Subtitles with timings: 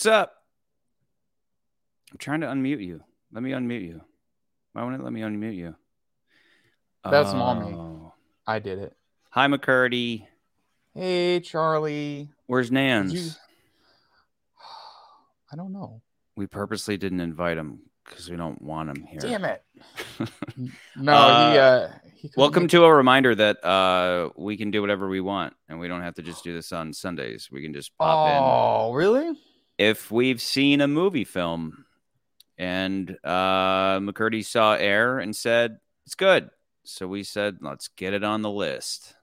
[0.00, 0.32] What's up?
[2.10, 3.02] I'm trying to unmute you.
[3.34, 4.00] Let me unmute you.
[4.72, 5.74] Why won't it let me unmute you?
[7.04, 7.74] That's mommy.
[7.74, 8.14] Oh.
[8.46, 8.96] I did it.
[9.28, 10.26] Hi, McCurdy.
[10.94, 12.30] Hey, Charlie.
[12.46, 13.12] Where's Nans?
[13.12, 13.30] You-
[15.52, 16.00] I don't know.
[16.34, 19.20] We purposely didn't invite him because we don't want him here.
[19.20, 19.62] Damn it.
[20.96, 24.80] no, Uh, he uh he Welcome make- to a reminder that uh, we can do
[24.80, 27.50] whatever we want, and we don't have to just do this on Sundays.
[27.52, 29.36] We can just pop in Oh, really?
[29.80, 31.86] If we've seen a movie film.
[32.58, 36.50] And uh, McCurdy saw Air and said it's good,
[36.84, 39.14] so we said let's get it on the list.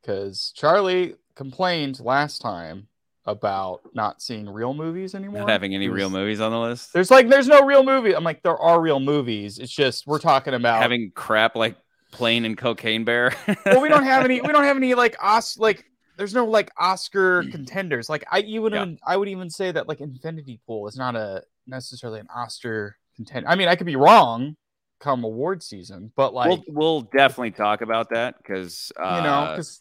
[0.00, 2.86] Because Charlie complained last time
[3.26, 5.40] about not seeing real movies anymore.
[5.40, 6.92] Not having any real movies on the list.
[6.92, 8.14] There's like there's no real movie.
[8.14, 9.58] I'm like, there are real movies.
[9.58, 11.74] It's just we're talking about Having crap like
[12.12, 13.34] Plane and Cocaine Bear.
[13.66, 14.40] well, we don't have any.
[14.40, 15.84] We don't have any like Os like.
[16.18, 18.10] There's no like Oscar contenders.
[18.10, 18.86] Like I even Yeah.
[19.06, 23.48] I would even say that like Infinity Pool is not a necessarily an Oscar contender.
[23.48, 24.56] I mean, I could be wrong
[25.00, 29.52] come award season, but like we'll we'll definitely talk about that because uh, you know,
[29.52, 29.80] because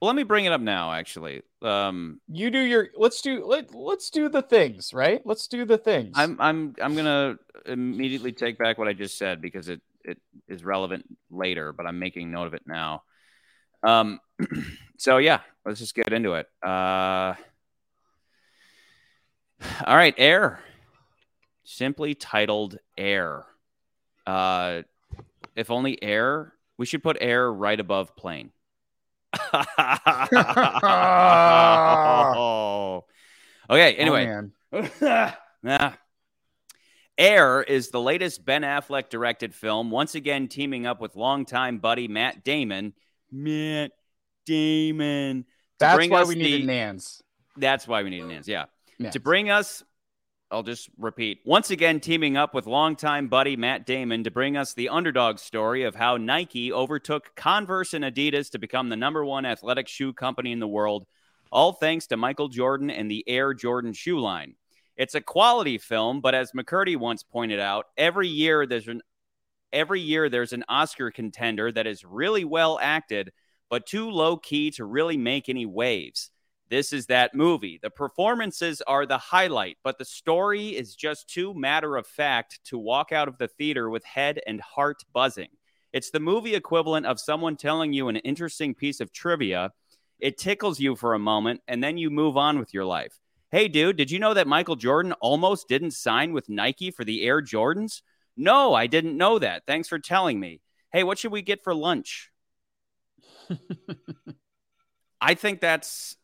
[0.00, 0.92] well, let me bring it up now.
[0.92, 5.20] Actually, um, you do your let's do let let's do the things right.
[5.24, 6.12] Let's do the things.
[6.16, 10.18] I'm I'm I'm gonna immediately take back what I just said because it it
[10.48, 13.02] is relevant later, but I'm making note of it now.
[13.82, 14.20] Um,
[14.98, 16.48] so yeah, let's just get into it.
[16.62, 17.34] Uh,
[19.86, 20.60] all right, Air,
[21.64, 23.44] simply titled Air.
[24.26, 24.82] Uh,
[25.56, 28.50] if only Air, we should put Air right above Plane.
[32.34, 33.04] oh.
[33.70, 33.96] Okay.
[33.98, 34.40] Oh, Anyway.
[35.66, 35.96] Ah.
[37.16, 42.06] Air is the latest Ben Affleck directed film, once again teaming up with longtime buddy
[42.06, 42.92] Matt Damon.
[43.32, 43.92] Matt
[44.44, 45.46] Damon.
[45.84, 47.22] That's why we the- needed Nans.
[47.56, 48.50] That's why we need an answer.
[48.50, 48.64] Yeah.
[48.98, 49.12] Nans.
[49.12, 49.84] To bring us,
[50.50, 54.74] I'll just repeat once again, teaming up with longtime buddy Matt Damon to bring us
[54.74, 59.44] the underdog story of how Nike overtook Converse and Adidas to become the number one
[59.46, 61.06] athletic shoe company in the world,
[61.50, 64.54] all thanks to Michael Jordan and the Air Jordan shoe line.
[64.96, 69.00] It's a quality film, but as McCurdy once pointed out, every year there's an
[69.72, 73.32] every year there's an Oscar contender that is really well acted,
[73.74, 76.30] but too low key to really make any waves.
[76.70, 77.80] This is that movie.
[77.82, 82.78] The performances are the highlight, but the story is just too matter of fact to
[82.78, 85.48] walk out of the theater with head and heart buzzing.
[85.92, 89.72] It's the movie equivalent of someone telling you an interesting piece of trivia.
[90.20, 93.18] It tickles you for a moment, and then you move on with your life.
[93.50, 97.24] Hey, dude, did you know that Michael Jordan almost didn't sign with Nike for the
[97.24, 98.02] Air Jordans?
[98.36, 99.64] No, I didn't know that.
[99.66, 100.60] Thanks for telling me.
[100.92, 102.30] Hey, what should we get for lunch?
[105.20, 106.16] I think that's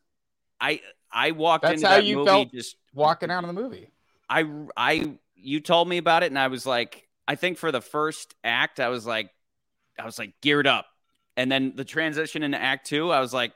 [0.59, 0.81] I
[1.11, 2.51] I walked That's into how that you movie felt?
[2.53, 3.89] just Walking out of the movie.
[4.29, 4.45] I
[4.77, 8.35] I you told me about it and I was like I think for the first
[8.43, 9.29] act I was like
[9.99, 10.87] I was like geared up.
[11.37, 13.53] And then the transition into act 2 I was like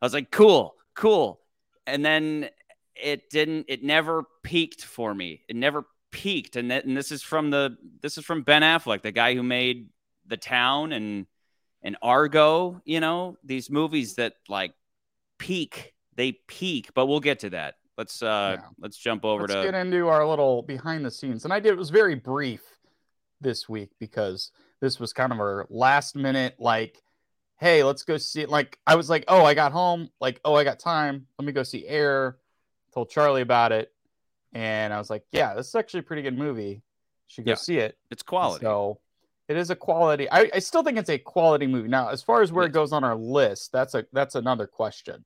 [0.00, 1.40] I was like cool, cool.
[1.86, 2.48] And then
[2.94, 5.42] it didn't it never peaked for me.
[5.48, 9.02] It never peaked and that, and this is from the this is from Ben Affleck,
[9.02, 9.88] the guy who made
[10.26, 11.26] The Town and
[11.82, 14.74] and Argo, you know, these movies that like
[15.38, 17.76] peak, they peak, but we'll get to that.
[17.96, 18.66] Let's uh Yeah.
[18.78, 21.44] let's jump over Let's to get into our little behind the scenes.
[21.44, 22.62] And I did it was very brief
[23.40, 24.50] this week because
[24.80, 27.02] this was kind of our last minute like
[27.60, 28.48] hey, let's go see it.
[28.48, 30.10] Like I was like, "Oh, I got home.
[30.20, 31.26] Like, oh, I got time.
[31.38, 32.38] Let me go see Air."
[32.94, 33.92] Told Charlie about it,
[34.52, 36.62] and I was like, "Yeah, this is actually a pretty good movie.
[36.70, 36.82] You
[37.26, 37.56] should go Yeah.
[37.56, 38.64] see it." it's quality.
[38.64, 39.00] So
[39.48, 40.30] it is a quality.
[40.30, 41.88] I, I still think it's a quality movie.
[41.88, 42.70] Now, as far as where Yes.
[42.70, 45.24] it goes on our list, that's a that's another question.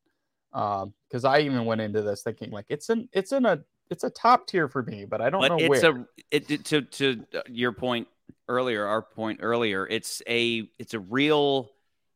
[0.53, 3.61] Um, because I even went into this thinking like it's in it's in a
[3.91, 5.97] it's a top tier for me, but I don't but know it's where.
[5.97, 8.07] a it, to to your point
[8.49, 9.87] earlier, our point earlier.
[9.87, 11.71] It's a it's a real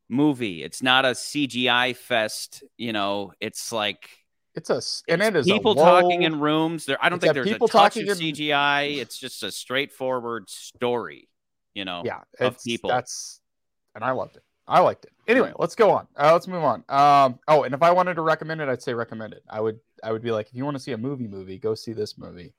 [0.09, 0.62] movie.
[0.62, 2.62] It's not a CGI fest.
[2.76, 4.09] You know, it's like
[4.55, 6.85] It's a and it's it is people talking in rooms.
[6.87, 8.99] There, I don't think there's people a touch talking of in- CGI.
[8.99, 11.29] It's just a straightforward story.
[11.76, 12.88] You know, yeah of people.
[12.88, 13.40] That's
[13.94, 14.43] and I loved it.
[14.67, 15.12] I liked it.
[15.28, 16.08] Anyway, let's go on.
[16.17, 16.82] Uh, let's move on.
[16.88, 19.43] Um, oh, and if I wanted to recommend it, I'd say recommend it.
[19.49, 21.75] I would I would be like, if you want to see a movie, movie, go
[21.75, 22.55] see this movie.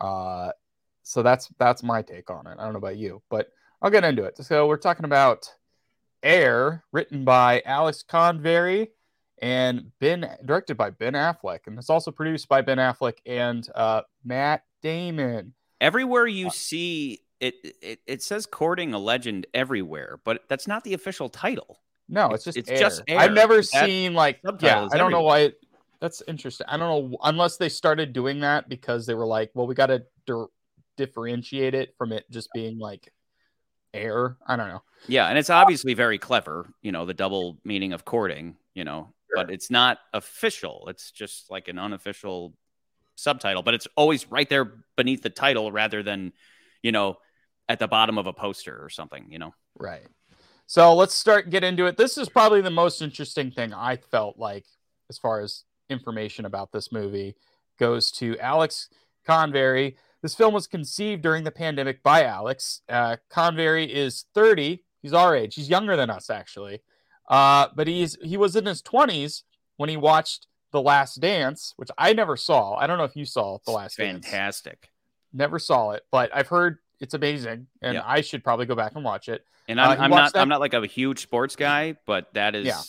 [0.00, 0.52] Uh,
[1.02, 2.56] so that's that's my take on it.
[2.58, 3.48] I don't know about you, but
[3.82, 4.38] I'll get into it.
[4.38, 5.52] So we're talking about
[6.22, 8.88] Air, written by Alex Convery
[9.42, 14.02] and Ben, directed by Ben Affleck, and it's also produced by Ben Affleck and uh,
[14.24, 15.54] Matt Damon.
[15.80, 20.94] everywhere you see it, it, it says courting a legend everywhere, but that's not the
[20.94, 21.80] official title.
[22.08, 22.78] No, it's, It's- just it's Air.
[22.78, 23.18] just Air.
[23.18, 24.88] I've never That seen like yeah.
[24.92, 25.58] I don't know why it
[26.00, 26.66] That's interesting.
[26.68, 29.86] I don't know unless they started doing that because they were like, well, we got
[29.86, 30.46] to di-
[30.96, 33.10] differentiate it from it just being like
[33.94, 34.36] air.
[34.46, 34.82] I don't know.
[35.06, 39.12] Yeah, and it's obviously very clever, you know, the double meaning of courting, you know,
[39.28, 39.44] sure.
[39.44, 40.86] but it's not official.
[40.88, 42.54] It's just like an unofficial
[43.16, 46.32] subtitle, but it's always right there beneath the title rather than,
[46.82, 47.18] you know,
[47.68, 49.54] at the bottom of a poster or something, you know.
[49.78, 50.06] Right.
[50.66, 51.96] So let's start get into it.
[51.96, 54.66] This is probably the most interesting thing I felt like
[55.10, 57.36] as far as information about this movie
[57.78, 58.88] goes to Alex
[59.26, 59.96] Convery.
[60.22, 62.80] This film was conceived during the pandemic by Alex.
[62.88, 64.82] Uh, Convery is 30.
[65.02, 65.54] He's our age.
[65.54, 66.80] He's younger than us, actually.
[67.28, 69.42] Uh, but he's he was in his 20s
[69.76, 72.74] when he watched The Last Dance, which I never saw.
[72.74, 74.22] I don't know if you saw The Last Fantastic.
[74.22, 74.26] Dance.
[74.26, 74.90] Fantastic.
[75.32, 78.02] Never saw it, but I've heard it's amazing, and yeah.
[78.04, 79.44] I should probably go back and watch it.
[79.68, 80.40] And I'm, uh, I'm not that...
[80.40, 82.80] I'm not like a huge sports guy, but that is yeah.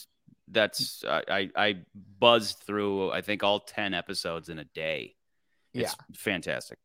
[0.50, 1.78] that's uh, I I
[2.19, 5.16] buzzed through I think all ten episodes in a day.
[5.74, 6.78] It's yeah, fantastic.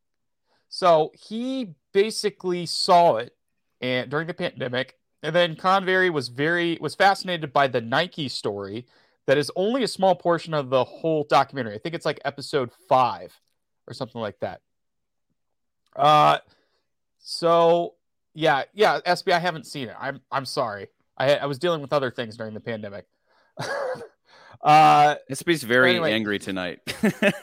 [0.69, 3.34] So he basically saw it
[3.81, 8.87] and during the pandemic, and then Convery was very was fascinated by the Nike story.
[9.26, 11.75] That is only a small portion of the whole documentary.
[11.75, 13.38] I think it's like episode five
[13.87, 14.61] or something like that.
[15.94, 16.38] Uh,
[17.20, 17.94] so
[18.34, 19.96] yeah, yeah, SB, I haven't seen it.
[19.99, 20.88] I'm I'm sorry.
[21.17, 23.06] I I was dealing with other things during the pandemic.
[24.62, 26.81] uh SB's very anyway, angry tonight.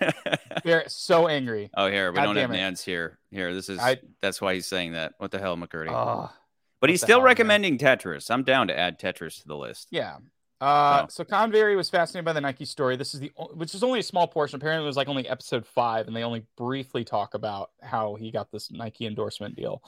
[0.64, 1.70] they're so angry.
[1.76, 3.20] Oh, here we God don't have Nance here.
[3.32, 5.14] Here, this is I, that's why he's saying that.
[5.18, 5.92] What the hell, McCurdy?
[5.92, 6.28] Uh,
[6.80, 7.98] but he's still hell, recommending man?
[7.98, 8.30] Tetris.
[8.30, 9.88] I'm down to add Tetris to the list.
[9.92, 10.18] Yeah,
[10.60, 12.96] uh, so Convery was fascinated by the Nike story.
[12.96, 14.58] This is the which is only a small portion.
[14.58, 18.32] Apparently, it was like only episode five, and they only briefly talk about how he
[18.32, 19.84] got this Nike endorsement deal.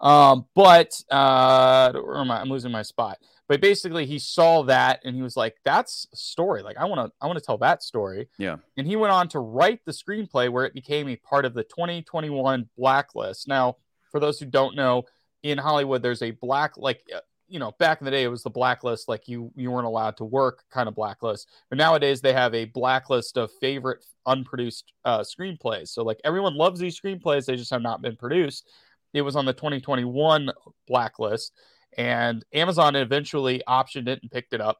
[0.00, 2.40] Um, but uh, am I?
[2.40, 3.18] I'm losing my spot.
[3.48, 6.62] But basically, he saw that and he was like, "That's a story.
[6.62, 8.56] Like, I want to, I want to tell that story." Yeah.
[8.76, 11.64] And he went on to write the screenplay, where it became a part of the
[11.64, 13.48] 2021 blacklist.
[13.48, 13.76] Now,
[14.12, 15.04] for those who don't know,
[15.42, 17.20] in Hollywood, there's a black like uh,
[17.52, 20.16] you know, back in the day, it was the blacklist, like you you weren't allowed
[20.16, 21.50] to work kind of blacklist.
[21.68, 25.88] But nowadays, they have a blacklist of favorite unproduced uh, screenplays.
[25.88, 28.70] So like everyone loves these screenplays, they just have not been produced.
[29.12, 30.50] It was on the 2021
[30.88, 31.52] blacklist,
[31.98, 34.78] and Amazon eventually optioned it and picked it up.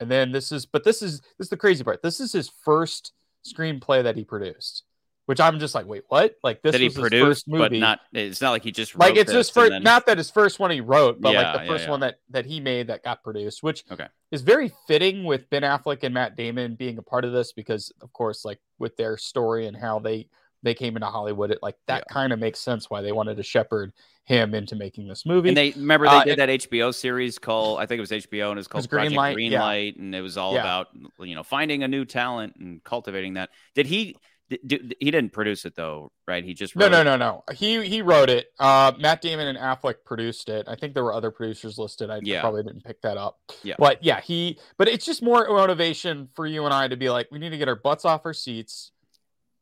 [0.00, 2.00] And then this is, but this is this is the crazy part.
[2.02, 3.12] This is his first
[3.46, 4.85] screenplay that he produced
[5.26, 6.36] which I'm just like, wait, what?
[6.42, 8.00] Like this that he produced, but not.
[8.12, 9.70] It's not like he just like it's his first.
[9.70, 9.82] Then...
[9.82, 12.20] Not that his first one he wrote, but yeah, like the first yeah, one that
[12.30, 14.06] that he made that got produced, which okay.
[14.30, 17.92] is very fitting with Ben Affleck and Matt Damon being a part of this because,
[18.00, 20.28] of course, like with their story and how they
[20.62, 23.42] they came into Hollywood, it like that kind of makes sense why they wanted to
[23.42, 23.92] shepherd
[24.26, 25.48] him into making this movie.
[25.48, 28.50] And they remember they uh, did that HBO series called I think it was HBO
[28.50, 30.88] and it was called it was Project Greenlight, Greenlight, and it was all about
[31.18, 33.50] you know finding a new talent and cultivating that.
[33.74, 34.16] Did he?
[34.48, 36.44] He didn't produce it though, right?
[36.44, 37.42] He just no, no, no, no.
[37.52, 38.46] He he wrote it.
[38.60, 40.66] Uh, Matt Damon and Affleck produced it.
[40.68, 42.10] I think there were other producers listed.
[42.10, 42.40] I yeah.
[42.40, 43.40] probably didn't pick that up.
[43.64, 44.58] Yeah, but yeah, he.
[44.76, 47.58] But it's just more motivation for you and I to be like, we need to
[47.58, 48.92] get our butts off our seats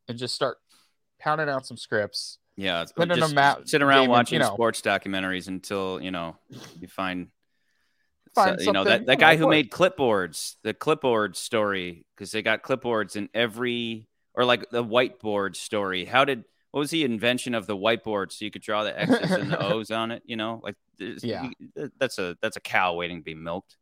[0.07, 0.57] and just start
[1.19, 2.37] pounding out some scripts.
[2.55, 6.37] Yeah, putting just Matt sit around Damon, watching you know, sports documentaries until you know
[6.79, 7.29] you find.
[8.35, 12.63] So, you know that, that guy who made clipboards, the clipboard story, because they got
[12.63, 16.05] clipboards in every or like the whiteboard story.
[16.05, 19.31] How did what was the invention of the whiteboard so you could draw the X's
[19.31, 20.23] and the O's on it?
[20.25, 21.49] You know, like yeah,
[21.97, 23.77] that's a that's a cow waiting to be milked.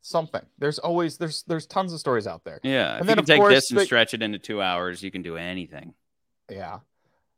[0.00, 0.42] Something.
[0.58, 2.60] There's always there's there's tons of stories out there.
[2.62, 5.02] Yeah, and if then you can take course, this and stretch it into two hours,
[5.02, 5.92] you can do anything.
[6.48, 6.78] Yeah.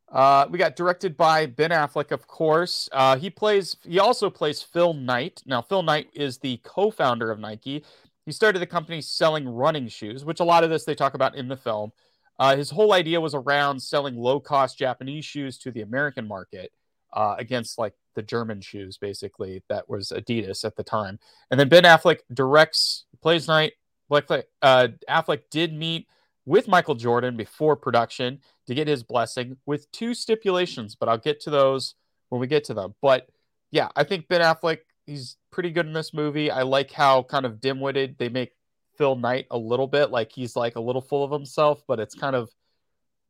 [0.09, 2.87] Uh, we got directed by Ben Affleck, of course.
[2.91, 3.75] Uh, he plays.
[3.83, 5.41] He also plays Phil Knight.
[5.45, 7.83] Now, Phil Knight is the co-founder of Nike.
[8.25, 11.35] He started the company selling running shoes, which a lot of this they talk about
[11.35, 11.91] in the film.
[12.39, 16.71] Uh, his whole idea was around selling low cost Japanese shoes to the American market
[17.13, 19.63] uh, against like the German shoes, basically.
[19.69, 21.19] That was Adidas at the time.
[21.51, 23.73] And then Ben Affleck directs, plays Knight.
[24.09, 24.25] Black,
[24.61, 26.07] uh, Affleck did meet
[26.45, 31.39] with Michael Jordan before production to get his blessing with two stipulations, but I'll get
[31.41, 31.95] to those
[32.29, 32.95] when we get to them.
[33.01, 33.27] But
[33.71, 36.51] yeah, I think Ben Affleck, he's pretty good in this movie.
[36.51, 38.51] I like how kind of dim witted they make
[38.97, 40.11] Phil Knight a little bit.
[40.11, 42.49] Like he's like a little full of himself, but it's kind of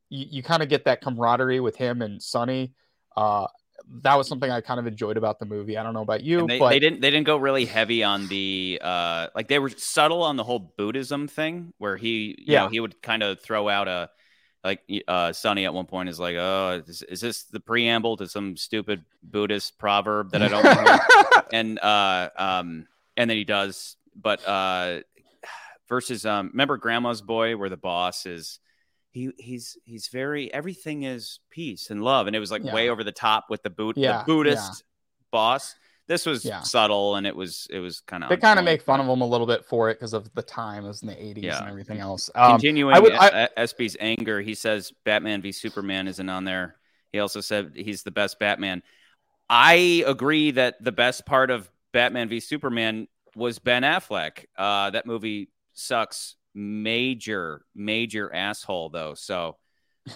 [0.08, 2.72] you, you kind of get that camaraderie with him and Sonny.
[3.16, 3.46] Uh,
[4.02, 5.76] that was something I kind of enjoyed about the movie.
[5.76, 8.28] I don't know about you, they, but they didn't they didn't go really heavy on
[8.28, 12.62] the uh like they were subtle on the whole Buddhism thing where he you yeah.
[12.62, 14.10] know he would kind of throw out a
[14.62, 18.28] like uh Sonny at one point is like, oh, is, is this the preamble to
[18.28, 21.42] some stupid Buddhist proverb that I don't know?
[21.52, 25.00] and uh um and then he does, but uh
[25.88, 28.58] versus um remember grandma's boy where the boss is
[29.10, 32.74] he he's he's very everything is peace and love and it was like Yeah.
[32.74, 34.82] way over the top with the boot Yeah, the buddhist
[35.30, 35.74] boss
[36.06, 36.60] this was Yeah.
[36.60, 39.20] subtle and it was it was kind of They kind of make fun of him
[39.20, 41.58] a little bit for it because of the time, it was in the 80s Yeah.
[41.60, 42.28] and everything else.
[42.34, 46.76] Um, continuing I would- I- SB's anger he says Batman v Superman isn't on there
[47.12, 48.82] he also said he's the best Batman
[49.48, 54.46] I agree that the best part of Batman v Superman was Ben Affleck.
[54.56, 59.14] Uh, that movie sucks major, major asshole though.
[59.14, 59.56] So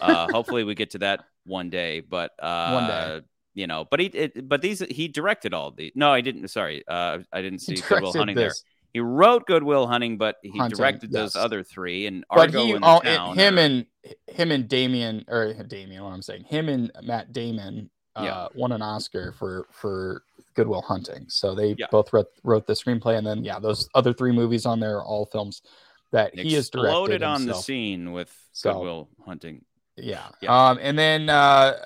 [0.00, 2.00] uh, hopefully we get to that one day.
[2.00, 3.20] But uh, One day.
[3.54, 3.86] you know.
[3.90, 5.92] But he, it, but these he directed all these.
[5.94, 6.48] No, I didn't.
[6.48, 8.52] Sorry, uh, I didn't see Good Will Hunting there.
[8.94, 12.64] He wrote Good Will Hunting, but he Hunting, directed those other three and But Argo
[12.64, 13.36] he, oh, town.
[13.36, 13.86] him or- and
[14.26, 18.48] him and Damien or Damien, what I'm saying, him and Matt Damon uh, Yeah.
[18.54, 20.22] won an Oscar for for
[20.54, 21.26] Good Will Hunting.
[21.28, 21.86] So they Yeah.
[21.90, 25.04] both wrote, wrote the screenplay, and then yeah, those other three movies on there are
[25.04, 25.62] all films
[26.10, 29.64] that he has directed on the scene with So- Good Will Hunting.
[30.00, 30.28] Yeah.
[30.40, 30.68] Yeah.
[30.70, 31.32] Um, and then uh,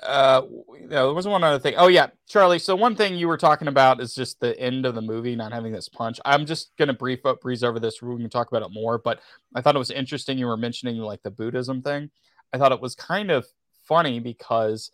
[0.03, 0.41] uh,
[0.87, 1.73] there was one other thing.
[1.77, 2.59] Oh yeah, Charlie.
[2.59, 5.51] So one thing you were talking about is just the end of the movie not
[5.51, 6.19] having this punch.
[6.23, 8.03] I'm just gonna brief up breeze over this.
[8.03, 9.19] We can talk about it more, but
[9.55, 10.37] I thought it was interesting.
[10.37, 12.11] You were mentioning like the Buddhism thing.
[12.53, 13.47] I thought it was kind of
[13.83, 14.91] funny because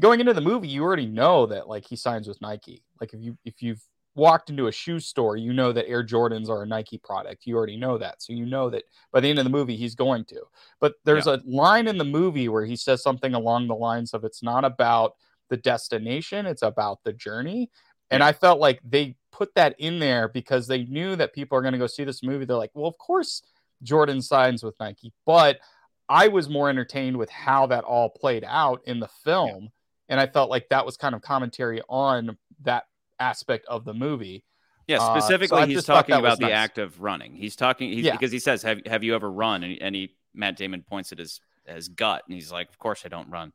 [0.00, 2.82] going into the movie, you already know that like he signs with Nike.
[3.00, 3.82] Like if you if you've
[4.16, 7.46] walked into a shoe store, you know that Air Jordans are a Nike product.
[7.46, 8.22] You already know that.
[8.22, 10.42] So you know that by the end of the movie he's going to.
[10.80, 14.24] But there's a line in the movie where he says something along the lines of
[14.24, 15.14] it's not about
[15.48, 17.70] the destination, it's about the journey.
[18.10, 21.62] And I felt like they put that in there because they knew that people are
[21.62, 22.44] going to go see this movie.
[22.44, 23.42] They're like, well, of course
[23.82, 25.12] Jordan signs with Nike.
[25.26, 25.60] But
[26.08, 29.70] I was more entertained with how that all played out in the film.
[30.10, 32.84] And I felt like that was kind of commentary on that
[33.18, 34.44] aspect of the movie.
[34.86, 36.52] Yeah, Uh, so specifically, he's talking about the nice.
[36.54, 37.36] act of running.
[37.36, 38.12] He's talking he's, Yeah.
[38.12, 41.12] because he says, "Have Have you ever run?" And, he- and he Matt Damon points
[41.12, 43.52] at his his gut, and he's like, "Of course I don't run."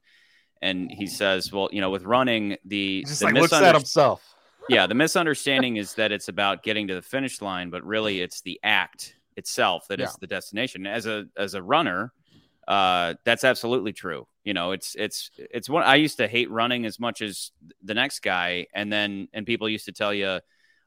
[0.62, 3.76] And he says, "Well, you know, with running, the He just the like looks at
[3.76, 4.24] himself.
[4.70, 8.40] yeah, the misunderstanding is that it's about getting to the finish line, but really it's
[8.42, 10.16] the act itself that is Yeah.
[10.22, 10.88] the destination.
[10.88, 12.14] As a as a runner,
[12.68, 14.28] uh, that's absolutely true.
[14.44, 17.52] You know, it's it's it's one I used to hate running as much as
[17.84, 20.40] the next guy, and then and people used to tell you,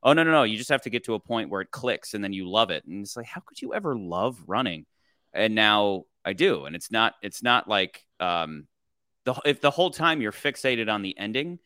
[0.03, 2.15] "Oh no, no, no, you just have to get to a point where it clicks,
[2.15, 4.87] and then you love it." And it's like, how could you ever love running?
[5.33, 8.67] And now I do, and it's not it's not like um,
[9.25, 11.59] the if the whole time you're fixated on the ending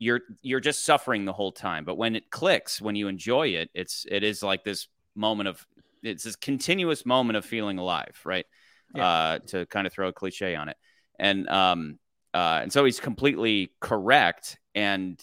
[0.00, 3.70] you're you're just suffering the whole time but when it clicks when you enjoy it
[3.74, 5.64] it's it is like this moment of
[6.02, 8.46] it's this continuous moment of feeling alive right
[8.94, 9.06] Yeah.
[9.08, 10.76] uh to kind of throw a cliche on it.
[11.18, 11.98] And um
[12.34, 15.20] uh and so he's completely correct and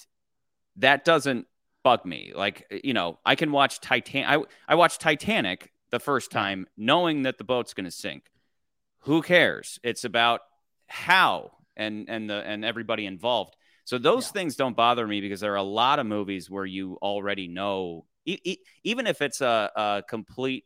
[0.78, 1.48] that doesn't
[1.84, 2.34] bug me.
[2.36, 7.24] Like you know i can watch titan i i watched titanic the first time knowing
[7.24, 8.26] that the boat's going to sink.
[9.02, 9.80] Who cares?
[9.84, 10.42] It's about
[10.88, 13.56] how and and the and everybody involved.
[13.86, 14.32] So those Yeah.
[14.34, 18.06] things don't bother me because there are a lot of movies where you already know,
[18.26, 20.66] e- e- even if it's a, a complete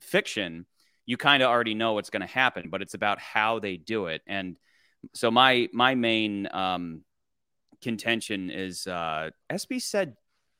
[0.00, 0.66] fiction,
[1.10, 2.68] you kind of already know what's going to happen.
[2.70, 4.22] But it's about how they do it.
[4.28, 4.56] And
[5.12, 7.02] so my my main um,
[7.82, 10.14] contention is uh, SB said,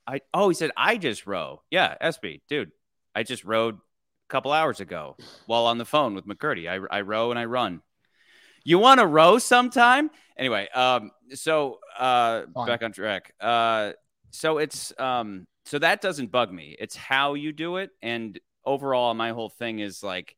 [0.08, 1.62] I oh he said I just row.
[1.70, 2.72] Yeah, SB, dude,
[3.14, 5.16] I just rowed a couple hours ago
[5.46, 6.68] while on the phone with McCurdy.
[6.68, 7.80] I I row and I run.
[8.64, 10.10] You want to row sometime?
[10.36, 12.66] Anyway, um, so uh, Fine.
[12.66, 13.32] back on track.
[13.40, 13.92] Uh,
[14.32, 16.74] so it's um, so that doesn't bug me.
[16.76, 20.36] It's how you do it, and overall, my whole thing is like,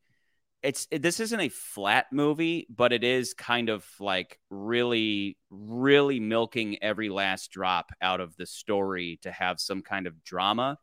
[0.63, 6.81] it's this isn't a flat movie, but it is kind of like really, really milking
[6.81, 10.79] every last drop out of the story to have some kind of drama.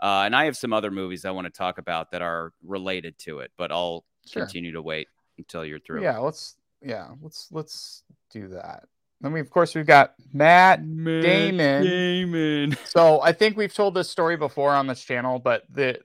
[0.00, 3.18] Uh, and I have some other movies I want to talk about that are related
[3.20, 4.42] to it, but I'll Sure.
[4.44, 5.08] continue to wait
[5.38, 6.02] until you're through.
[6.02, 8.84] Yeah, let's yeah, let's let's do that.
[9.20, 11.82] Then we of course we've got Matt Damon.
[11.82, 12.76] Damon.
[12.84, 15.98] So I think we've told this story before on this channel, but the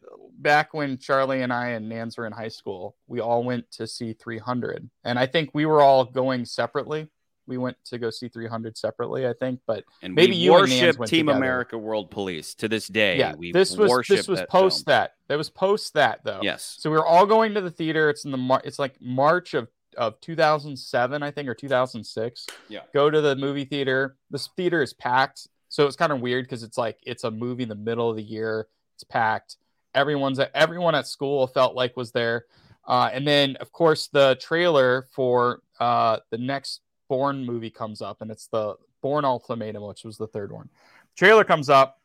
[0.43, 3.88] back when Charlie and I and Nans were in high school, we all went to
[3.88, 7.07] see 300, and I think we were all going separately.
[7.45, 10.69] We went to go see 300 separately, I think, but And Maybe we you and
[10.69, 11.38] Nans worship Team together.
[11.38, 13.17] America World Police to this day.
[13.17, 14.93] yeah, we this was this was that post film.
[14.93, 15.15] that.
[15.27, 16.39] That was post that though.
[16.41, 16.77] Yes.
[16.79, 18.09] So we were all going to the theater.
[18.09, 22.47] It's in the Mar- it's like March of of 2007, I think, or 2006.
[22.69, 22.79] Yeah.
[22.93, 24.15] Go to the movie theater.
[24.31, 27.63] This theater is packed, so it's kind of weird because it's like it's a movie
[27.63, 28.67] in the middle of the year.
[28.95, 29.57] It's packed.
[29.95, 32.45] Everyone's at everyone at school felt like was there.
[32.85, 38.21] Uh, and then of course the trailer for uh, the next Bourne movie comes up,
[38.21, 40.69] and it's the Bourne Ultimatum, which was the third one.
[41.15, 42.00] Trailer comes up.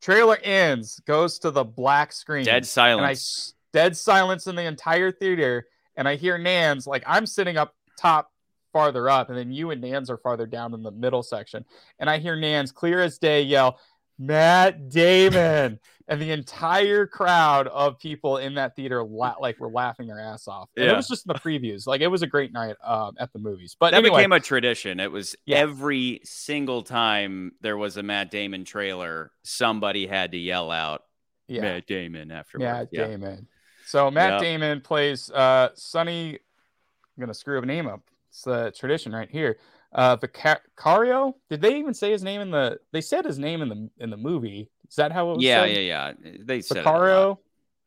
[0.00, 3.54] Trailer ends, goes to the black screen Dead and I silence.
[3.72, 5.66] dead silence in the entire theater,
[5.96, 8.30] and I hear Nans like I'm sitting up top
[8.72, 11.64] farther up, and then you and Nans are farther down in the middle section,
[11.98, 13.78] and I hear Nans clear as day yell,
[14.18, 15.78] Matt Damon.
[16.08, 20.46] and the entire crowd of people in that theater la- like were laughing their ass
[20.46, 20.68] off.
[20.76, 20.92] And Yeah.
[20.92, 21.86] It was just in the previews.
[21.86, 23.76] Like it was a great night um, at the movies.
[23.78, 25.00] But That anyway, became a tradition.
[25.00, 25.56] It was Yeah.
[25.58, 31.02] every single time there was a Matt Damon trailer, somebody had to yell out
[31.48, 33.08] yeah, Matt Damon after Matt yeah.
[33.08, 33.48] Damon.
[33.86, 34.40] So Matt.
[34.40, 36.34] Damon plays uh, Sonny.
[36.34, 38.02] I'm gonna screw a name up.
[38.30, 39.58] It's the tradition right here.
[39.96, 41.34] Uh, Vicario.
[41.48, 42.78] Did they even say his name in the?
[42.92, 44.68] They said his name in the in the movie.
[44.88, 45.42] Is that how it was?
[45.44, 45.70] Yeah, said?
[45.70, 46.12] yeah, yeah.
[46.40, 46.92] They said it a lot.
[47.00, 47.40] Vicario.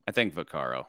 [0.08, 0.86] I think Vicaro.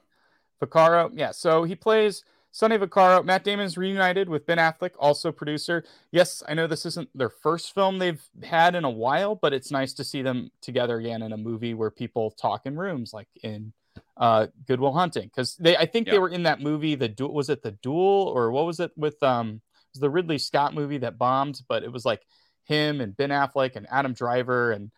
[0.62, 1.10] Vaccaro.
[1.14, 3.22] Yeah, so he plays Sonny Vaccaro.
[3.22, 5.84] Matt Damon's reunited with Ben Affleck, also producer.
[6.10, 9.70] Yes, I know this isn't their first film they've had in a while, but it's
[9.70, 13.28] nice to see them together again in a movie where people talk in rooms, like
[13.42, 13.74] in
[14.16, 15.24] uh, Good Will Hunting.
[15.24, 16.14] Because they, I think Yeah.
[16.14, 16.94] they were in that movie.
[16.94, 19.60] The duel was it the Duel or what was it with um?
[19.94, 22.22] Was the Ridley Scott movie that bombed, but it was like
[22.64, 24.72] him and Ben Affleck and Adam Driver.
[24.72, 24.90] And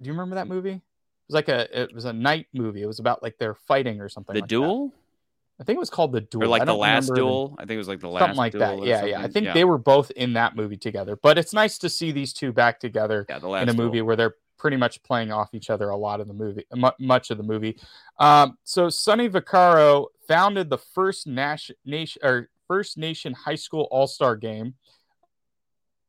[0.00, 0.72] do you remember that movie?
[0.72, 0.82] It
[1.28, 2.82] was like a it was a night movie.
[2.82, 4.34] It was about like they're fighting or something.
[4.34, 4.54] The like that.
[4.54, 4.92] duel?
[5.60, 6.44] I think it was called the duel.
[6.44, 7.56] Or like I the last the- duel?
[7.58, 8.86] I think it was like the last something like duel that.
[8.86, 9.20] Yeah, yeah.
[9.20, 9.54] I think yeah.
[9.54, 11.16] they were both in that movie together.
[11.16, 13.86] But it's nice to see these two back together yeah, in a duel.
[13.86, 16.90] movie where they're pretty much playing off each other a lot of the movie, mu-
[16.98, 17.78] much of the movie.
[18.18, 24.06] Um, so Sonny Vaccaro founded the first nation, nation or First Nation High School All
[24.06, 24.74] Star Game,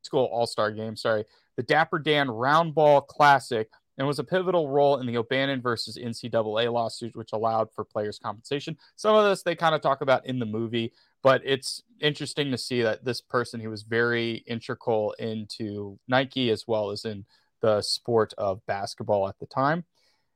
[0.04, 0.96] school All Star Game.
[0.96, 1.26] Sorry,
[1.56, 5.98] the Dapper Dan Round Ball Classic, and was a pivotal role in the O'Bannon versus
[5.98, 8.78] NCAA lawsuit, which allowed for players' compensation.
[8.96, 12.58] Some of this they kind of talk about in the movie, but it's interesting to
[12.58, 17.26] see that this person who was very integral into Nike as well as in
[17.62, 19.84] the sport of basketball at the time.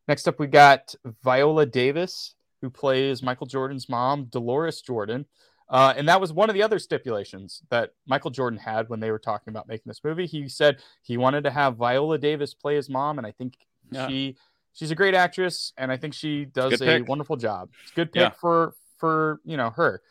[0.10, 5.26] Next up, we got Viola Davis, who plays Michael Jordan's mom, Dolores Jordan.
[5.74, 9.10] Uh, and that was one of the other stipulations that Michael Jordan had when they
[9.10, 10.28] were talking about making this movie.
[10.28, 13.56] He said he wanted to have Viola Davis play his mom, and I think
[13.92, 14.08] Yeah.
[14.08, 14.38] she
[14.74, 17.70] she's a great actress, and I think she does a wonderful job.
[17.82, 18.30] It's a good pick Yeah.
[18.30, 20.02] for for you know her.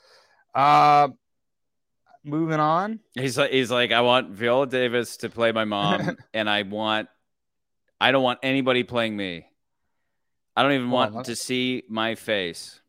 [0.55, 1.09] Uh,
[2.25, 2.99] moving on.
[3.15, 7.09] He's like, he's like, I want Viola Davis to play my mom, and I want,
[8.01, 9.47] I don't want anybody playing me.
[10.57, 12.81] I don't even Hold want let- to see my face.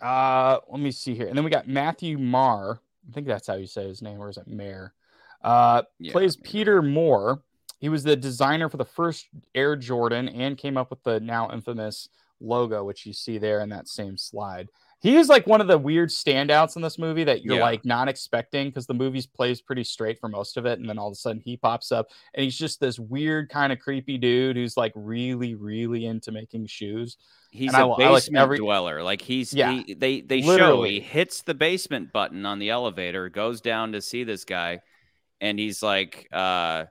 [0.00, 1.26] Uh, let me see here.
[1.28, 2.80] And then we got Matthew Maher.
[3.08, 4.92] I think that's how you say his name, or is it Mayer?
[5.42, 6.48] Uh, Yeah, plays maybe.
[6.48, 7.42] Peter Moore.
[7.78, 11.50] He was the designer for the first Air Jordan and came up with the now
[11.52, 12.08] infamous
[12.40, 14.68] logo, which you see there in that same slide.
[15.00, 17.62] He is like one of the weird standouts in this movie that you're Yeah.
[17.62, 20.98] like not expecting because the movie plays pretty straight for most of it, and then
[20.98, 24.16] all of a sudden he pops up and he's just this weird kind of creepy
[24.18, 27.18] dude who's like really, really into making shoes.
[27.50, 29.02] He's And I a li- I like basement every- dweller.
[29.02, 30.94] Like he's Yeah, he, they they show literally.
[30.94, 34.80] he hits the basement button on the elevator, goes down to see this guy,
[35.40, 36.86] and he's like, uh,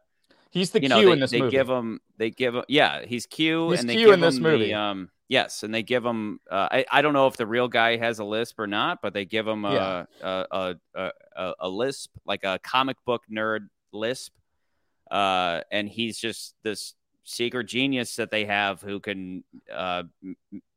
[0.51, 1.51] He's the you Q know, they, in this they movie.
[1.51, 4.37] give him they give him yeah he's Q He's and they Q give in this
[4.37, 4.65] him movie.
[4.67, 7.67] the um yes and they give him uh, I I don't know if the real
[7.67, 10.05] guy has a lisp or not but they give him a Yeah.
[10.21, 14.33] a, a, a, a lisp like a comic book nerd lisp
[15.11, 20.03] uh and he's just this secret genius that they have who can uh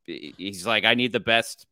[0.04, 1.66] he's like I need the best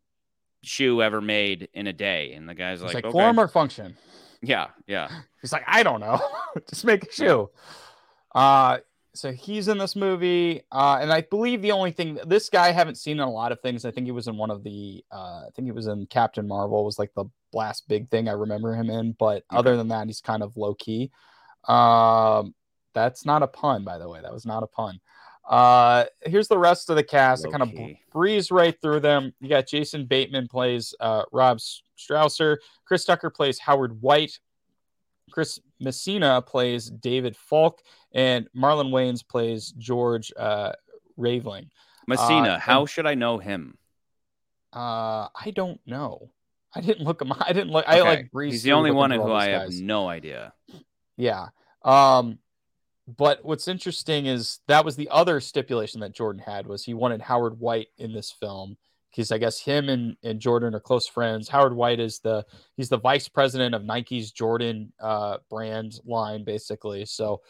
[0.62, 3.12] shoe ever made in a day and the guy's like, like, okay.
[3.12, 3.97] form or function.
[4.43, 5.09] yeah yeah
[5.41, 6.21] He's like, I don't know.
[6.69, 7.51] Just make a shoe.
[8.35, 8.79] Uh
[9.16, 10.62] so he's in this movie.
[10.70, 13.52] Uh and I believe the only thing this guy I haven't seen in a lot
[13.52, 13.85] of things.
[13.85, 16.46] I think he was in one of the uh I think he was in Captain
[16.46, 19.59] Marvel was like the last big thing I remember him in, but Okay.
[19.59, 21.11] other than that, he's kind of low key.
[21.66, 22.55] Um
[22.94, 24.20] that's not a pun, by the way.
[24.22, 25.00] That was not a pun.
[25.48, 27.46] Uh here's the rest of the cast.
[27.46, 28.00] I kind of Low-key.
[28.12, 29.33] breeze right through them.
[29.40, 31.59] You got Jason Bateman plays uh Rob
[31.98, 34.38] Strasser, Chris Tucker plays Howard White,
[35.31, 40.73] Chris Messina plays David Falk, and Marlon Wayans plays George uh,
[41.17, 41.71] Raveling.
[42.07, 43.77] Messina Uh, how and- should I know him
[44.73, 46.31] Uh, I don't know.
[46.75, 47.33] I didn't look him.
[47.41, 47.85] I didn't look.
[47.89, 50.53] I like breezed he's the only one who I these have no idea
[51.17, 51.49] Yeah.
[51.83, 52.39] Um,
[53.09, 57.23] but what's interesting is that was the other stipulation that Jordan had was he wanted
[57.23, 58.77] Howard White in this film
[59.16, 61.48] because I guess him and, and Jordan are close friends.
[61.48, 62.44] Howard White is the
[62.76, 67.07] he's the vice president of Nike's Jordan uh, brand line basically.
[67.07, 67.40] So,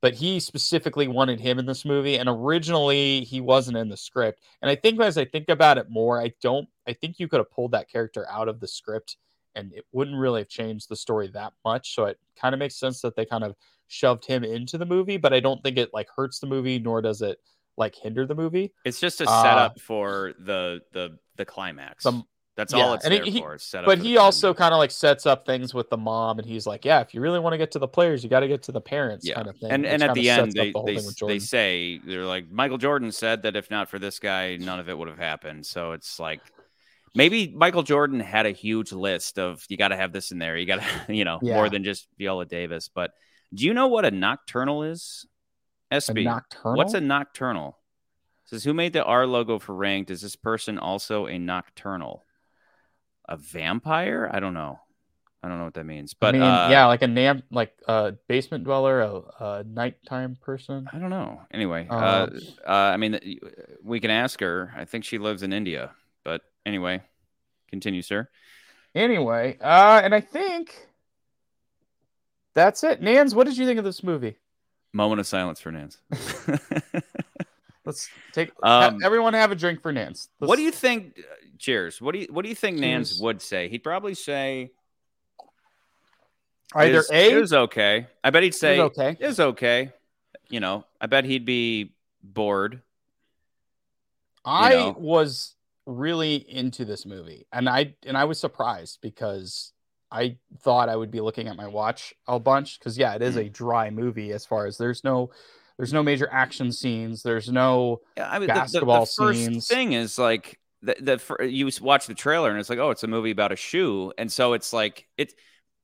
[0.00, 4.40] but he specifically wanted him in this movie, and originally he wasn't in the script.
[4.62, 6.68] And I think as I think about it more, I don't.
[6.86, 9.16] I think you could have pulled that character out of the script
[9.56, 11.94] and it wouldn't really have changed the story that much.
[11.94, 13.56] So it kind of makes sense that they kind of
[13.88, 17.00] shoved him into the movie, but I don't think it like hurts the movie, nor
[17.00, 17.38] does it
[17.76, 18.72] like hinder the movie.
[18.84, 22.04] It's just a Uh, setup for the the the climax.
[22.04, 22.22] The-
[22.56, 23.58] That's yeah, all it's and there he- for.
[23.58, 26.48] set up But he also kind of like sets up things with the mom, and
[26.48, 28.48] he's like, "Yeah, if you really want to get to the players, you got to
[28.48, 29.34] get to the parents," Yeah.
[29.34, 29.70] kind of thing.
[29.70, 30.82] and and at the end they the
[31.20, 34.80] they, they say they're like Michael Jordan said that if not for this guy, none
[34.80, 35.66] of it would have happened.
[35.66, 36.40] So it's like
[37.14, 40.56] maybe Michael Jordan had a huge list of you got to have this in there.
[40.56, 41.56] You got to you know Yeah.
[41.56, 42.88] more than just Viola Davis.
[42.88, 43.10] But
[43.52, 45.26] do you know what a nocturnal is?
[45.90, 46.24] A SB.
[46.24, 46.76] nocturnal.
[46.76, 47.78] What's a nocturnal?
[48.44, 50.10] It says who made the R logo for ranked?
[50.10, 52.24] Is this person also a nocturnal?
[53.28, 54.30] A vampire?
[54.32, 54.78] I don't know.
[55.42, 56.14] I don't know what that means.
[56.14, 60.36] But I mean, uh, yeah, like a nam, like a basement dweller, a, a nighttime
[60.40, 60.88] person.
[60.92, 61.40] I don't know.
[61.52, 63.20] Anyway, uh, Um, uh, I mean,
[63.82, 64.72] we can ask her.
[64.76, 65.92] I think she lives in India.
[66.24, 67.02] But anyway,
[67.70, 68.28] continue, sir.
[68.94, 70.88] Anyway, uh, and I think
[72.54, 73.00] that's it.
[73.02, 74.38] Nans, what did you think of this movie?
[74.96, 75.98] Moment of silence for Nance.
[77.84, 80.30] Let's take Um, everyone have a drink for Nance.
[80.40, 81.20] Let's- what do you think?
[81.58, 82.00] Cheers.
[82.00, 83.68] What do you What do you think Nance would say?
[83.68, 84.70] He'd probably say
[86.74, 88.06] either "Is- A is okay.
[88.24, 89.16] I bet he'd say is okay.
[89.20, 89.92] Is okay.
[90.48, 92.80] You know, I bet he'd be bored.
[94.44, 94.96] I know.
[94.98, 95.54] was
[95.86, 99.72] really into this movie, and I and I was surprised because
[100.16, 103.36] I thought I would be looking at my watch a bunch because yeah, it is
[103.36, 103.52] a mm.
[103.52, 105.30] dry movie as far as there's no
[105.76, 107.22] there's no major action scenes.
[107.22, 109.68] There's no Yeah, I mean, the- the- the, Basketball first scenes.
[109.68, 113.08] thing is like the, the you watch the trailer and it's like, oh, it's a
[113.08, 115.34] movie about a shoe, and so it's like it's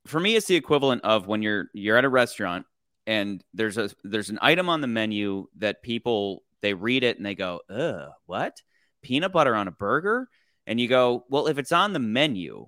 [0.05, 2.65] for me, it's the equivalent of when you're you're at a restaurant
[3.07, 7.25] and there's a there's an item on the menu that people they read it and
[7.25, 8.61] they go, ugh, what?
[9.01, 10.29] Peanut butter on a burger?
[10.65, 12.67] And you go, well, if it's on the menu,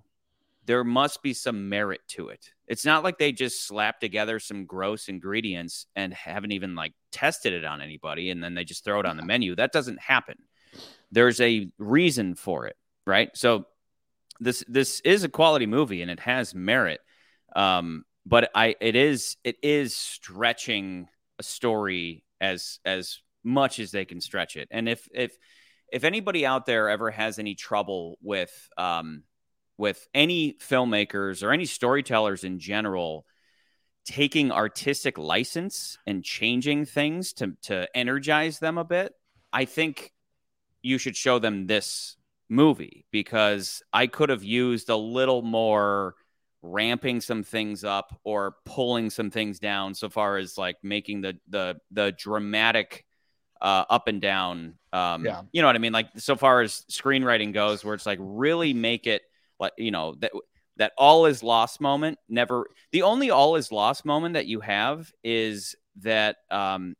[0.65, 2.49] there must be some merit to it.
[2.67, 7.53] It's not like they just slap together some gross ingredients and haven't even like tested
[7.53, 9.55] it on anybody and then they just throw it on the menu.
[9.55, 10.35] That doesn't happen.
[11.11, 12.75] There's a reason for it,
[13.05, 13.29] right?
[13.35, 13.67] So
[14.39, 16.99] this this is a quality movie and it has merit.
[17.55, 21.07] Um, but I it is it is stretching
[21.39, 24.67] a story as as much as they can stretch it.
[24.71, 25.37] And if if
[25.91, 29.23] if anybody out there ever has any trouble with um
[29.77, 33.25] with any filmmakers or any storytellers in general
[34.05, 39.13] taking artistic license and changing things to to energize them a bit,
[39.51, 40.11] I think
[40.81, 42.15] you should show them this
[42.47, 46.13] movie because I could have used a little more
[46.61, 51.37] ramping some things up or pulling some things down so far as like making the
[51.49, 53.05] the the dramatic
[53.61, 55.41] uh, up and down um Yeah.
[55.51, 58.73] you know what i mean like so far as screenwriting goes where it's like really
[58.73, 59.21] make it
[59.65, 60.31] like you know that
[60.77, 65.11] that all is lost moment never the only all is lost moment that you have
[65.23, 66.95] is that um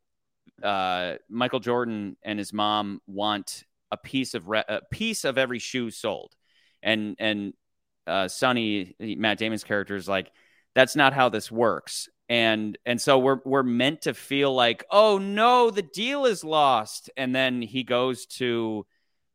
[0.62, 5.58] uh michael jordan and his mom want a piece of re- a piece of every
[5.58, 6.34] shoe sold.
[6.82, 7.54] And and
[8.06, 10.30] uh sonny matt damon's character is like
[10.74, 12.08] that's not how this works.
[12.28, 17.10] And and so we're we're meant to feel like oh no the deal is lost.
[17.16, 18.86] And then he goes to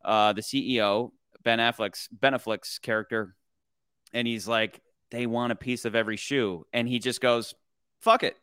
[0.03, 1.11] uh the ceo
[1.43, 3.35] ben affleck's ben affleck's character
[4.13, 7.53] and he's like they want a piece of every shoe and he just goes
[7.99, 8.37] fuck it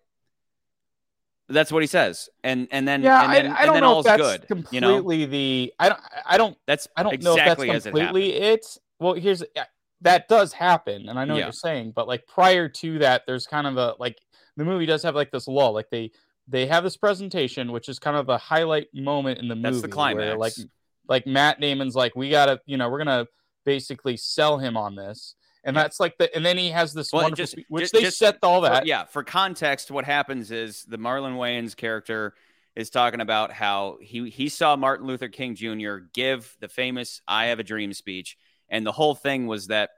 [1.48, 3.82] that's what he says and and then yeah, and then, I, I and don't then
[3.82, 7.02] know all's if that's good completely you know the I don't I don't that's I
[7.02, 8.66] don't exactly know if that's completely it.
[9.00, 9.64] Well, here's uh,
[10.02, 13.46] that does happen, and I know what you're saying, but like prior to that, there's
[13.46, 14.18] kind of a like
[14.56, 15.72] the movie does have like this lull.
[15.72, 16.10] Like they
[16.46, 19.80] they have this presentation, which is kind of a highlight moment in the movie.
[19.80, 20.66] That's the Where, like climax.
[21.08, 23.26] Like Matt Damon's like, we gotta, you know, we're gonna
[23.64, 25.34] basically sell him on this.
[25.64, 25.82] And Yeah.
[25.82, 28.00] that's like the, and then he has this Well, wonderful, just- spe- which just- they
[28.00, 28.86] just set all For- that.
[28.86, 32.34] yeah, for context, what happens is the Marlon Wayans character
[32.76, 35.96] is talking about how he he saw Martin Luther King Jr.
[36.12, 38.36] give the famous "I Have a Dream" speech,
[38.68, 39.90] and the whole thing was that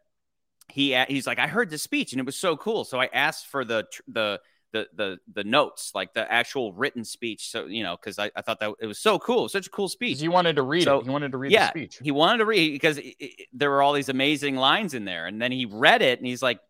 [0.73, 3.47] he he's like, I heard the speech and it was so cool, so I asked
[3.49, 4.41] for the the
[4.73, 8.43] the the the notes, like the actual written speech, so you know, because I, I
[8.43, 10.21] thought that it was so cool, such a cool speech.
[10.21, 11.05] He wanted to read So, it.
[11.05, 11.99] He wanted to read yeah, the speech.
[12.03, 15.27] He wanted to read because it, it- there were all these amazing lines in there,
[15.27, 16.61] and then he read it, and he's like,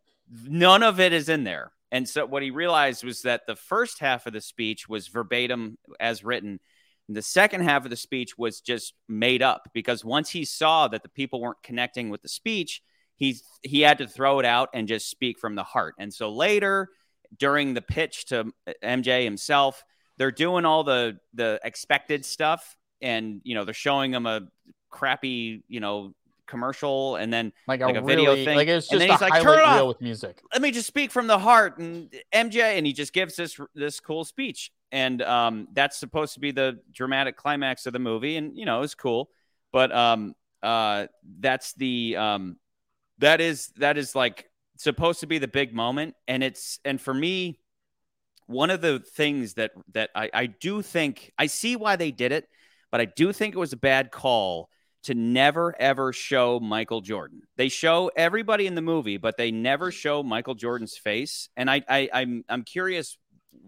[0.45, 1.73] none of it is in there.
[1.93, 5.77] And so what he realized was that the first half of the speech was verbatim
[5.99, 6.61] as written.
[7.09, 10.87] And the second half of the speech was just made up because once he saw
[10.89, 12.83] that the people weren't connecting with the speech,
[13.17, 15.95] he's he had to throw it out and just speak from the heart.
[15.99, 16.91] And so later,
[17.39, 19.85] during the pitch to MJ himself,
[20.17, 24.49] they're doing all the the expected stuff, and you know they're showing him a
[24.91, 26.15] crappy you know
[26.47, 29.13] commercial, and then like, like a, a video thing, like it's and just then a
[29.13, 30.43] he's like, "Turn highlight it reel off." with music.
[30.53, 34.01] let me just speak from the heart and MJ and he just gives this this
[34.01, 38.57] cool speech and um, that's supposed to be the dramatic climax of the movie, and
[38.57, 39.31] you know it's cool,
[39.73, 41.07] but um, uh,
[41.39, 42.57] that's the um,
[43.19, 44.50] that is that is like
[44.83, 47.59] supposed to be the big moment, and it's and for me,
[48.47, 52.33] one of the things that that I, I do think I see why they did
[52.33, 52.49] it,
[52.91, 54.71] but I do think it was a bad call
[55.05, 57.43] to never ever show Michael Jordan.
[57.57, 61.49] They show everybody in the movie, but they never show Michael Jordan's face.
[61.57, 63.19] And I, I I'm I'm curious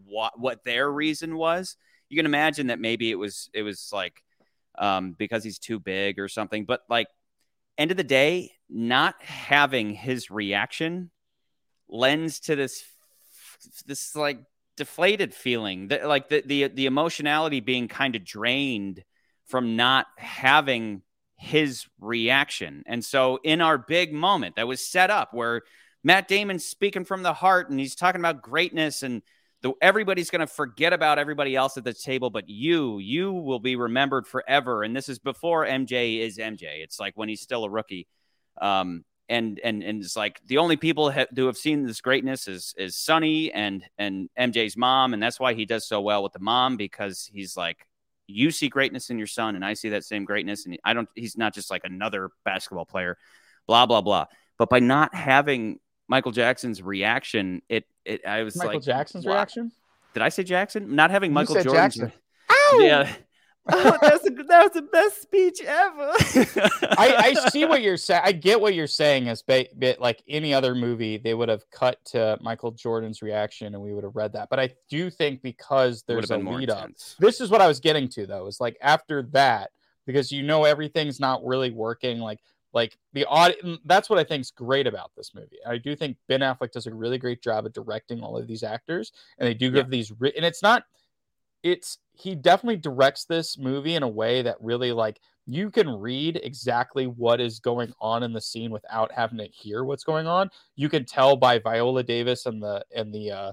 [0.06, 1.76] what what their reason was.
[2.08, 4.22] You can imagine that maybe it was it was like
[4.78, 6.64] um, because he's too big or something.
[6.64, 7.08] But like
[7.78, 11.10] end of the day, not having his reaction
[11.88, 12.84] lends to this
[13.86, 14.40] this like
[14.76, 19.04] deflated feeling that like the the the emotionality being kind of drained
[19.46, 21.02] from not having
[21.36, 22.84] his reaction.
[22.86, 25.62] And so in our big moment that was set up where
[26.04, 29.22] Matt Damon's speaking from the heart and he's talking about greatness and
[29.80, 33.76] everybody's going to forget about everybody else at the table, but you, you will be
[33.76, 34.82] remembered forever.
[34.82, 36.82] And this is before MJ is MJ.
[36.82, 38.08] It's like when he's still a rookie.
[38.60, 42.48] Um, and and and it's like the only people ha- who have seen this greatness
[42.48, 46.32] is is Sonny and and MJ's mom, and that's why he does so well with
[46.32, 47.86] the mom because he's like,
[48.26, 51.08] you see greatness in your son, and I see that same greatness, and I don't.
[51.14, 53.16] He's not just like another basketball player,
[53.66, 54.26] blah blah blah.
[54.58, 59.34] But by not having Michael Jackson's reaction, it it I was Michael like Jackson's wow.
[59.34, 59.72] reaction.
[60.14, 60.94] Did I say Jackson?
[60.94, 61.96] Not having You Michael said Jordan's.
[61.96, 62.12] Jackson.
[62.78, 63.12] Yeah.
[63.70, 66.12] Oh, that's a, that was the best speech ever.
[66.98, 68.22] I, I see what you're saying.
[68.24, 69.28] I get what you're saying.
[69.28, 73.74] As ba- bit like any other movie, they would have cut to Michael Jordan's reaction,
[73.74, 74.48] and we would have read that.
[74.50, 76.90] But I do think because there's a been more lead up.
[77.18, 78.46] This is what I was getting to, though.
[78.46, 79.70] Is like after that,
[80.06, 82.18] because you know everything's not really working.
[82.18, 82.40] Like
[82.72, 83.54] like the odd.
[83.84, 85.58] That's what I think's great about this movie.
[85.66, 88.62] I do think Ben Affleck does a really great job of directing all of these
[88.62, 90.12] actors, and they do give these.
[90.18, 90.84] Ri- and it's not.
[91.62, 96.40] It's he definitely directs this movie in a way that really like you can read
[96.42, 100.50] exactly what is going on in the scene without having to hear what's going on.
[100.76, 103.52] You can tell by Viola Davis and the and the uh,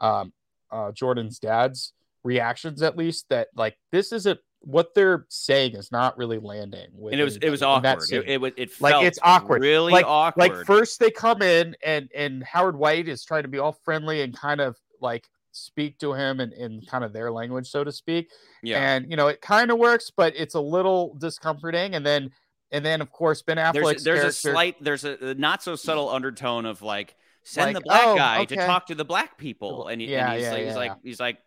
[0.00, 0.32] um,
[0.70, 1.92] uh, Jordan's dad's
[2.24, 6.88] reactions, at least, that like this isn't what they're saying is not really landing.
[6.92, 8.12] With and it was it was anybody in that awkward.
[8.12, 9.62] It, it was it Like, it's awkward.
[9.62, 10.40] really Like- awkward.
[10.56, 14.22] like first they come in and and Howard White is trying to be all friendly
[14.22, 15.28] and kind of like
[15.66, 18.30] speak to him in, in kind of their language, so to speak.
[18.62, 18.78] yeah.
[18.94, 21.94] And you know, it kind of works, but it's a little discomforting.
[21.94, 22.30] And then
[22.70, 26.10] and then of course Ben Affleck's there's there's a slight there's a, not so subtle
[26.10, 29.88] undertone of like send Like, the black oh, guy to talk to the black people
[29.88, 31.38] and, he, Yeah, and he's, yeah, like, he's like he's like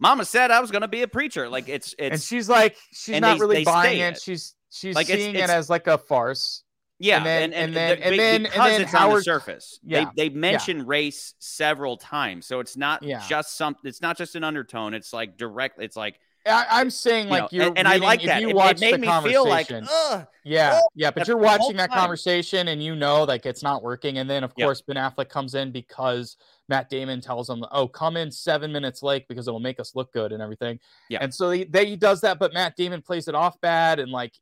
[0.00, 2.76] mama said i was going to be a preacher like it's it's and she's like
[2.92, 4.16] she's not they- really they buying it.
[4.16, 4.20] it.
[4.20, 6.64] She's she's Like, it's- seeing it's- it as like a farce.
[6.98, 9.22] Yeah and then- and, and, and then- and then- and because then it's on the
[9.22, 13.22] surface Yeah, they they mention race several times so it's not Yeah.
[13.28, 17.28] just some it's not just an undertone it's like direct it's like I, I'm saying
[17.28, 18.94] you like know, you're and, and i reading- like if that You it, it made
[18.94, 22.00] the me feel like ugh Yeah, Oh, yeah, but you're watching that time.
[22.00, 24.18] conversation and you know like it's not working.
[24.18, 24.66] And then of Yeah.
[24.66, 26.36] course Ben Affleck comes in because
[26.68, 29.94] Matt Damon tells him, "Oh, come in seven minutes late because it will make us
[29.94, 30.78] look good and everything."
[31.08, 31.20] Yeah.
[31.22, 34.12] and so he, they, he does that, but Matt Damon plays it off bad, and
[34.12, 34.34] like,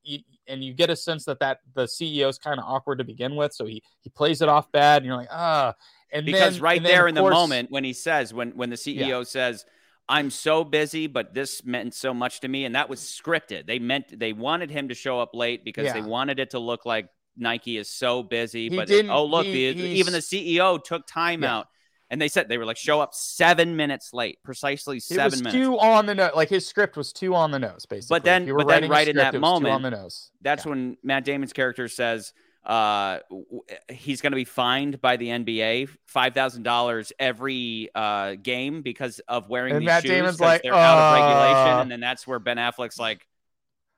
[0.47, 3.37] and you get a sense that that the CEO is kind of awkward to begin
[3.37, 5.75] with, so he he plays it off bad, and you're like, ah,
[6.13, 8.77] and because then, right and there in the moment when he says when when the
[8.77, 9.65] CEO says
[10.09, 13.67] I'm so busy but this meant so much to me and that was scripted.
[13.67, 16.85] They meant they wanted him to show up late because they wanted it to look
[16.85, 21.07] like Nike is so busy He but oh look he- the, even the CEO took
[21.07, 21.57] time Yeah.
[21.59, 21.69] out
[22.13, 25.43] and they said they were like show up 7 minutes late precisely It 7 was
[25.43, 26.31] minutes too on the nose.
[26.37, 28.15] Like his script was too on the nose, basically.
[28.15, 30.31] But then- but then right in script, that it was too moment, on the nose.
[30.43, 30.71] that's Yeah.
[30.71, 32.33] when Matt Damon's character says
[32.65, 33.19] uh
[33.91, 39.73] he's going to be fined by the NBA $5,000 every uh game because of wearing
[39.73, 42.39] And these Matt shoes Damon's like, they're out of regulation "Uh." and then that's where
[42.39, 43.27] Ben Affleck's like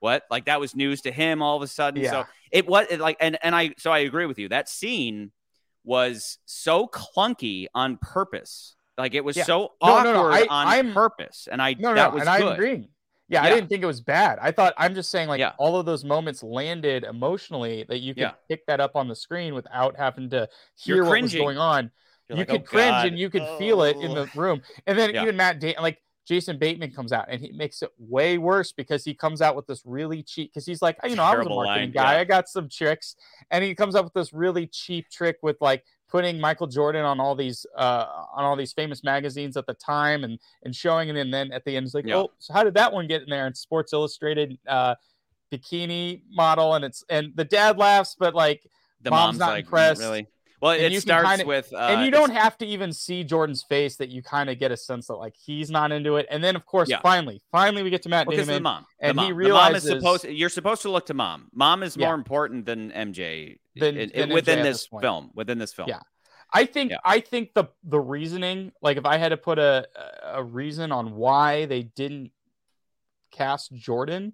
[0.00, 2.10] what like that was news to him all of a sudden Yeah.
[2.10, 5.30] so it was it like and and I so I agree with you that scene
[5.84, 9.44] was so clunky on purpose like it was Yeah.
[9.44, 12.42] so No, awkward no, no, I- on I'm- purpose and I No, that was and
[12.42, 12.88] good agreeing.
[13.28, 14.38] Yeah, I didn't think it was bad.
[14.40, 15.52] I thought I'm just saying like Yeah.
[15.58, 18.32] all of those moments landed emotionally that you could Yeah.
[18.48, 21.90] pick that up on the screen without having to hear what was going on.
[22.28, 23.06] You're you like, could "Oh, cringe God.
[23.08, 24.24] and you could feel it in oh.
[24.26, 24.62] the room.
[24.86, 25.22] And then Yeah.
[25.22, 29.04] even Matt da- like Jason Bateman comes out and he makes it way worse because
[29.04, 31.50] he comes out with this really cheap because he's like, you know, I was a
[31.50, 32.14] marketing line, guy.
[32.14, 32.20] yeah.
[32.20, 33.16] I got some tricks.
[33.50, 37.20] And he comes up with this really cheap trick with like putting Michael Jordan on
[37.20, 41.16] all these uh on all these famous magazines at the time and and showing it
[41.16, 42.16] and then at the end it's like, Yeah.
[42.16, 43.46] oh, so how did that one get in there?
[43.46, 44.94] And Sports Illustrated uh
[45.52, 48.66] bikini model and it's and the dad laughs, but like
[49.02, 50.00] the Mom's mom's, not like impressed.
[50.00, 50.26] really
[50.64, 53.62] Well, And it starts kinda- with, uh, and you don't have to even see Jordan's
[53.62, 56.26] face that you kind of get a sense that like he's not into it.
[56.30, 57.00] And then of course, Yeah.
[57.02, 58.62] finally, finally we get to Matt Well, of the Damon.
[58.62, 58.86] mom.
[58.98, 59.42] The and he mom.
[59.42, 60.24] The mom is realizes- supposed.
[60.24, 61.50] You're supposed to look to mom.
[61.52, 62.06] Mom is Yeah.
[62.06, 65.32] more important than MJ Than- in- than within MJ this this film.
[65.34, 65.86] Within this film.
[65.90, 66.00] Yeah.
[66.50, 66.96] I think Yeah.
[67.04, 69.86] I think the the reasoning, like if I had to put a
[70.22, 72.30] a reason on why they didn't
[73.30, 74.32] cast Jordan,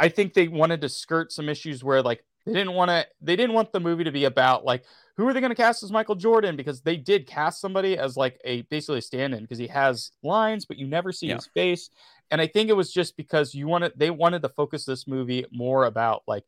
[0.00, 3.36] I think they wanted to skirt some issues where like they didn't want to they
[3.36, 4.84] didn't want the movie to be about like
[5.20, 8.16] who are they going to cast as Michael Jordan because they did cast somebody as
[8.16, 11.34] like a basically a stand-in because he has lines but you never see Yeah.
[11.34, 11.90] his face
[12.30, 15.44] and I think it was just because you wanted they wanted to focus this movie
[15.52, 16.44] more about like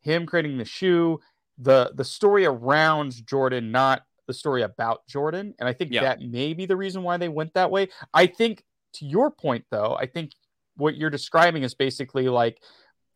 [0.00, 1.20] him creating the shoe
[1.58, 6.02] the the story around Jordan not the story about Jordan and I think Yeah.
[6.02, 9.66] that may be the reason why they went that way I think to your point
[9.70, 10.32] though I think
[10.76, 12.62] what you're describing is basically like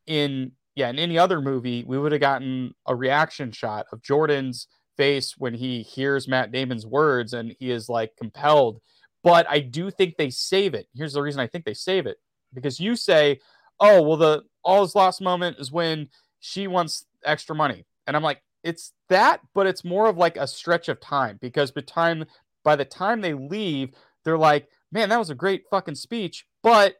[0.07, 4.67] in yeah in any other movie we would have gotten a reaction shot of jordan's
[5.01, 8.81] face when he hears matt damon's words and he is like compelled.
[9.23, 10.89] But i do think they save it.
[10.95, 12.19] Here's the reason i think they save it.
[12.53, 13.41] Because you say
[13.79, 16.09] oh well the all is lost moment is when
[16.41, 17.87] she wants extra money.
[18.07, 21.39] And i'm like it's that but it's more of like a stretch of time.
[21.41, 22.27] Because by time
[22.63, 26.47] by the time they leave they're like man that was a great fucking speech.
[26.63, 26.97] But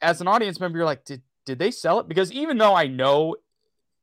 [0.00, 2.08] as an audience member you're like did did they sell it?
[2.08, 3.36] Because even though i know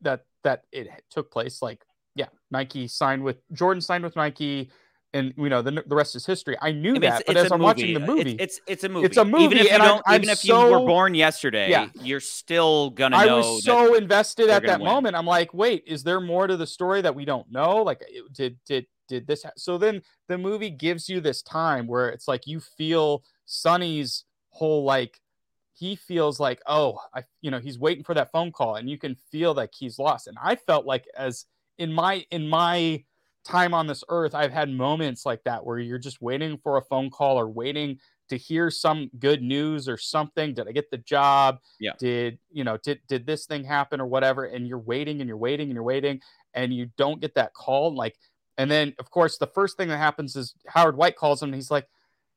[0.02, 1.82] that that it took place like
[2.18, 4.70] yeah nike signed with jordan signed with nike
[5.14, 7.36] and you know the, the rest is history i knew I mean, that it's, but
[7.38, 9.06] it's as I'm watching the movie It's, it's a movie.
[9.06, 11.16] It's a movie, Even if you and I'm- don't, I'm even if you were born
[11.16, 11.88] yesterday, Yeah.
[12.02, 13.38] you're still gonna I know.
[13.38, 14.88] was so invested at that win.
[14.90, 15.16] moment.
[15.16, 17.78] I'm like, wait, is there more to the story that we don't know?
[17.84, 18.04] Like,
[18.34, 19.44] did did did this?
[19.44, 19.52] Ha-?
[19.56, 24.84] So then the movie gives you this time where it's like you feel Sonny's whole
[24.84, 25.20] like
[25.74, 28.98] he feels like, oh, I you know he's waiting for that phone call, and you
[28.98, 30.28] can feel like he's lost.
[30.28, 31.46] And I felt like as
[31.78, 33.04] in my in my
[33.46, 36.82] time on this earth, I've had moments like that where you're just waiting for a
[36.82, 40.54] phone call or waiting to hear some good news or something.
[40.54, 41.60] Did I get the job?
[41.80, 41.94] Yeah.
[41.98, 42.78] Did you know?
[42.78, 44.46] Did did this thing happen or whatever?
[44.46, 46.22] And you're waiting and you're waiting and you're waiting,
[46.54, 47.96] and you don't get that call.
[47.96, 48.18] Like,
[48.58, 51.50] and then of course the first thing that happens is Howard White calls him.
[51.50, 51.88] and He's like,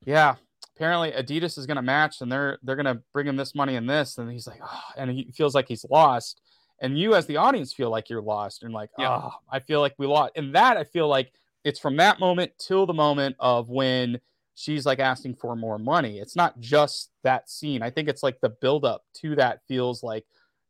[0.05, 0.35] "Yeah,
[0.75, 3.75] apparently Adidas is going to match, and they're they're going to bring him this money
[3.75, 6.41] and this." And he's like, oh, and he feels like he's lost.
[6.81, 9.15] And you, as the audience, feel like you're lost, and like, Yeah.
[9.23, 10.33] oh, I feel like we lost.
[10.35, 11.31] And that I feel like
[11.63, 14.19] it's from that moment till the moment of when
[14.55, 16.19] she's like asking for more money.
[16.19, 17.81] It's not just that scene.
[17.81, 20.25] I think it's like the buildup to that feels like,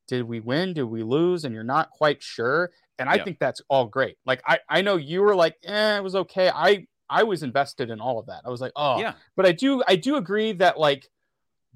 [0.08, 0.74] did we win?
[0.74, 1.46] Did we lose?
[1.46, 2.72] And you're not quite sure.
[3.00, 3.24] And I Yeah.
[3.24, 4.18] think that's all great.
[4.26, 6.50] Like I, I know you were like, eh, it was okay.
[6.54, 8.42] I, I was invested in all of that.
[8.46, 9.14] I was like, oh, Yeah.
[9.36, 11.10] but I do, I do agree that like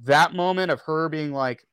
[0.04, 1.66] that moment of her being like,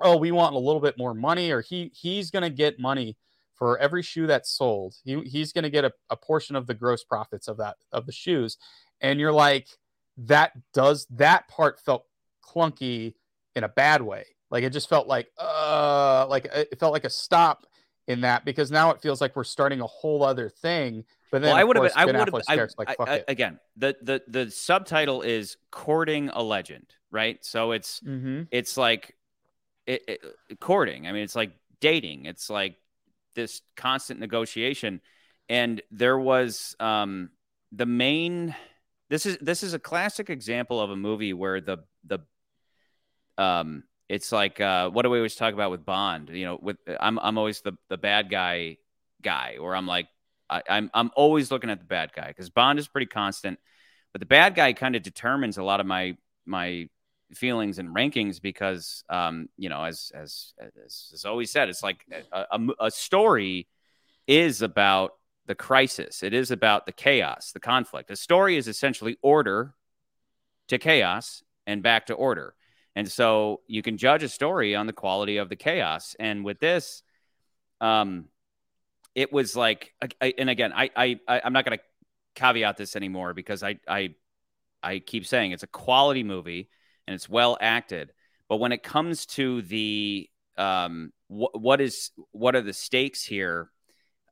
[0.00, 3.16] oh, we want a little bit more money, or he, he's gonna get money
[3.54, 4.94] for every shoe that's sold.
[5.04, 8.12] He, he's gonna get a, a portion of the gross profits of that of the
[8.12, 8.56] shoes
[9.00, 9.68] and you're like
[10.16, 12.04] that does that part felt
[12.42, 13.14] clunky
[13.54, 17.10] in a bad way like it just felt like uh like it felt like a
[17.10, 17.66] stop
[18.06, 21.50] in that because now it feels like we're starting a whole other thing but then
[21.50, 21.92] Well, I would have been.
[21.94, 22.28] I would have.
[22.48, 26.86] I, like I- fuck I- it again, the the the subtitle is "Courting a Legend,"
[27.10, 27.38] right?
[27.44, 28.44] So it's mm-hmm.
[28.50, 29.14] it's like
[29.88, 30.20] it,
[30.50, 31.06] it, courting.
[31.06, 32.26] I mean, it's like dating.
[32.26, 32.76] It's like
[33.34, 35.00] this constant negotiation.
[35.48, 37.30] And there was um,
[37.72, 38.54] the main.
[39.08, 42.18] This is this is a classic example of a movie where the the
[43.38, 46.28] um it's like uh, what do we always talk about with Bond?
[46.28, 48.76] You know, with I'm I'm always the the bad guy
[49.22, 50.08] guy, or I'm like
[50.50, 53.58] I, I'm I'm always looking at the bad guy because Bond is pretty constant,
[54.12, 56.88] but the bad guy kind of determines a lot of my my
[57.34, 62.04] feelings and rankings because um you know as as as, as always said it's like
[62.32, 63.68] a, a, a story
[64.26, 65.12] is about
[65.48, 66.22] the crisis.
[66.22, 68.10] It is about the chaos the conflict.
[68.10, 69.74] A story is essentially order
[70.68, 72.54] to chaos and back to order.
[72.94, 76.14] And so you can judge a story on the quality of the chaos.
[76.20, 77.02] And with this
[77.80, 78.26] um
[79.14, 81.84] it was like I, and again I, I i'm not going to
[82.34, 84.14] caveat this anymore because i i
[84.82, 86.68] i keep saying it's a quality movie
[87.08, 88.12] and it's well acted.
[88.50, 90.28] But when it comes to the
[90.58, 93.70] um wh- what is what are the stakes here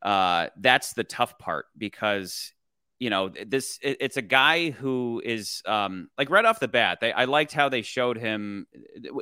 [0.03, 2.53] uh that's the tough part because
[2.99, 6.99] you know this it, it's a guy who is um like right off the bat
[7.01, 8.67] they i liked how they showed him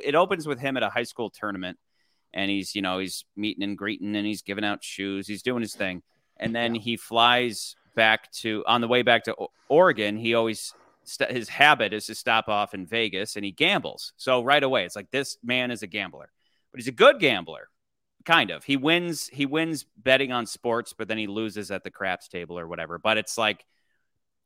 [0.03, 1.77] it opens with him at a high school tournament
[2.33, 5.61] and he's you know he's meeting and greeting and he's giving out shoes he's doing
[5.61, 6.03] his thing.
[6.37, 10.73] And then he flies back to on the way back to O- oregon he always
[11.05, 14.85] st- his habit is to stop off in vegas and he gambles so right away
[14.85, 16.31] it's like this man is a gambler
[16.71, 17.69] but he's a good gambler
[18.25, 18.63] kind of.
[18.63, 19.27] He wins.
[19.27, 22.97] He wins betting on sports, but then he loses at the craps table or whatever.
[22.97, 23.65] But it's like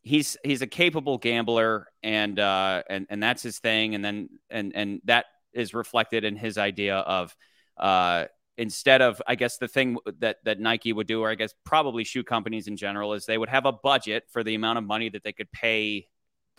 [0.01, 3.95] he's he's a capable gambler, and uh, and and that's his thing.
[3.95, 7.35] And then and and that is reflected in his idea of
[7.77, 8.25] uh,
[8.57, 12.03] instead of I guess the thing that that Nike would do, or I guess probably
[12.03, 15.09] shoe companies in general, is they would have a budget for the amount of money
[15.09, 16.07] that they could pay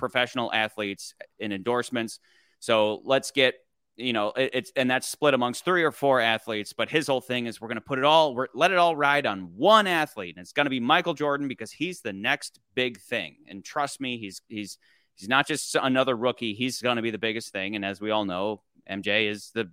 [0.01, 2.18] professional athletes in endorsements.
[2.59, 3.55] So let's get
[3.96, 6.72] you know it, it's and that's split amongst three or four athletes.
[6.72, 8.96] But his whole thing is we're going to put it all we're, let it all
[8.96, 12.59] ride on one athlete, and it's going to be Michael Jordan because he's the next
[12.74, 13.36] big thing.
[13.46, 14.78] And trust me, he's he's
[15.14, 16.55] he's not just another rookie.
[16.55, 17.76] He's going to be the biggest thing.
[17.76, 19.70] And as we all know, MJ is the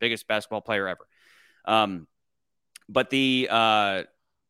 [0.00, 1.06] biggest basketball player ever.
[1.64, 2.06] Um,
[2.88, 4.02] but the uh,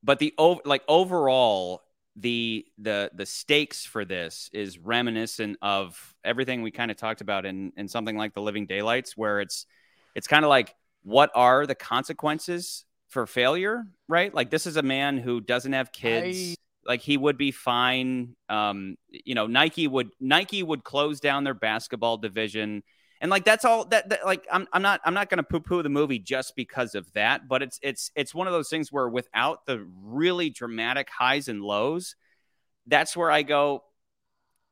[0.03, 1.83] but the over like overall
[2.21, 7.47] the the the stakes for this is reminiscent of everything we kind of talked about
[7.47, 9.67] in in something like the living daylights where it's
[10.15, 14.35] it's kind of like what are the consequences for failure right?
[14.35, 16.53] Like this is a man who doesn't have kids.
[16.53, 16.91] I...
[16.91, 18.35] like he would be fine.
[18.49, 22.83] Um you know nike would nike would close down their basketball division
[23.21, 25.83] and like that's all that, that like I'm, I'm not i'm not going to poo-poo
[25.83, 29.09] the movie just because of that but it's it's it's one of those things where
[29.09, 32.17] without the really dramatic highs and lows
[32.87, 33.83] that's where i go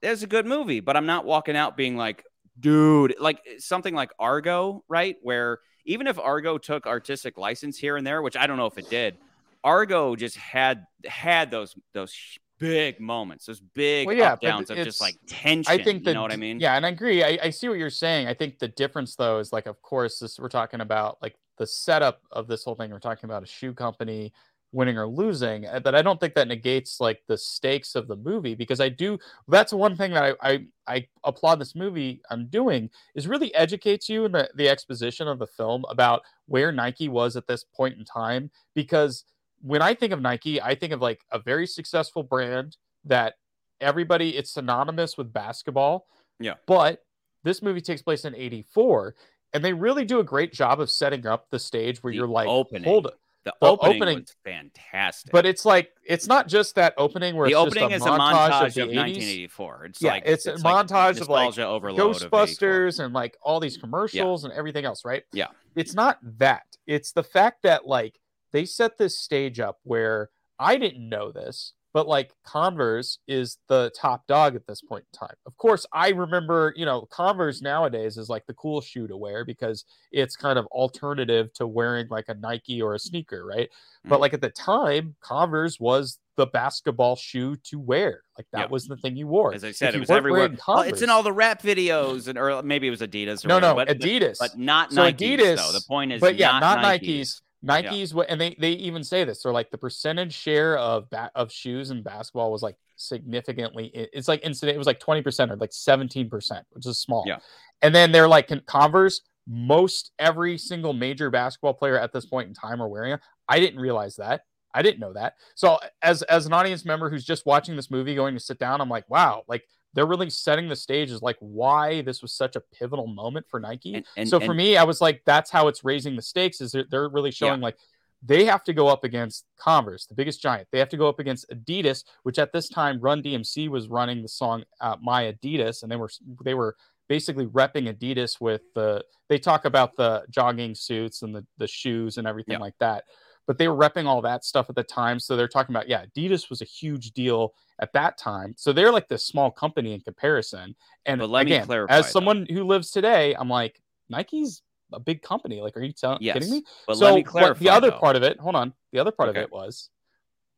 [0.03, 2.25] there's a good movie but i'm not walking out being like
[2.59, 5.17] dude like something like argo right?
[5.23, 8.79] Where even if argo took artistic license here and there which i don't know if
[8.79, 9.17] it did
[9.63, 12.15] argo just had had those those
[12.59, 15.73] big moments, those big well, yeah, up downs of just like tension.
[15.73, 16.61] I think that, you know what I mean?
[16.61, 17.23] Yeah, and I agree.
[17.23, 18.27] I, I see what you're saying.
[18.27, 21.67] I think the difference though is like, of course, this we're talking about like the
[21.67, 22.91] setup of this whole thing.
[22.91, 24.33] We're talking about a shoe company
[24.73, 28.17] winning or losing uh, but i don't think that negates like the stakes of the
[28.17, 32.49] movie because i do that's one thing that i i, I applaud this movie i'm
[32.49, 37.09] doing is really educates you in the, the exposition of the film about where nike
[37.09, 39.25] was at this point in time because
[39.67, 43.35] when I think of Nike, I think of like a very successful brand that
[43.81, 46.07] everybody it's synonymous with basketball.
[46.39, 46.55] Yeah.
[46.67, 47.03] But
[47.43, 49.17] this movie takes place in 84
[49.53, 52.29] and they really do a great job of setting up the stage where the you're
[52.29, 52.85] like opening.
[52.85, 53.15] hold it.
[53.45, 55.33] The, the opening, opening was fantastic.
[55.33, 58.19] But it's like it's not just that opening where the opening a is montage a
[58.19, 59.85] montage of, of 1984.
[59.87, 63.77] It's yeah, like it's, it's a like montage of like Ghostbusters and like all these
[63.77, 64.51] commercials yeah.
[64.51, 65.25] and everything else, right?
[65.33, 65.47] Yeah.
[65.75, 66.67] It's not that.
[66.87, 68.21] It's the fact that like
[68.57, 73.91] they set this stage up where I didn't know this, but like Converse is the
[73.99, 75.35] top dog at this point in time.
[75.45, 79.45] Of course, I remember, you know, Converse nowadays is like the cool shoe to wear
[79.45, 83.69] because it's kind of alternative to wearing like a Nike or a sneaker, right?
[83.69, 84.09] Mm-hmm.
[84.09, 88.23] But like at the time, Converse was the basketball shoe to wear.
[88.39, 89.55] Like that was the thing you wore.
[89.55, 90.49] As I said, it was everywhere.
[90.49, 93.45] Converse, well, it's in all the rap videos, and or maybe it was Adidas.
[93.45, 95.17] no, whatever, no, but, Adidas, but not so Nikes.
[95.17, 95.57] Adidas.
[95.57, 97.21] Though the point is, but yeah, not, not Nikes.
[97.21, 97.41] Nikes.
[97.63, 98.25] Nike's yeah.
[98.29, 99.43] and they they even say this.
[99.43, 103.91] They're like the percentage share of ba- of shoes in basketball was like significantly.
[103.95, 104.77] It's like incident.
[104.77, 107.25] It was like twenty percent or like seventeen percent, which is small.
[107.27, 107.39] Yeah.
[107.83, 109.23] And then they're like Converse.
[109.49, 113.21] Most every single major basketball player at this point in time are wearing it.
[113.49, 114.43] I didn't realize that.
[114.75, 115.35] I didn't know that.
[115.55, 118.81] So as as an audience member who's just watching this movie, going to sit down,
[118.81, 119.65] I'm like, wow, like
[119.97, 123.59] they're really setting the stage as like why this was such a pivotal moment for
[123.59, 123.95] Nike.
[123.95, 126.61] And, and, so for and, me, I was like, that's how it's raising the stakes.
[126.61, 127.65] Is they're, they're really showing yeah.
[127.65, 127.79] like
[128.23, 130.69] they have to go up against Converse, the biggest giant.
[130.71, 134.21] They have to go up against Adidas, which at this time Run DMC was running
[134.21, 136.11] the song uh, "My Adidas," and they were
[136.45, 136.77] they were
[137.09, 139.03] basically repping Adidas with the.
[139.31, 142.59] They talk about the jogging suits and the the shoes and everything yeah.
[142.59, 143.05] like that
[143.47, 145.19] but they were repping all that stuff at the time.
[145.19, 148.55] So they're talking about, yeah, Adidas was a huge deal at that time.
[148.57, 150.75] So they're like this small company in comparison.
[151.05, 152.55] And but let again, me clarify, as someone though.
[152.55, 155.61] who lives today, I'm like, Nike's a big company.
[155.61, 156.65] Like, are you telling yes, kidding me?
[156.87, 157.99] But so let me clarify, the other though.
[157.99, 158.73] part of it, hold on.
[158.93, 159.41] The other part okay.
[159.41, 159.91] of it was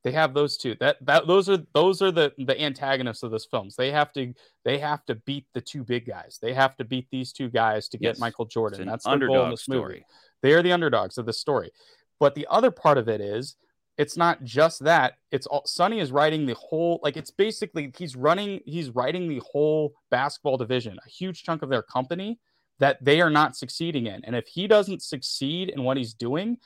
[0.04, 0.76] they have those two.
[0.80, 3.74] That that those are those are the the antagonists of this films.
[3.76, 4.32] They have to
[4.64, 6.38] they have to beat the two big guys.
[6.40, 8.18] They have to beat these two guys to get yes.
[8.18, 8.86] Michael Jordan.
[8.86, 9.80] That's the goal in this story.
[9.80, 10.04] movie.
[10.42, 11.72] They are the underdogs of the story.
[12.20, 13.56] But the other part of it is
[13.96, 15.14] it's not just that.
[15.32, 19.42] It's all Sonny is writing the whole like it's basically he's running he's writing the
[19.50, 22.38] whole basketball division, a huge chunk of their company
[22.78, 24.24] that they are not succeeding in.
[24.24, 26.58] And if he doesn't succeed in what he's doing,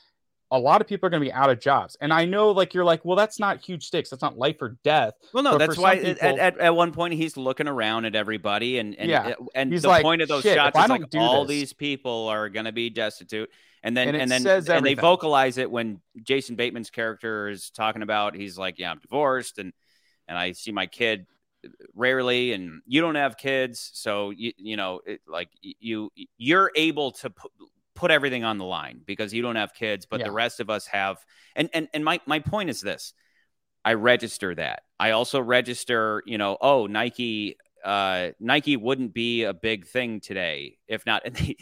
[0.50, 1.96] a lot of people are going to be out of jobs.
[2.02, 4.10] And I know, like, you're like, well, that's not huge stakes.
[4.10, 5.14] That's not life or death.
[5.32, 8.78] Well, no, that's why people, at, at, at, one point he's looking around at everybody.
[8.78, 11.72] And, and, yeah, and the like, point of those shots is like all this, these
[11.72, 13.48] people are going to be destitute.
[13.82, 14.42] And then, and, and then,
[14.76, 19.00] and they vocalize it when Jason Bateman's character is talking about, he's like, yeah, I'm
[19.00, 19.72] divorced and,
[20.28, 21.26] and I see my kid
[21.64, 23.90] uh, rarely and you don't have kids.
[23.94, 27.32] So, you, you know, it, like you, you're able to
[27.94, 30.26] put everything on the line because you don't have kids, but Yeah.
[30.26, 31.18] the rest of us have.
[31.56, 33.12] And and and my my point is this:
[33.84, 34.84] I register that.
[34.98, 37.56] I also register, you know, oh Nike.
[37.84, 41.22] Uh, Nike wouldn't be a big thing today if not.
[41.26, 41.56] And they,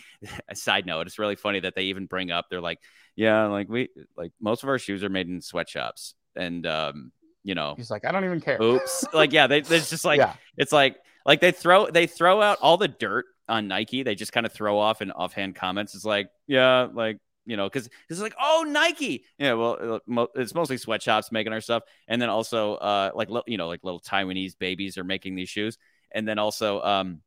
[0.49, 2.47] a side note, it's really funny that they even bring up.
[2.51, 2.79] They're like,
[3.17, 7.13] yeah, like we like most of our shoes are made in sweatshops, and um,
[7.45, 8.61] you know, He's like, I don't even care.
[8.63, 10.97] oops, like yeah, they, it's just like yeah, it's like
[11.27, 14.03] like they throw they throw out all the dirt on Nike.
[14.03, 15.95] They just kind of throw off in offhand comments.
[15.95, 19.55] It's like yeah, like you know, because it's like oh Nike, yeah.
[19.55, 23.69] Well, uh, it's mostly sweatshops making our stuff, and then also uh like you know
[23.69, 25.77] like little Taiwanese babies are making these shoes,
[26.13, 27.21] and then also um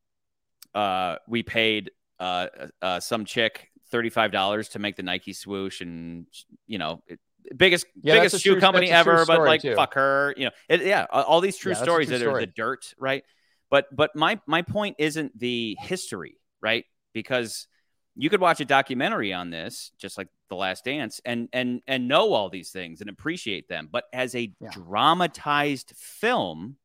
[0.75, 2.47] uh we paid uh
[2.81, 6.27] uh some chick thirty five dollars to make the Nike swoosh, and
[6.67, 7.03] you know.
[7.07, 7.19] It,
[7.57, 9.75] Biggest Yeah, biggest shoe true- company that's a true ever, but like too.
[9.75, 10.51] fuck her, you know.
[10.69, 13.25] It, yeah, all these true Yeah, stories true that are the dirt, right?
[13.69, 17.67] but but my my point isn't the history right because
[18.15, 22.07] you could watch a documentary on this just like the last dance and and and
[22.07, 24.69] know all these things and appreciate them but as a Yeah.
[24.71, 26.77] dramatized film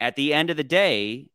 [0.00, 1.28] at the end of the day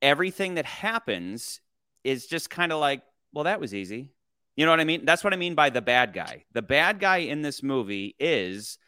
[0.00, 1.60] everything that happens
[2.02, 4.10] is just kind of like well that was easy.
[4.56, 5.04] You know what i mean?
[5.04, 6.44] That's what i mean by the bad guy.
[6.52, 8.78] The bad guy in this movie is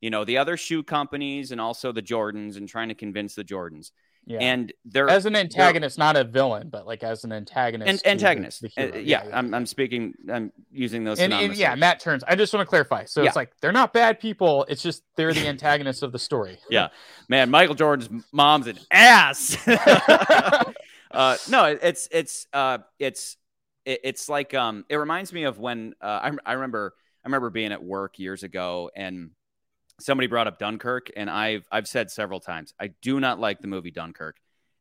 [0.00, 3.44] you know the other shoe companies and also the jordans and trying to convince the
[3.44, 3.90] jordans
[4.26, 4.38] yeah.
[4.40, 7.88] and they're as an antagonist, not a villain, but like as an antagonist.
[7.88, 8.60] an to the- antagonist.
[8.62, 8.98] the Uh, hero.
[8.98, 10.14] yeah, I'm, I'm speaking.
[10.32, 11.18] I'm using those.
[11.20, 12.24] and, and yeah, Matt turns.
[12.26, 13.04] I just want to clarify.
[13.04, 13.28] So Yeah.
[13.28, 14.64] it's like they're not bad people.
[14.68, 16.58] It's just they're the antagonists of the story.
[16.70, 16.88] Yeah.
[17.28, 19.56] man, Michael Jordan's mom's an ass.
[21.10, 23.36] uh, no, it- it's it's uh, it's
[23.84, 26.94] it, it's like um, it reminds me of when uh, I I remember
[27.24, 29.30] I remember being at work years ago and
[30.00, 33.68] somebody brought up Dunkirk and I've I've said several times I do not like the
[33.68, 34.36] movie Dunkirk.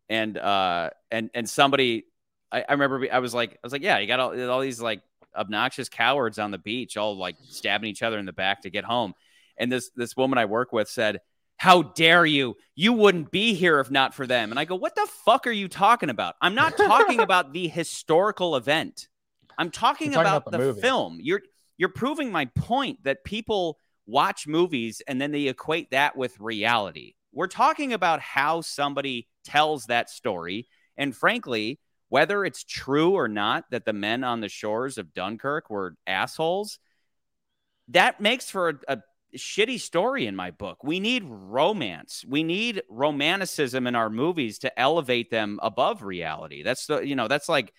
[0.10, 2.06] And uh and and somebody
[2.52, 4.82] I, I remember I was like I was like yeah you got all, all these
[4.82, 5.02] like
[5.36, 8.84] obnoxious cowards on the beach all like stabbing each other in the back to get
[8.84, 9.14] home.
[9.58, 11.22] And this this woman I work with said
[11.58, 12.58] how dare you?
[12.76, 14.52] You wouldn't be here if not for them.
[14.52, 16.36] And I go what the fuck are you talking about?
[16.42, 19.08] I'm not talking about the historical event.
[19.58, 21.20] I'm talking, talking about, about the the, film.
[21.22, 21.42] You're
[21.78, 27.14] you're proving my point that people watch movies and then they equate that with reality.
[27.32, 30.68] We're talking about how somebody tells that story.
[30.98, 31.80] And frankly,
[32.10, 36.80] whether it's true or not that the men on the shores of Dunkirk were assholes,
[37.88, 38.98] that makes for a, a
[39.36, 40.84] shitty story in my book.
[40.84, 42.24] We need romance.
[42.28, 46.62] We need romanticism in our movies to elevate them above reality.
[46.62, 47.74] That's the, you know, that's like,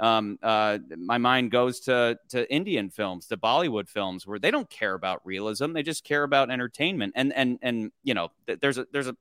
[0.00, 4.68] um, uh, my mind goes to to Indian films, to Bollywood films, where they don't
[4.70, 7.12] care about realism; they just care about entertainment.
[7.16, 9.16] And and and you know, th- there's a there's a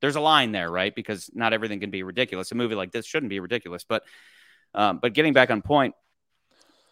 [0.00, 0.94] there's a line there, right?
[0.94, 2.50] Because not everything can be ridiculous.
[2.50, 4.02] A movie like this shouldn't be ridiculous, but
[4.74, 5.94] um, but getting back on point,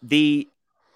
[0.01, 0.47] the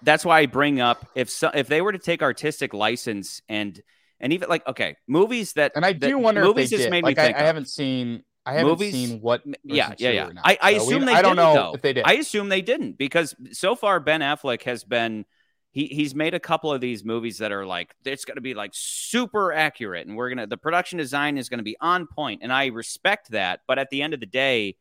[0.02, 3.80] that's why I bring up if so, if they were to take artistic license and
[4.20, 6.84] and even like okay, movies that And I that- do wonder movies if they just
[6.86, 6.90] did.
[6.90, 8.22] made like me I, think I haven't seen.
[8.46, 9.42] I haven't Movies- seen what.
[9.64, 10.26] Yeah, yeah, yeah.
[10.28, 10.42] not.
[10.46, 11.74] I, I So we- assume they I don't didn't, know though.
[11.74, 12.04] if they did.
[12.06, 15.24] I assume they didn't because so far Ben Affleck has been
[15.72, 18.54] he he's made a couple of these movies that are like it's going to be
[18.54, 22.06] like super accurate and we're going to the production design is going to be on
[22.06, 24.76] point and I respect that but at the end of the day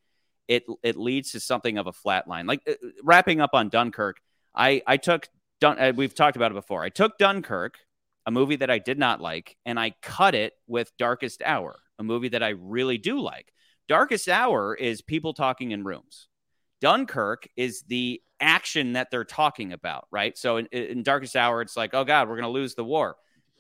[0.48, 2.46] it it leads to something of a flat line.
[2.46, 4.22] Like uh, wrapping up on Dunkirk,
[4.54, 5.28] I I took
[5.60, 6.84] Dun uh, we've talked about it before.
[6.84, 7.80] I took Dunkirk,
[8.28, 12.04] a movie that I did not like, and I cut it with Darkest Hour, a
[12.04, 13.52] movie that I really do like.
[13.88, 16.28] Darkest Hour is people talking in rooms.
[16.82, 20.38] Dunkirk is the action that they're talking about, right?
[20.38, 23.16] So in, in Darkest Hour, it's like, oh God, we're going to lose the war.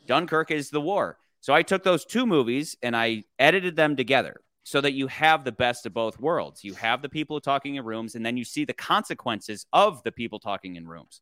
[0.08, 1.18] Dunkirk is the war.
[1.42, 5.44] So I took those two movies and I edited them together so that you have
[5.44, 6.64] the best of both worlds.
[6.64, 10.12] You have the people talking in rooms, and then you see the consequences of the
[10.12, 11.22] people talking in rooms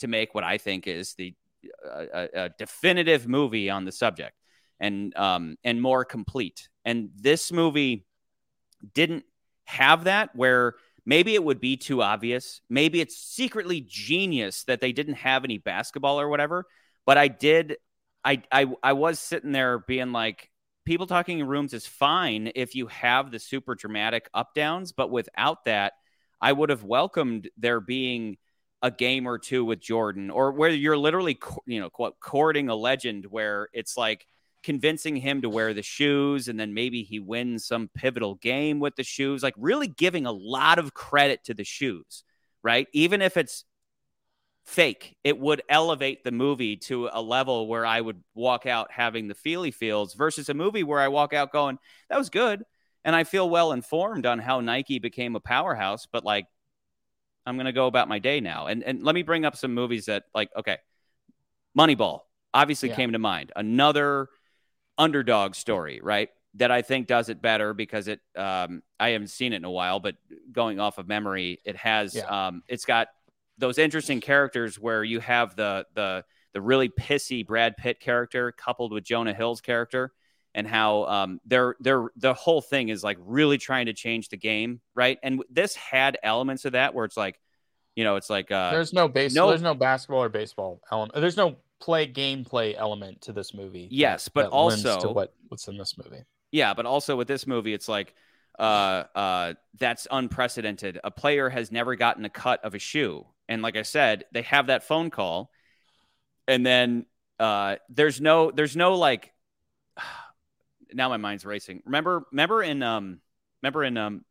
[0.00, 1.34] to make what I think is the
[1.90, 4.36] uh, a, definitive movie on the subject
[4.78, 6.68] and um, and more complete.
[6.84, 8.04] And this movie
[8.94, 9.24] didn't
[9.64, 10.74] have that where
[11.04, 12.60] maybe it would be too obvious.
[12.68, 16.66] Maybe it's secretly genius that they didn't have any basketball or whatever.
[17.06, 17.76] But I did.
[18.24, 20.50] I I I was sitting there being like,
[20.84, 25.10] people talking in rooms is fine if you have the super dramatic up downs, but
[25.10, 25.92] without that,
[26.40, 28.36] I would have welcomed there being
[28.82, 32.74] a game or two with Jordan, or where you're literally, you know, quote, courting a
[32.74, 34.26] legend, where it's like
[34.62, 38.96] convincing him to wear the shoes, and then maybe he wins some pivotal game with
[38.96, 42.24] the shoes, like really giving a lot of credit to the shoes,
[42.62, 42.86] right?
[42.92, 43.64] Even if it's
[44.64, 49.28] fake, it would elevate the movie to a level where I would walk out having
[49.28, 52.64] the feely feels versus a movie where I walk out going, that was good.
[53.04, 56.46] And I feel well informed on how Nike became a powerhouse, but like,
[57.44, 58.68] I'm gonna go about my day now.
[58.68, 60.78] And and let me bring up some movies that like okay,
[61.76, 62.20] Moneyball
[62.54, 62.96] obviously Yeah.
[62.96, 63.52] came to mind.
[63.56, 64.28] Another
[64.98, 66.28] underdog story, right?
[66.56, 69.70] That I think does it better because it um I haven't seen it in a
[69.70, 70.16] while, but
[70.52, 72.46] going off of memory, it has Yeah.
[72.46, 73.08] um it's got
[73.58, 78.92] those interesting characters where you have the the the really pissy Brad Pitt character coupled
[78.92, 80.12] with Jonah Hill's character
[80.54, 84.36] and how um they're they're the whole thing is like really trying to change the
[84.36, 85.18] game, right?
[85.22, 87.40] And this had elements of that where it's like,
[87.96, 89.34] you know, it's like uh There's no base.
[89.34, 91.18] no- There's no basketball or baseball element.
[91.18, 93.88] There's no play gameplay element to this movie.
[93.88, 96.22] that- Yes, but that lends to also- what what's in this movie.
[96.52, 98.14] Yeah, but also with this movie, it's like
[98.58, 101.00] uh, uh, that's unprecedented.
[101.02, 104.42] A player has never gotten a cut of a shoe, and like I said, they
[104.42, 105.50] have that phone call,
[106.46, 107.06] and then
[107.40, 109.32] uh, there's no, there's no like.
[110.94, 111.82] Now my mind's racing.
[111.86, 113.20] Remember, remember in um,
[113.62, 114.24] remember in um,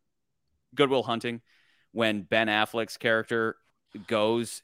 [0.76, 1.42] Good Will Hunting,
[1.92, 3.58] when Ben Affleck's character
[4.08, 4.62] goes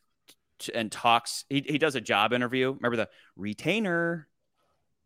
[0.74, 2.74] and talks, he he does a job interview.
[2.74, 4.28] Remember the retainer.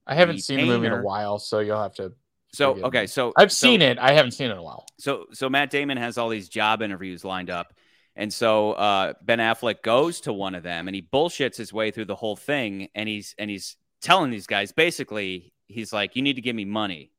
[0.08, 2.14] I haven't seen the movie in a while, so you'll have to.
[2.54, 3.08] So okay, me.
[3.08, 3.98] so I've so- seen it.
[3.98, 4.86] I haven't seen it in a while.
[5.00, 7.74] so so Matt Damon has all these job interviews lined up.
[8.16, 11.92] And so uh, Ben Affleck goes to one of them and he bullshits his way
[11.92, 16.22] through the whole thing and he's and he's telling these guys basically he's like you
[16.22, 17.12] need to give me money.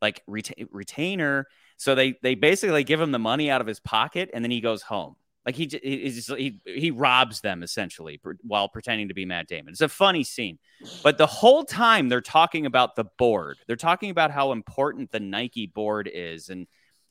[0.00, 1.46] Like reta- retainer.
[1.76, 4.62] So they they basically give him the money out of his pocket and then he
[4.62, 5.16] goes home.
[5.50, 9.72] Like he he just- he, he robs them essentially while pretending to be Matt Damon.
[9.72, 10.58] It's a funny scene.
[11.02, 13.56] But the whole time they're talking about the board.
[13.66, 16.68] They're talking about how important the Nike board is and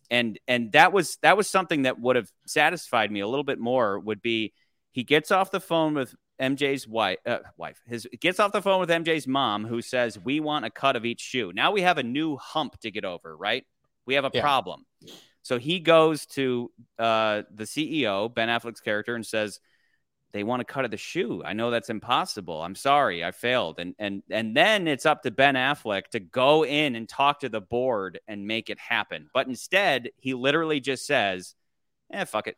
[0.10, 3.60] and and that was that was something that would have satisfied me a little bit
[3.60, 4.54] more would be
[4.92, 8.80] he gets off the phone with MJ's wife uh, wife his gets off the phone
[8.80, 11.52] with MJ's mom who says we want a cut of each shoe.
[11.54, 13.66] Now we have a new hump to get over, right?
[14.06, 14.42] We have a Yeah.
[14.42, 14.86] problem.
[15.50, 16.70] So he goes to
[17.00, 19.60] uh, the CEO, Ben Affleck's character, and says,
[20.32, 21.42] "They want to cut of the shoe.
[21.44, 22.62] I know that's impossible.
[22.62, 26.64] I'm sorry, I failed." And and and then it's up to Ben Affleck to go
[26.64, 29.28] in and talk to the board and make it happen.
[29.34, 31.56] But instead, he literally just says,
[32.14, 32.58] "Eh, fuck it."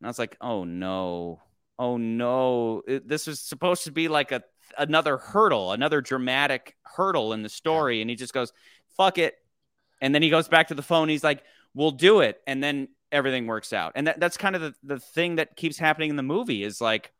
[0.00, 1.40] And I was like, "Oh no,
[1.78, 2.82] oh no!
[2.88, 4.42] It- this was supposed to be like a
[4.76, 8.52] another hurdle, another dramatic hurdle in the story," and he just goes,
[8.96, 9.36] "Fuck it."
[10.00, 11.08] And then he goes back to the phone.
[11.08, 11.44] He's like,
[11.74, 13.92] "We'll do it," and then everything works out.
[13.94, 16.80] And that, that's kind of the, the thing that keeps happening in the movie is
[16.80, 17.12] like,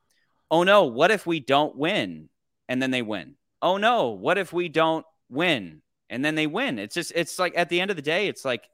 [0.51, 2.29] "Oh no, what if we don't win?"
[2.69, 3.37] And then they win.
[3.63, 5.83] Oh no, what if we don't win?
[6.11, 6.79] And then they win.
[6.79, 8.69] It's just it's like at the end of the day, it's like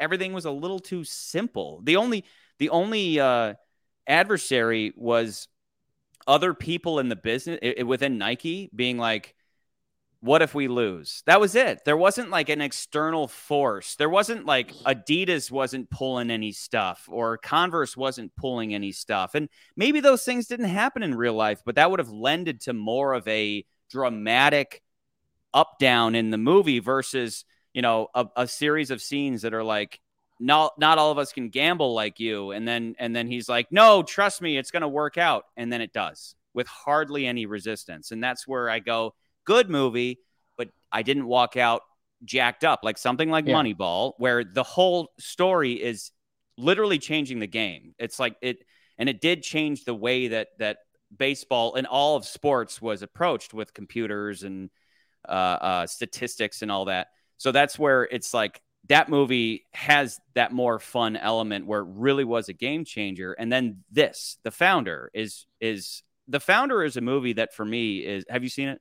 [0.00, 1.80] everything was a little too simple.
[1.84, 2.24] The only
[2.58, 3.54] the only uh,
[4.06, 5.48] adversary was
[6.26, 9.34] other people in the business i- i- within Nike being like,
[10.20, 11.22] what if we lose?
[11.26, 11.84] That was it.
[11.84, 13.94] There wasn't like an external force.
[13.96, 19.34] There wasn't like Adidas wasn't pulling any stuff or Converse wasn't pulling any stuff.
[19.34, 22.72] And maybe those things didn't happen in real life, but that would have lended to
[22.72, 24.82] more of a dramatic
[25.54, 29.64] up down in the movie versus, you know, a, a series of scenes that are
[29.64, 30.00] like,
[30.40, 32.52] not not all of us can gamble like you.
[32.52, 35.44] And then and then he's like, no, trust me, it's gonna work out.
[35.56, 38.10] And then it does with hardly any resistance.
[38.10, 39.14] And that's where I go,
[39.48, 40.18] good movie,
[40.58, 41.82] but I didn't walk out
[42.24, 43.54] jacked up like something like Yeah.
[43.56, 46.10] Moneyball, where the whole story is
[46.56, 47.94] literally changing the game.
[47.98, 48.58] It's like it,
[48.98, 50.78] and it did change the way that that
[51.16, 54.70] baseball and all of sports was approached with computers and
[55.26, 57.06] uh, uh, statistics and all that.
[57.38, 62.24] So that's where it's like that movie has that more fun element where it really
[62.24, 63.32] was a game changer.
[63.32, 68.04] And then this, The Founder, is is The Founder is a movie that for me
[68.04, 68.24] is.
[68.28, 68.80] Have you seen it?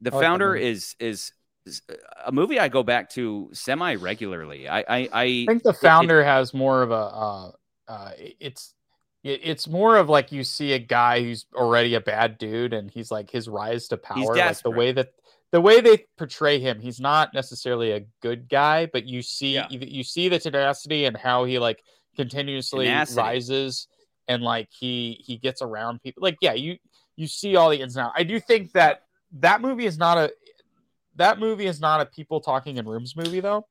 [0.00, 1.32] The like Founder is is
[1.66, 1.82] is
[2.24, 4.68] a movie I go back to semi regularly.
[4.68, 6.94] I I, I think the founder has more of a.
[6.94, 7.50] Uh,
[7.88, 8.74] uh, it's
[9.24, 13.10] it's more of like you see a guy who's already a bad dude, and he's
[13.10, 14.36] like his rise to power.
[14.36, 15.08] like the way that
[15.50, 19.66] the way they portray him, he's not necessarily a good guy, but you see Yeah.
[19.70, 21.82] you, you see the tenacity and how he like
[22.16, 23.18] continuously Tenacity.
[23.20, 23.88] rises
[24.28, 26.22] and like he he gets around people.
[26.22, 26.76] Like yeah, you
[27.16, 28.14] you see all the ins and outs.
[28.16, 29.02] I do think that
[29.32, 30.32] that movie is not a
[31.16, 33.66] that movie is not a people talking in rooms movie though,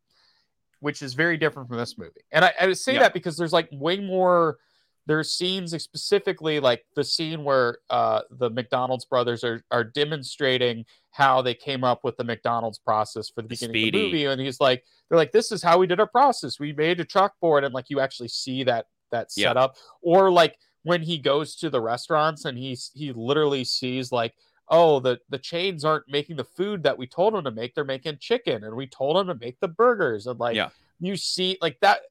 [0.80, 2.22] which is very different from this movie.
[2.32, 2.99] And I, I would say Yeah.
[2.99, 4.58] that because there's like way more.
[5.05, 11.41] There's scenes specifically like the scene where uh, the McDonald's brothers are are demonstrating how
[11.41, 14.41] they came up with the McDonald's process for the The beginning of the movie, and
[14.41, 16.60] he's like, they're like, this is how we did our process.
[16.60, 19.47] We made a chalkboard, and like you actually see that that Yeah.
[19.51, 24.34] setup, or like when he goes to the restaurants and he's he literally sees like
[24.70, 27.84] oh the the chains aren't making the food that we told them to make they're
[27.84, 30.70] making chicken and we told them to make the burgers and like Yeah.
[30.99, 32.01] you see like that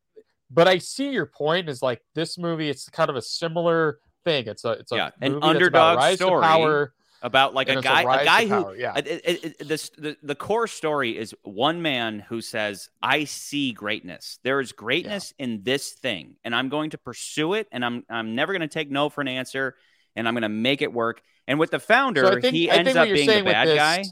[0.49, 1.69] but I see your point.
[1.69, 2.69] Is like this movie.
[2.71, 4.47] It's kind of a similar thing.
[4.47, 6.45] It's a it's a Yeah, an about underdog rise story.
[6.45, 6.93] power.
[7.23, 8.93] about like a guy, a, to guy who power, yeah.
[8.97, 13.73] it, it, it- this, the the core story is one man who says, "I see
[13.73, 14.39] greatness.
[14.45, 18.37] There is greatness in this thing, and I'm going to pursue it, and I'm I'm
[18.37, 19.75] never going to take no for an answer,
[20.15, 22.97] and I'm going to make it work." And with the founder, So think- he ends
[22.97, 24.05] up being the bad this- guy.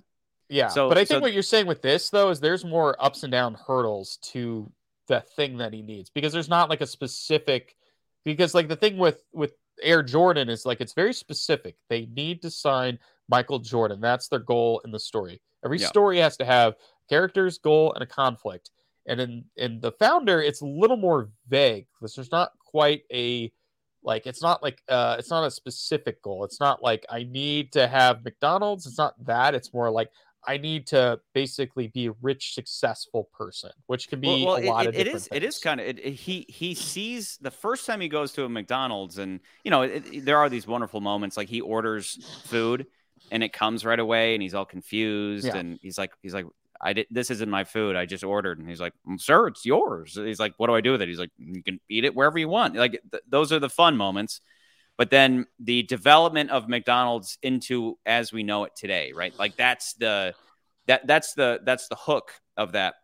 [0.49, 2.97] Yeah, So- but I think so- what you're saying with this though is there's more
[3.03, 4.71] ups and down hurdles to
[5.09, 7.77] the thing that he needs because there's not like a specific
[8.25, 11.77] because like the thing with with Air Jordan is like it's very specific.
[11.89, 14.01] They need to sign Michael Jordan.
[14.01, 15.41] That's their goal in the story.
[15.65, 15.89] Every Yeah.
[15.89, 16.77] story has to have
[17.09, 18.71] characters, goal, and a conflict.
[19.07, 23.51] And in in the founder, it's a little more vague because there's not quite a
[24.05, 26.45] like it's not like uh it's not a specific goal.
[26.45, 28.87] It's not like I need to have McDonald's.
[28.87, 29.55] It's not that.
[29.55, 30.11] It's more like
[30.47, 34.67] I need to basically be a rich, successful person, which can be Well, a well,
[34.67, 35.27] lot it, of it is.
[35.33, 35.61] It is things.
[35.65, 35.87] kind of.
[35.87, 39.71] It, it- he he sees the first time he goes to a McDonald's, and you
[39.71, 41.39] know there are these wonderful moments.
[41.39, 42.87] Like he orders food,
[43.31, 45.57] and it comes right away, and he's all confused, Yeah.
[45.57, 46.45] and he's like, he's like,
[46.87, 47.07] I did.
[47.11, 47.97] This isn't my food.
[47.97, 50.15] I just ordered, and he's like, "Mm, sir, it's yours.
[50.15, 51.09] He's like, what do I do with it?
[51.09, 52.77] He's like, you can eat it wherever you want.
[52.77, 54.41] Like th- those are the fun moments.
[54.99, 59.37] But then the development of McDonald's into as we know it today, right?
[59.37, 60.35] Like that's the
[60.87, 62.95] that that's the that's the hook of that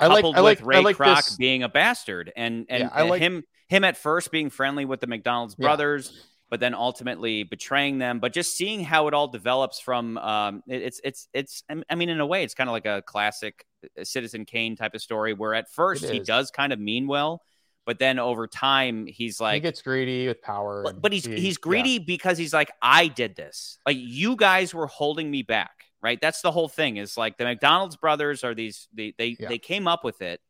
[0.00, 0.16] I like.
[0.16, 0.58] coupled I like.
[0.58, 1.36] with Ray I like Kroc this.
[1.36, 5.00] being a bastard and and Yeah, uh, like- him him at first being friendly with
[5.00, 5.66] the McDonald's Yeah.
[5.68, 8.20] brothers, but then ultimately betraying them.
[8.20, 12.08] But just seeing how it all develops from um, it- it's it's it's I mean
[12.10, 13.66] in a way it's kind of like a classic
[13.98, 17.42] uh, Citizen Kane type of story where at first he does kind of mean well,
[17.86, 21.40] but then over time he's like he gets greedy with power, but, but he's he-
[21.40, 21.60] he's yeah.
[21.68, 23.78] greedy because he's like I did this.
[23.84, 25.72] Like you guys were holding me back,
[26.04, 26.20] right?
[26.20, 26.98] That's the whole thing.
[26.98, 29.48] Is like the McDonald's brothers are these they they Yeah.
[29.48, 30.40] they came up with it,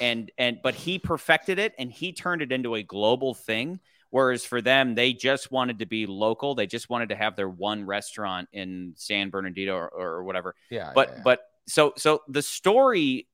[0.00, 3.80] and and but he perfected it and he turned it into a global thing.
[4.12, 6.54] Whereas for them, they just wanted to be local.
[6.54, 10.92] They just wanted to have their one restaurant in San Bernardino or, or whatever Yeah,
[10.94, 11.22] but yeah, yeah.
[11.24, 13.26] but so so the story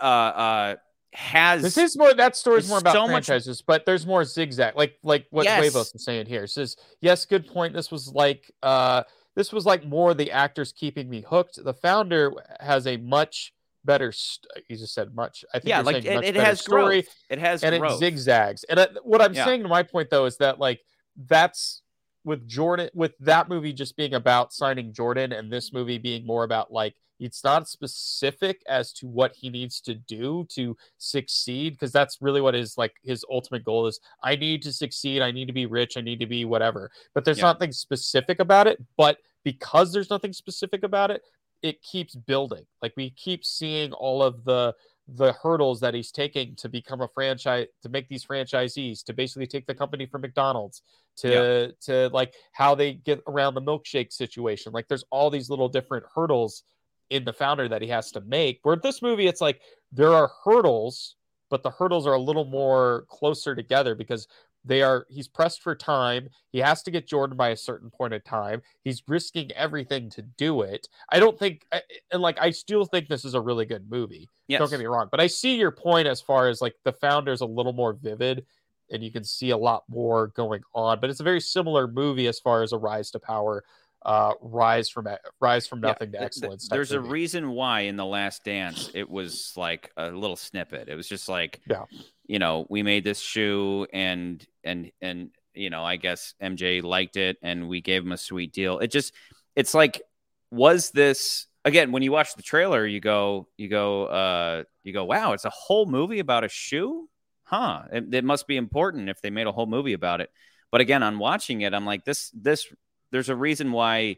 [0.00, 0.76] uh uh
[1.12, 4.74] has This is more that story's more about so much- franchises, but there's more zigzag,
[4.76, 5.60] like like what Yes.
[5.60, 6.44] Huevos was saying here.
[6.44, 7.72] It says, yes, good point.
[7.72, 9.02] This was like uh
[9.36, 11.62] this was like more the actors keeping me hooked.
[11.62, 13.52] The founder has a much
[13.84, 14.12] better.
[14.12, 15.44] St- you just said much.
[15.54, 18.64] I think yeah like it, it has story, growth it has and growth it zigzags.
[18.64, 19.44] And uh, what I'm Yeah.
[19.44, 20.80] saying to my point though is that like
[21.26, 21.82] that's
[22.24, 26.44] with Jordan with that movie just being about signing Jordan and this movie being more
[26.44, 31.92] about like it's not specific as to what he needs to do to succeed because
[31.92, 35.46] that's really what his like his ultimate goal is I need to succeed I need
[35.46, 37.44] to be rich I need to be whatever but there's Yeah.
[37.52, 41.22] nothing specific about it but because there's nothing specific about it
[41.64, 42.66] it keeps building.
[42.82, 44.74] Like we keep seeing all of the
[45.08, 49.46] the hurdles that he's taking to become a franchise to make these franchisees to basically
[49.46, 50.82] take the company from McDonald's
[51.16, 54.72] to to like how they get around the milkshake situation.
[54.72, 56.64] Like there's all these little different hurdles
[57.08, 58.60] in the founder that he has to make.
[58.62, 61.16] Where this movie it's like there are hurdles
[61.50, 64.26] but the hurdles are a little more closer together because
[64.64, 68.14] they are he's pressed for time he has to get jordan by a certain point
[68.14, 71.66] of time he's risking everything to do it i don't think
[72.12, 74.58] and like i still think this is a really good movie yes.
[74.58, 77.40] don't get me wrong but i see your point as far as like the founder's
[77.40, 78.44] a little more vivid
[78.90, 82.26] and you can see a lot more going on but it's a very similar movie
[82.26, 83.64] as far as a rise to power
[84.04, 85.06] uh rise from
[85.40, 88.44] rise from Yeah, nothing to th- th- excellence There's a reason why in the last
[88.44, 90.88] dance it was like a little snippet.
[90.88, 91.84] It was just like, Yeah.
[92.26, 97.16] You know, we made this shoe and and and you know, I guess MJ liked
[97.16, 98.78] it and we gave him a sweet deal.
[98.78, 99.12] It just
[99.54, 100.02] it's like
[100.50, 105.04] was this again when you watch the trailer you go you go uh you go
[105.04, 107.08] wow, it's a whole movie about a shoe?
[107.44, 107.82] Huh.
[107.92, 110.30] It, it must be important if they made a whole movie about it.
[110.70, 112.66] But again, on watching it, I'm like this this
[113.12, 114.16] there's a reason why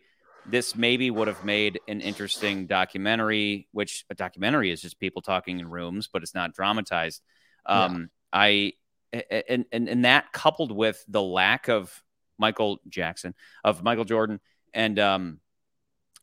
[0.49, 5.59] this maybe would have made an interesting documentary, which a documentary is just people talking
[5.59, 7.21] in rooms, but it's not dramatized.
[7.69, 8.73] Um, I
[9.13, 12.03] and, and and that coupled with the lack of
[12.39, 14.41] Michael Jackson of Michael Jordan
[14.75, 15.41] and um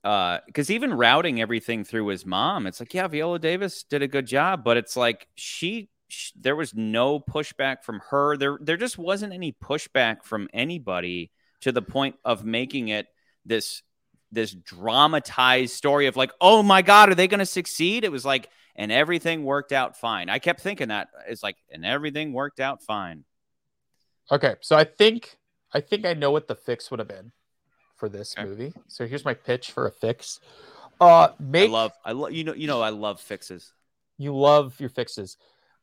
[0.03, 4.07] uh because even routing everything through his mom, it's like yeah, Viola Davis did a
[4.07, 8.37] good job, but it's like she, sh there was no pushback from her.
[8.37, 11.31] There there just wasn't any pushback from anybody
[11.61, 13.07] to the point of making it
[13.45, 13.81] this
[14.31, 18.03] this dramatized story of like, oh my God, are they going to succeed?
[18.03, 20.29] It was like, and everything worked out fine.
[20.29, 23.23] I kept thinking that it's like, and everything worked out fine.
[24.31, 25.37] Okay, so I think
[25.73, 27.31] I think I know what the fix would have been
[27.97, 28.47] for this Okay.
[28.47, 28.73] movie.
[28.87, 30.39] So here's my pitch for a fix.
[30.99, 33.73] Uh make I love, I love, you know, you know, I love fixes.
[34.17, 35.37] you love your fixes.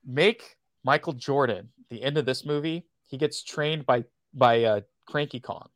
[0.07, 5.41] Make Michael Jordan, the end of this movie, he gets trained by by uh, Cranky
[5.41, 5.69] Kong,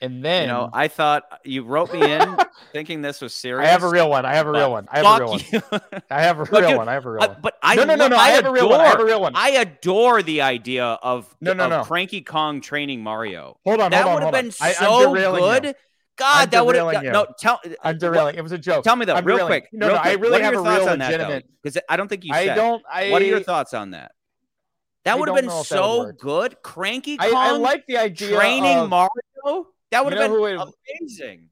[0.00, 2.36] and then You know, I thought you wrote me in
[2.72, 3.66] thinking this was serious.
[3.68, 4.24] I have a real one.
[4.24, 4.88] I have a real one.
[4.90, 5.30] I have a real
[5.70, 5.80] one.
[6.10, 6.88] I have a real one.
[6.88, 7.36] I have a real Uh, one.
[7.42, 8.16] but I no, no, no, no.
[8.16, 8.80] I, have a real one.
[8.80, 9.32] I have a real one.
[9.34, 11.84] I adore the idea of, No, no, no.
[11.84, 13.58] Cranky Kong training Mario.
[13.64, 14.50] hold on, that would have been.
[14.50, 15.74] So good.
[16.16, 17.26] God, that would have no.
[17.38, 18.36] Tell I'm derailing.
[18.36, 18.84] It was a joke.
[18.84, 19.68] Tell me though, real quick.
[19.72, 21.16] No, no, I really have a real on that though?
[21.16, 22.82] legitimate- Because I don't think you I don't.
[22.90, 23.10] I.
[23.10, 24.12] What are your thoughts on that?
[25.04, 26.56] That would have been know if that would so good.
[26.62, 29.68] Cranky Kong I, I like the idea training Mario.
[29.90, 31.48] That would You have been amazing.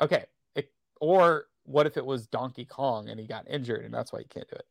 [0.00, 0.24] okay.
[0.54, 0.70] It,
[1.00, 4.24] or what if it was Donkey Kong and he got injured and that's why he
[4.26, 4.64] can't do it?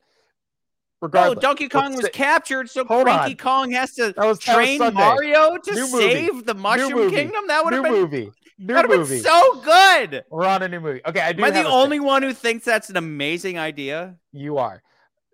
[1.01, 3.37] No, Regardless, Donkey Kong was captured, so Hold Cranky on.
[3.37, 5.97] Kong has to was, train Mario to New movie.
[5.97, 7.15] save the Mushroom movie.
[7.15, 7.47] Kingdom.
[7.47, 8.31] That would have been, movie.
[8.59, 9.15] New that movie.
[9.15, 10.23] been so good.
[10.29, 11.01] We're on a new movie.
[11.07, 11.43] Okay, I do.
[11.43, 12.05] Am I the only fix.
[12.05, 14.15] one who thinks that's an amazing idea?
[14.31, 14.83] You are.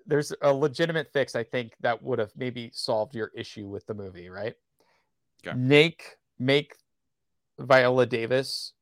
[0.06, 1.36] There's a legitimate fix.
[1.36, 4.56] I think that would have maybe solved your issue with the movie, right?
[5.46, 5.58] Okay.
[5.58, 6.76] Make make
[7.60, 8.74] Viola Davis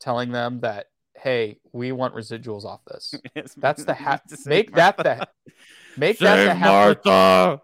[0.00, 0.86] telling them that,
[1.16, 3.14] hey, we want residuals off this.
[3.56, 4.22] That's the hat.
[4.28, 5.28] Save make that the Martha.
[5.96, 7.12] make that the Save halfway.
[7.12, 7.62] Martha.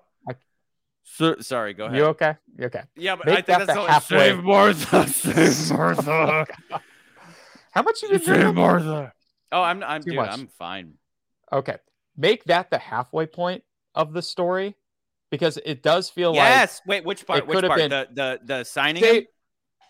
[1.05, 1.97] So- sorry, go ahead.
[1.97, 2.37] You okay?
[2.57, 2.83] You okay?
[2.97, 5.09] yeah, but make I think that that's the only- halfway- Save Martha.
[5.69, 6.47] Save Martha.
[6.73, 6.79] Oh
[7.73, 8.55] How much you been drinking?
[8.55, 9.13] Martha.
[9.51, 10.31] Oh, I'm I'm Too dude, much.
[10.31, 10.95] I'm fine.
[11.53, 11.77] Okay,
[12.17, 14.77] make that the halfway point of the story
[15.31, 16.81] because it does feel like yes.
[16.87, 17.41] Wait, which part?
[17.41, 17.79] it Which part?
[17.79, 19.03] been- The the the signing.
[19.03, 19.27] Say- him?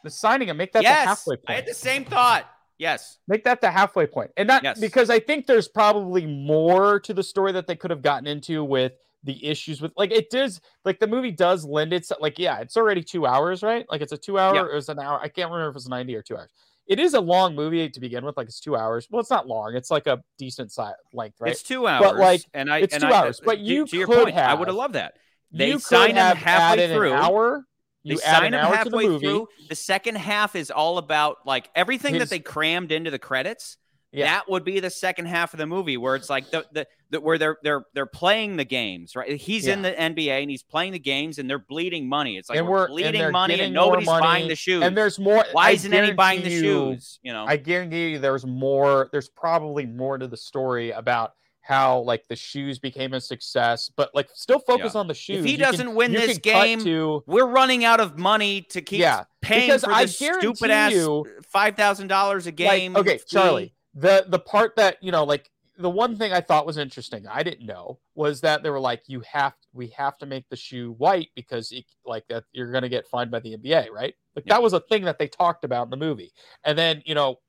[0.05, 1.05] The signing and make that yes.
[1.05, 1.51] the halfway point.
[1.51, 2.46] I had the same thought.
[2.78, 3.18] Yes.
[3.26, 4.30] Make that the halfway point.
[4.36, 4.78] And not Yes.
[4.78, 8.62] because I think there's probably more to the story that they could have gotten into
[8.62, 8.92] with
[9.24, 12.76] the issues with like it does like the movie does lend itself like yeah, it's
[12.76, 13.84] already two hours, right?
[13.90, 14.61] Like it's a two hour Yeah.
[14.62, 15.18] or it's an hour.
[15.20, 16.51] I can't remember if it's 90 or two hours.
[16.86, 19.09] It is a long movie to begin with, like it's two hours.
[19.11, 21.51] Well, it's not long, it's like a decent size length, right?
[21.51, 22.03] It's two hours.
[22.07, 24.24] But like, and I it's and two I, hours, but to- you to your could
[24.24, 25.14] point, I would have have- loved that.
[25.51, 27.12] They you could sign him have halfway through.
[27.12, 27.64] An hour.
[28.09, 29.48] They You sign hour to the halfway through.
[29.68, 33.76] The second half is all about like everything His- that they crammed into the credits.
[34.11, 34.24] Yeah.
[34.24, 37.20] That would be the second half of the movie where it's like the, the, the
[37.20, 39.36] where they're they're they're playing the games, right?
[39.38, 42.38] He's in the NBA and he's playing the games and they're bleeding money.
[42.38, 44.82] It's like And we're, bleeding money and nobody's buying the shoes.
[44.82, 45.44] And there's more.
[45.52, 47.20] Why I isn't anybody buying the you- shoes?
[47.22, 51.34] You know, I guarantee you there's more there's probably more to the story about
[51.68, 55.40] how like the shoes became a success, but like still focus on the shoes.
[55.40, 59.00] if he You doesn't win this game, to we're running out of money to keep
[59.00, 62.96] Yeah, paying because for I this stupid ass you- five thousand dollars a like, game.
[62.96, 63.20] okay.
[63.28, 63.74] Charlie.
[63.94, 67.42] The the part that you know, like the one thing I thought was interesting, I
[67.44, 70.92] didn't know, was that they were like, you have we have to make the shoe
[70.98, 74.14] white because it, like that you're gonna get fined by the NBA, right?
[74.34, 74.54] Like Yeah.
[74.54, 76.32] that was a thing that they talked about in the movie.
[76.64, 77.40] And then you know,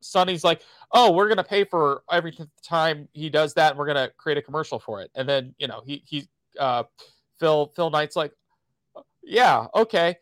[0.00, 4.10] Sonny's like, oh, we're gonna pay for every time he does that, and we're gonna
[4.16, 5.10] create a commercial for it.
[5.14, 6.28] And then you know, he he
[6.58, 6.84] uh
[7.38, 8.32] Phil Phil Knight's like,
[9.22, 10.16] yeah, okay.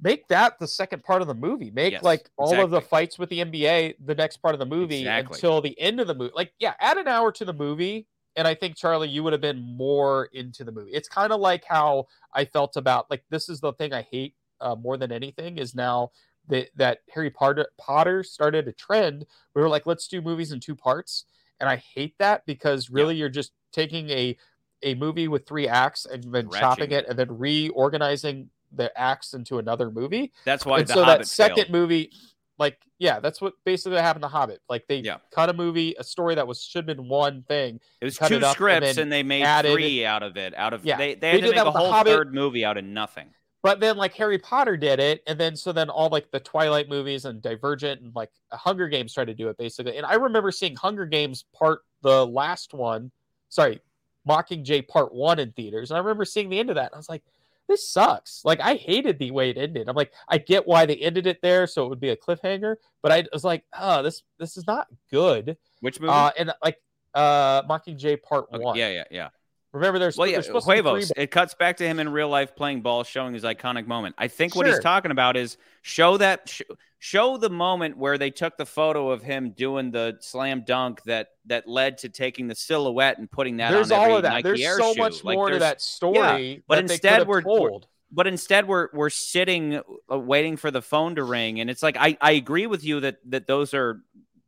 [0.00, 1.70] Make that the second part of the movie.
[1.70, 4.66] Make Yes, like all of the fights with the NBA the next part of the
[4.66, 5.36] movie Exactly.
[5.36, 6.32] until the end of the movie.
[6.34, 9.42] Like, yeah, add an hour to the movie, and I think Charlie, you would have
[9.42, 10.90] been more into the movie.
[10.90, 14.34] It's kind of like how I felt about like this is the thing I hate
[14.60, 16.10] uh, more than anything is now
[16.48, 19.26] that that Harry Potter Potter started a trend.
[19.54, 21.24] We were like, let's do movies in two parts,
[21.60, 24.36] and I hate that because really you're just taking a
[24.82, 29.58] a movie with three acts and then chopping it and then reorganizing the acts into
[29.58, 30.32] another movie.
[30.44, 31.70] That's why and the so Hobbit that second failed.
[31.70, 32.10] movie,
[32.58, 34.60] like yeah, that's what basically happened to Hobbit.
[34.68, 35.18] Like they Yeah.
[35.30, 37.80] cut a movie, a story that was should have been one thing.
[38.00, 40.54] It was two it up and scripts, and, they made added- three out of it.
[40.56, 41.92] Out of Yeah, they, they they had to did make that a with The whole
[41.92, 42.12] Hobbit.
[42.12, 43.28] third movie out of nothing.
[43.62, 46.88] But then like Harry Potter did it, and then so then all like the Twilight
[46.88, 49.96] movies and Divergent and like Hunger Games tried to do it basically.
[49.96, 53.12] And I remember seeing Hunger Games part the last one,
[53.48, 53.80] sorry,
[54.28, 56.86] Mockingjay Part One in theaters, and I remember seeing the end of that.
[56.86, 57.22] And I was like,
[57.68, 58.44] this sucks.
[58.44, 59.88] Like I hated the way it ended.
[59.88, 62.76] I'm like, I get why they ended it there, so it would be a cliffhanger.
[63.00, 65.56] But I was like, oh, this this is not good.
[65.80, 66.12] Which movie?
[66.12, 66.78] Uh, and like
[67.14, 68.76] uh, Mockingjay Part Okay, One.
[68.76, 69.28] yeah, yeah, yeah.
[69.72, 71.12] Remember, there's Well, yeah, there's supposed to three Huevos.
[71.16, 74.14] It cuts back to him in real life playing ball, showing his iconic moment.
[74.18, 76.60] I think what he's talking about is show that sh-
[76.98, 81.28] show the moment where they took the photo of him doing the slam dunk that
[81.46, 84.30] that led to taking the silhouette and putting that there's all of that.
[84.34, 85.00] Nike there's Air so shoe.
[85.00, 86.62] much Like, more to that story.
[86.68, 87.86] but that they instead could have we're- we're- told.
[88.10, 89.80] but instead we're we're sitting
[90.12, 93.00] uh, waiting for the phone to ring and it's like I, I agree with you
[93.00, 94.02] that that those are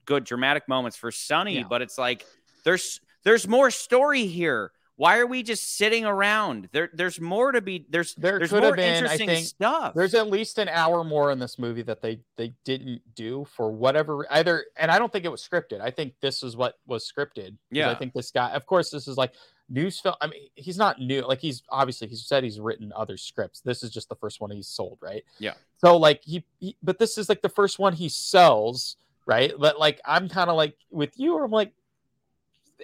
[0.04, 1.64] good dramatic moments for Sonny Yeah.
[1.68, 2.26] but it's like
[2.62, 7.60] there's there's more story here why are we just sitting around there there's more to
[7.60, 10.58] be there's There there's could more have been, I interesting think, stuff There's at least
[10.58, 14.90] an hour more in this movie that they they didn't do for whatever either, and
[14.90, 15.80] I don't think it was scripted.
[15.80, 17.56] I think this is what was scripted.
[17.70, 17.90] Yeah.
[17.90, 18.50] I think this guy.
[18.50, 19.32] Of course, this is like
[19.68, 20.14] news film.
[20.20, 21.22] I mean, he's not new.
[21.22, 23.60] Like he's obviously he said he's written other scripts.
[23.60, 25.24] This is just the first one he's sold, right?
[25.38, 25.54] Yeah.
[25.78, 29.52] So like he, he but this is like the first one he sells, right?
[29.58, 31.72] But like I'm kind of like with you, or I'm like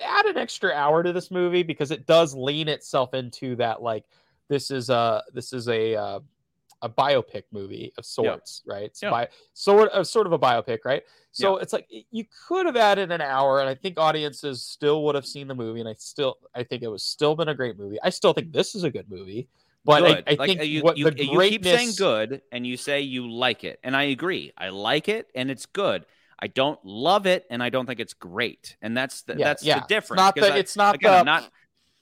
[0.01, 4.05] add an extra hour to this movie because it does lean itself into that like
[4.48, 6.20] this is a this is a uh,
[6.82, 8.72] a biopic movie of sorts, yeah.
[8.72, 8.84] right?
[8.84, 9.11] It's yeah.
[9.11, 11.03] bi- sort of sort of a biopic, right?
[11.32, 11.62] So yeah.
[11.62, 15.26] it's like you could have added an hour, and I think audiences still would have
[15.26, 17.98] seen the movie, and I still I think it was still been a great movie.
[18.03, 19.48] I still think this is a good movie.
[19.82, 22.76] But I, I, like, think you, what you, the you keep saying good, and you
[22.76, 24.53] say you like it, and I agree.
[24.59, 26.05] I like it, and it's good.
[26.43, 29.84] I don't love it, and I don't think it's great, and that's the, that's the
[29.88, 30.22] difference.
[30.22, 31.51] It's not the, I, it's not again, the, I'm not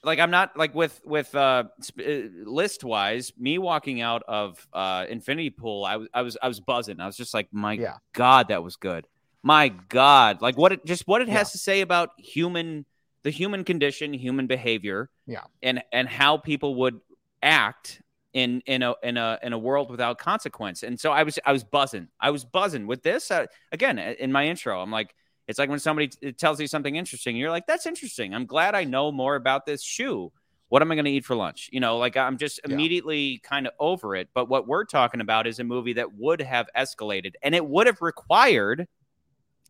[0.03, 1.65] like I'm not like with with uh,
[1.99, 2.03] uh
[2.45, 3.33] list wise.
[3.37, 6.99] Me walking out of uh Infinity Pool, I was I was I was buzzing.
[6.99, 7.97] I was just like, my yeah.
[8.13, 9.07] God, that was good.
[9.43, 11.51] My God, like what it just what it has yeah.
[11.51, 12.85] to say about human
[13.23, 16.99] the human condition, human behavior, yeah, and and how people would
[17.41, 18.01] act
[18.33, 20.83] in in a in a in a world without consequence.
[20.83, 22.07] And so I was I was buzzing.
[22.19, 24.81] I was buzzing with this uh, again in my intro.
[24.81, 25.15] I'm like
[25.47, 28.35] it's like when somebody t- tells you something interesting, you're like, "That's interesting.
[28.35, 30.31] I'm glad I know more about this shoe.
[30.67, 33.37] What am I going to eat for lunch?" You know, like I'm just immediately yeah.
[33.41, 34.29] kind of over it.
[34.35, 37.87] But what we're talking about is a movie that would have escalated, and it would
[37.87, 38.87] have required.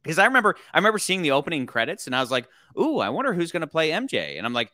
[0.04, 3.08] Because I remember, I remember seeing the opening credits, and I was like, "Ooh, I
[3.08, 4.74] wonder who's going to play MJ." And I'm like,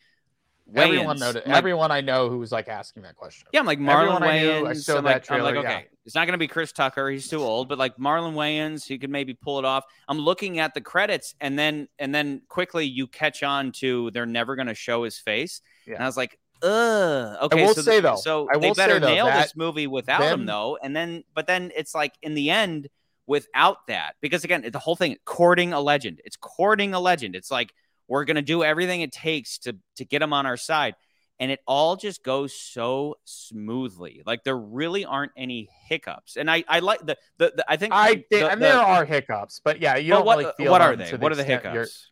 [0.72, 0.84] Wayans.
[0.84, 1.46] Everyone noted.
[1.46, 3.48] Like, everyone I know who was like asking that question.
[3.54, 4.28] Yeah, I'm like Marlon everyone Wayans.
[4.28, 5.98] I, knew, I am like, trailer, I'm like, okay, yeah.
[6.06, 7.10] it's not going to be Chris Tucker.
[7.10, 7.70] He's too old.
[7.70, 9.86] But like Marlon Wayans, he could maybe pull it off.
[10.08, 14.26] I'm looking at the credits, and then and then quickly you catch on to they're
[14.26, 15.62] never going to show his face.
[15.86, 15.96] Yeah.
[15.96, 17.38] And I was like, ugh.
[17.44, 19.88] Okay, I will so say though, so I they better though, nail that, this movie
[19.88, 20.80] without them, him though.
[20.82, 22.90] And then, but then it's like in the end,
[23.28, 26.22] without that, because again, the whole thing courting a legend.
[26.26, 27.36] It's courting a legend.
[27.36, 27.74] It's like
[28.08, 30.96] we're going to do everything it takes to to get them on our side
[31.40, 34.22] and it all just goes so smoothly.
[34.26, 36.38] Like there really aren't any hiccups.
[36.38, 39.62] And I, I like the, the, the I think I the, and there are hiccups,
[39.64, 41.12] but yeah, you don't what, really feel what are they?
[41.12, 42.12] What are the hiccups?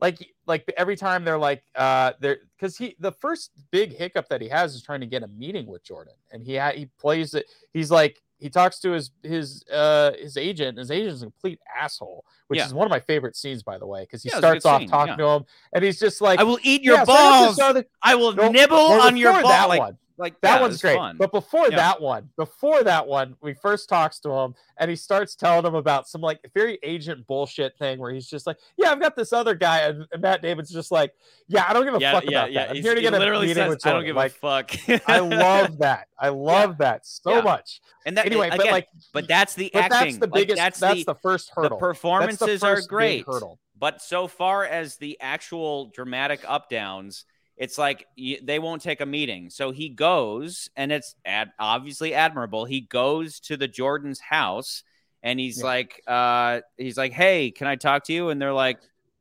[0.00, 4.40] Like like every time they're like uh they're because he the first big hiccup that
[4.40, 7.34] he has is trying to get a meeting with Jordan, and he ha- he plays
[7.34, 7.46] it.
[7.74, 10.78] He's like he talks to his his uh his agent.
[10.78, 12.66] His agent's a complete asshole, which yeah.
[12.66, 14.88] is one of my favorite scenes, by the way, because he yeah, starts off scene.
[14.88, 15.24] talking yeah.
[15.24, 17.56] to him, and he's just like, "I will eat your balls.
[17.56, 17.82] So.
[18.02, 19.98] I will no, nibble on your balls." That like, one.
[20.20, 20.96] Like that yeah, one's great.
[20.96, 21.16] Fun.
[21.16, 21.76] But before yeah.
[21.76, 25.74] that one, before that one, we first talks to him and he starts telling him
[25.74, 29.32] about some like very agent bullshit thing where he's just like, Yeah, I've got this
[29.32, 31.14] other guy, and, and Matt Damon's just like,
[31.48, 32.68] Yeah, I don't give a yeah, fuck yeah, about that.
[32.68, 34.34] I'm he's, here to get literally a meeting says, with I don't give like, a
[34.34, 34.76] fuck.
[35.08, 36.08] I love that.
[36.18, 37.80] I love that so much.
[38.04, 39.98] And that anyway, again, but like but that's the but acting.
[40.00, 41.78] That's the biggest like, that's, that's the, the, first hurdle.
[41.78, 43.24] The performances the are great.
[43.26, 43.58] Hurdle.
[43.78, 47.24] But so far as the actual dramatic up downs,
[47.60, 49.50] it's like they won't take a meeting.
[49.50, 52.64] So he goes, and it's ad- obviously admirable.
[52.64, 54.82] He goes to the Jordan's house,
[55.22, 55.64] and he's yeah.
[55.66, 58.78] like, uh, he's like, "Hey, can I talk to you?" And they're like,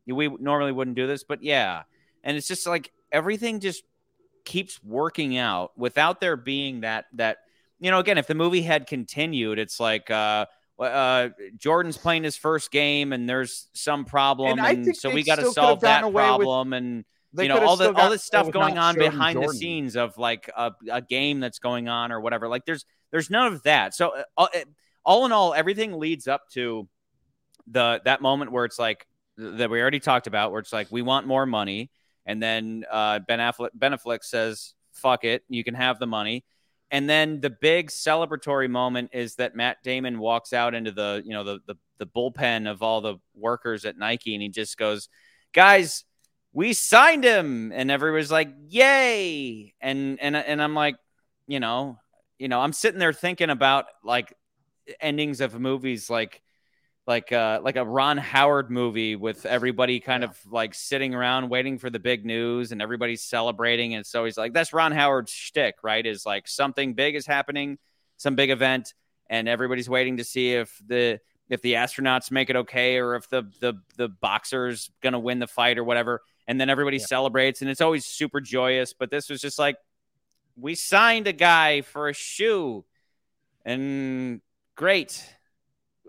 [0.07, 1.83] "We normally wouldn't do this, but yeah."
[2.23, 3.83] And it's just like everything just
[4.45, 7.39] keeps working out without there being that that
[7.81, 7.99] you know.
[7.99, 10.09] Again, if the movie had continued, it's like.
[10.09, 10.45] uh
[10.79, 11.27] uh,
[11.57, 15.51] Jordan's playing his first game, and there's some problem, and, and so we got to
[15.51, 16.69] solve that problem.
[16.69, 19.51] With- and they you know all the all this stuff going on behind Jordan.
[19.51, 22.47] the scenes of like a, a, game that's going on or whatever.
[22.47, 23.93] Like there's there's none of that.
[23.93, 24.49] So uh, all,
[25.05, 26.87] all in all, everything leads up to
[27.67, 29.05] the that moment where it's like
[29.37, 31.91] that we already talked about, where it's like we want more money,
[32.25, 36.43] and then uh, Ben Affleck Ben Affleck says, "Fuck it, you can have the money."
[36.91, 41.33] And then the big celebratory moment is that Matt Damon walks out into the you
[41.33, 45.09] know the the, the bullpen of all the workers at Nike, and he just goes,
[45.53, 46.05] "Guys."
[46.59, 47.71] We signed him.
[47.71, 49.73] And everybody's like yay.
[49.79, 50.97] And and and i'm like
[51.47, 51.97] you know
[52.37, 54.33] you know i'm sitting there thinking about like
[54.99, 56.41] endings of movies like
[57.07, 60.29] like uh like a ron howard movie with everybody kind yeah.
[60.29, 63.95] of like sitting around waiting for the big news and everybody's celebrating.
[63.95, 66.05] And so he's like that's ron howard's shtick right?
[66.05, 67.77] Is like something big is happening
[68.17, 68.93] some big event
[69.29, 73.29] and everybody's waiting to see if the if the astronauts make it okay or if
[73.29, 77.05] the the the boxer's gonna win the fight or whatever and then everybody yeah.
[77.05, 79.77] celebrates and it's always super joyous but this was just like
[80.57, 82.83] we signed a guy for a shoe
[83.65, 84.41] and
[84.75, 85.23] great.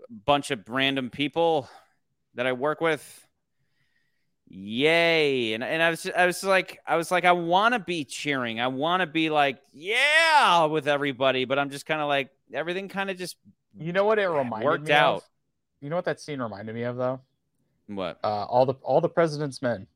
[0.09, 1.69] Bunch of random people
[2.35, 3.27] that I work with.
[4.47, 5.53] Yay.
[5.53, 8.59] And, and I was I was like I was like I want to be cheering.
[8.59, 12.89] I want to be like yeah with everybody but I'm just kind of like everything
[12.89, 13.37] kind of just
[13.77, 15.17] you know what it reminded worked me out.
[15.17, 15.23] Of?
[15.79, 17.21] you know what that scene reminded me of though?
[17.87, 18.19] What?
[18.23, 19.87] Uh, all the all the president's men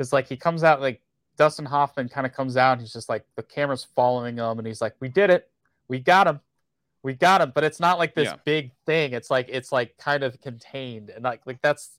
[0.00, 1.02] because like he comes out like
[1.36, 4.66] Dustin Hoffman kind of comes out and he's just like the camera's following him and
[4.66, 5.50] he's like, "We did it,
[5.88, 6.40] we got him,
[7.02, 8.36] we got him." But it's not like this Yeah.
[8.46, 9.12] big thing.
[9.12, 11.90] It's like it's like kind of contained and like like that's.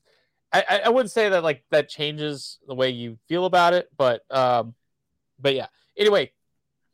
[0.52, 4.22] I, I- wouldn't say that like that changes the way you feel about it, but
[4.32, 4.74] um,
[5.40, 5.66] but yeah.
[5.96, 6.32] Anyway,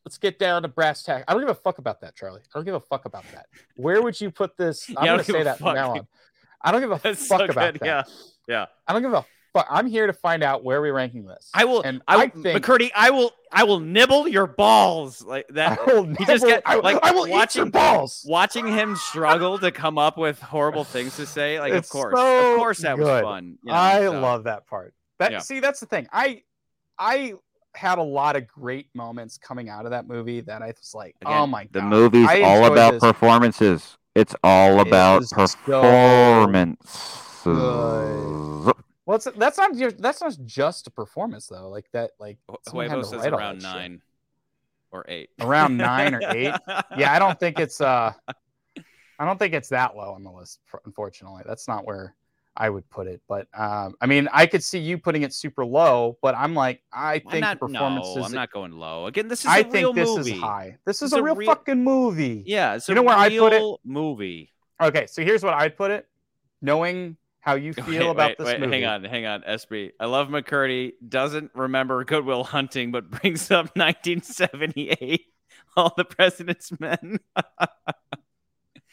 [0.04, 1.24] let's get down to brass tack.
[1.26, 2.42] I don't give a fuck about that, Charlie.
[2.42, 3.46] I don't give a fuck about that.
[3.76, 4.88] Where would you put this?
[4.96, 6.06] I'm Yeah, gonna say that from now on.
[6.60, 7.80] I don't give a That's fuck so about good.
[7.80, 7.86] that.
[7.86, 8.02] Yeah.
[8.46, 8.66] Yeah.
[8.86, 9.66] I don't give a fuck.
[9.70, 11.50] I'm here to find out where we're ranking this.
[11.54, 11.82] I will.
[11.82, 12.90] And I, I will, think- McCurdy.
[12.94, 13.32] I will.
[13.50, 15.78] I will nibble your balls like that.
[15.80, 18.24] I will He just get- I, like, I will eat watching- your balls.
[18.28, 22.14] Watching him struggle to come up with horrible things to say, like It's of course,
[22.18, 23.58] so of course, that was fun.
[23.62, 24.20] you know, I so.
[24.20, 24.92] love that part.
[25.18, 25.38] That Yeah.
[25.38, 26.06] see, that's the thing.
[26.12, 26.42] I
[26.98, 27.34] I
[27.74, 31.14] had a lot of great moments coming out of that movie that I was like,
[31.22, 31.72] Again, oh my god.
[31.72, 33.00] The movie's I all about this.
[33.00, 33.96] performances.
[34.14, 37.22] It's all It about so performance.
[37.44, 38.37] good.
[39.08, 41.70] Well, it's, that's not your, that's not just a performance though.
[41.70, 42.36] Like that, like
[42.68, 43.80] Huevo says around that shit.
[43.80, 44.02] nine
[44.90, 45.30] or eight.
[45.40, 46.52] around nine or eight.
[46.94, 48.12] Yeah, I don't think it's uh,
[49.18, 50.60] I don't think it's that low on the list.
[50.84, 52.14] Unfortunately, that's not where
[52.54, 53.22] I would put it.
[53.26, 56.82] But um, I mean, I could see you putting it super low, but I'm like,
[56.92, 57.58] I think not.
[57.58, 58.14] performances.
[58.16, 59.06] No, I'm not going low.
[59.06, 60.32] Again, this is I a real think this movie.
[60.32, 60.76] is high.
[60.84, 62.42] This is a a real real- fucking movie.
[62.46, 63.62] Yeah, it's You know where I'd put it?
[63.86, 64.52] movie.
[64.82, 66.06] Okay, so here's what I'd put it.
[66.60, 67.16] Knowing
[67.48, 68.82] how you feel Wait, about wait, this wait, movie.
[68.82, 69.92] Hang on, hang on, SB.
[69.98, 70.92] I love McCurdy.
[71.08, 75.24] Doesn't remember Good Will Hunting, but brings up 1978.
[75.76, 77.18] All the President's Men.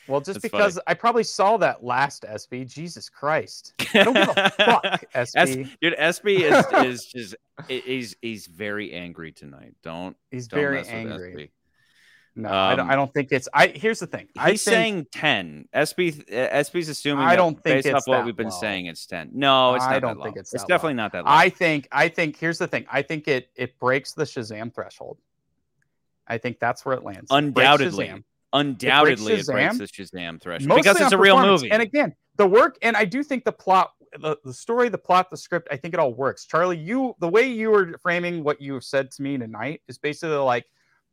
[0.07, 2.71] Well, just That's because I probably saw that last SB.
[2.71, 3.73] Jesus Christ.
[3.93, 5.69] I don't give a fuck, S- SB.
[5.81, 7.35] dude, SB is is just
[7.67, 9.73] he's he's very angry tonight.
[9.83, 11.51] Don't He's don't very angry.
[12.37, 13.47] No, I, don't, Um, I don't think it's.
[13.53, 14.27] I here's the thing.
[14.37, 15.67] I He's saying ten.
[15.73, 17.23] SB SB's assuming.
[17.25, 18.59] I don't think based it's off what we've been low.
[18.59, 19.29] saying, it's ten.
[19.33, 20.39] No, it's I don't that think low.
[20.41, 21.03] it's It's definitely low.
[21.03, 21.31] not that low.
[21.31, 21.87] I think.
[21.91, 22.37] I think.
[22.37, 22.85] Here's the thing.
[22.91, 25.17] I think it it breaks the Shazam threshold.
[26.27, 27.31] I think that's where it lands.
[27.31, 28.07] It Undoubtedly.
[28.07, 28.23] Shazam.
[28.51, 29.77] Undoubtedly, it breaks Shazam.
[29.77, 31.71] the Shazam threshold Mostly because it's a real movie.
[31.71, 35.29] And again, the work, and I do think the plot, the, the story, the plot,
[35.29, 36.45] the script, I think it all works.
[36.45, 39.97] Charlie, you, the way you were framing what you have said to me tonight is
[39.97, 40.65] basically like,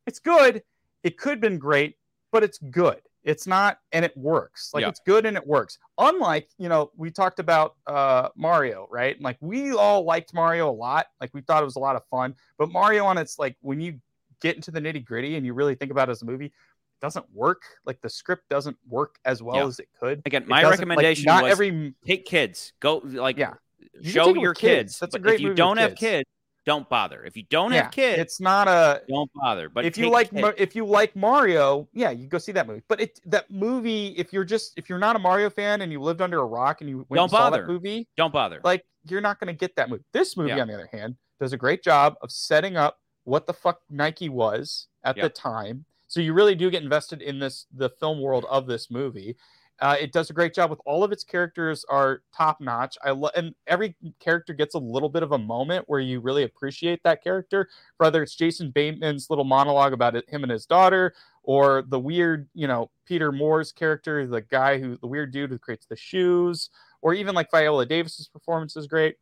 [0.07, 0.63] it's good.
[1.03, 1.97] It could have been great,
[2.31, 3.01] but it's good.
[3.25, 4.73] It's not, and it works.
[4.75, 4.89] Like Yeah.
[4.89, 5.79] it's good and it works.
[5.99, 9.21] Unlike, you know, we talked about uh Mario, right?
[9.21, 11.07] Like we all liked Mario a lot.
[11.21, 12.35] Like we thought it was a lot of fun.
[12.59, 14.01] But Mario on its like when you
[14.41, 16.53] get into the nitty gritty and you really think about it as a movie, it
[17.01, 17.63] doesn't work.
[17.85, 19.67] Like the script doesn't work as well Yeah.
[19.67, 20.23] as it could.
[20.27, 22.73] Again, my doesn't- like, recommendation not was every take kids.
[22.81, 23.55] Go like Yeah.
[24.01, 24.95] You show take it with your kids.
[24.95, 24.99] kids.
[24.99, 26.29] That's a great if you don't have kids.
[26.65, 27.25] Don't bother.
[27.25, 29.69] If you don't yeah, have kids, it's not a don't bother.
[29.69, 30.55] But if you like kids.
[30.59, 32.83] If you like Mario, yeah, you go see that movie.
[32.89, 36.01] But it that movie, if you're just if you're not a Mario fan and you
[36.01, 37.63] lived under a rock and you went Don't and bother.
[37.63, 38.61] that movie, don't bother.
[38.65, 40.05] like you're not going to get that movie.
[40.13, 40.61] This movie, Yeah.
[40.61, 44.29] on the other hand, does a great job of setting up what the fuck Nike
[44.29, 45.25] was at Yeah.
[45.25, 45.85] the time.
[46.07, 49.37] So you really do get invested in this the film world of this movie.
[49.83, 52.97] Uh, it does a great job with all of its characters are top notch.
[53.05, 56.45] I love and every character gets a little bit of a moment where you really
[56.45, 57.69] appreciate that character.
[57.99, 62.49] Whether it's Jason Bateman's little monologue about it, him and his daughter, or the weird,
[62.55, 66.71] you know, Peter Moore's character, the guy who the weird dude who creates the shoes,
[67.01, 69.17] or even like Viola Davis's performance is great.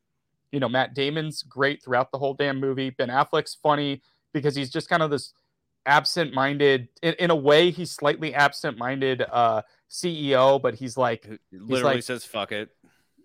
[0.52, 2.90] You know, Matt Damon's great throughout the whole damn movie.
[2.90, 4.02] Ben Affleck's funny
[4.34, 5.32] because he's just kind of this
[5.86, 11.96] absent-minded in, in a way he's slightly absent-minded uh CEO, but he's like Who literally
[11.96, 12.70] like- says fuck it.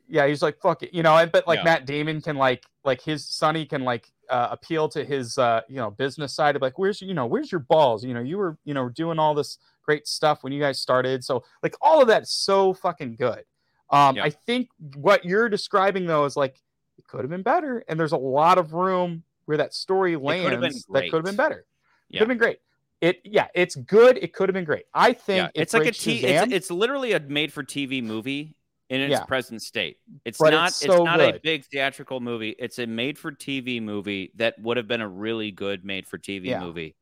[0.08, 1.16] yeah, he's like fuck it, you know.
[1.16, 1.64] And but like Yeah.
[1.66, 5.76] Matt Damon can like like his Sonny can like uh, appeal to his uh you
[5.76, 8.04] know business side of like where's you know where's your balls?
[8.04, 11.24] You know you were you know doing all this great stuff when you guys started.
[11.24, 13.44] So like all of that is so fucking good.
[13.92, 14.24] Um, Yeah.
[14.24, 16.60] I think what you're describing though is like
[16.98, 20.86] it could have been better, and there's a lot of room where that story lands
[20.92, 21.66] that could have been better.
[22.10, 22.20] Yeah.
[22.20, 22.58] Could have been great.
[23.02, 24.18] It yeah, it's good.
[24.18, 24.86] It could have been great.
[24.94, 28.56] I think Yeah, it's like a t it's, it's literally a made for TV movie
[28.90, 29.26] in its Yeah.
[29.26, 29.98] present state.
[30.24, 32.56] It's But not it's it's, so not a big theatrical movie.
[32.58, 36.18] It's a made for TV movie that would have been a really good made for
[36.18, 36.60] TV Yeah.
[36.60, 36.96] movie.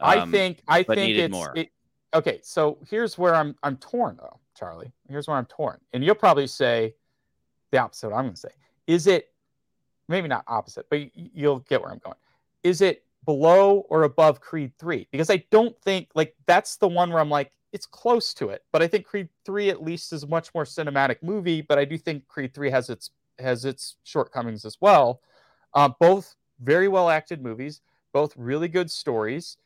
[0.00, 1.52] I Um, think I think it's more.
[1.54, 1.70] It,
[2.14, 2.40] okay.
[2.42, 4.92] So here's where I'm I'm torn though, Charlie.
[5.08, 6.94] Here's where I'm torn, and you'll probably say
[7.70, 8.08] the opposite.
[8.08, 8.50] I'm going to say
[8.86, 9.28] is it
[10.08, 12.16] maybe not opposite, but you'll get where I'm going.
[12.64, 15.08] Is it below or above Creed three?
[15.10, 18.62] Because I don't think like that's the one where I'm like it's close to it,
[18.70, 21.62] but I think Creed three at least is a much more cinematic movie.
[21.62, 25.20] But I do think Creed three has its has its shortcomings as well.
[25.74, 27.80] Uh, both very well acted movies,
[28.12, 29.56] both really good stories.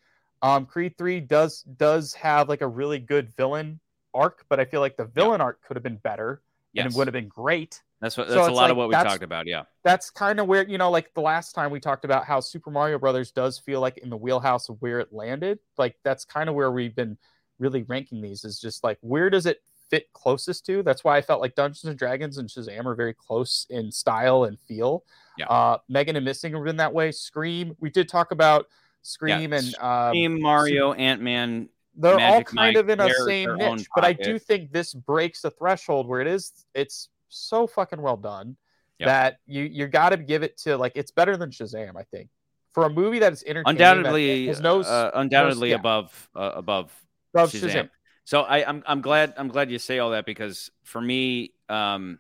[0.43, 3.81] Um, Creed three does does have like a really good villain
[4.15, 6.41] arc, but I feel like the villain arc could have been better.
[6.77, 6.85] Yes.
[6.85, 7.83] and it would have been great.
[8.01, 9.47] That's what So that's a lot like of what we talked about.
[9.47, 9.63] Yeah.
[9.83, 12.71] That's kind of where you know, like the last time we talked about how Super
[12.71, 15.59] Mario Brothers does feel like in the wheelhouse of where it landed.
[15.79, 17.17] Like that's kind of where we've been
[17.59, 18.45] really ranking these.
[18.45, 20.83] Is just like where does it fit closest to?
[20.83, 24.45] That's why I felt like Dungeons and Dragons and Shazam are very close in style
[24.45, 25.05] and feel.
[25.39, 25.47] Yeah.
[25.47, 27.13] Uh, Megan and Missing have been that way.
[27.13, 28.67] Scream, we did talk about
[29.03, 31.69] Scream and uh, Team Mario, Ant Man.
[31.97, 35.41] They're all kind Mike, of in a same niche but i do think this breaks
[35.43, 38.57] the threshold where it is it's so fucking well done
[38.99, 39.07] Yeah.
[39.07, 42.29] that you you got to give it to like it's better than shazam i think
[42.77, 45.77] for a movie that is entertaining Undoubtedly, that no uh, undoubtedly yeah.
[45.77, 46.93] above uh, above
[47.35, 47.71] above Shazam.
[47.71, 47.91] shazam
[48.25, 52.19] So I, I'm I'm glad I'm glad you say all that because for me, um,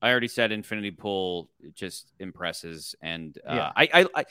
[0.00, 3.72] I already said Infinity Pool just impresses, and uh, Yeah.
[3.76, 4.24] I, I, I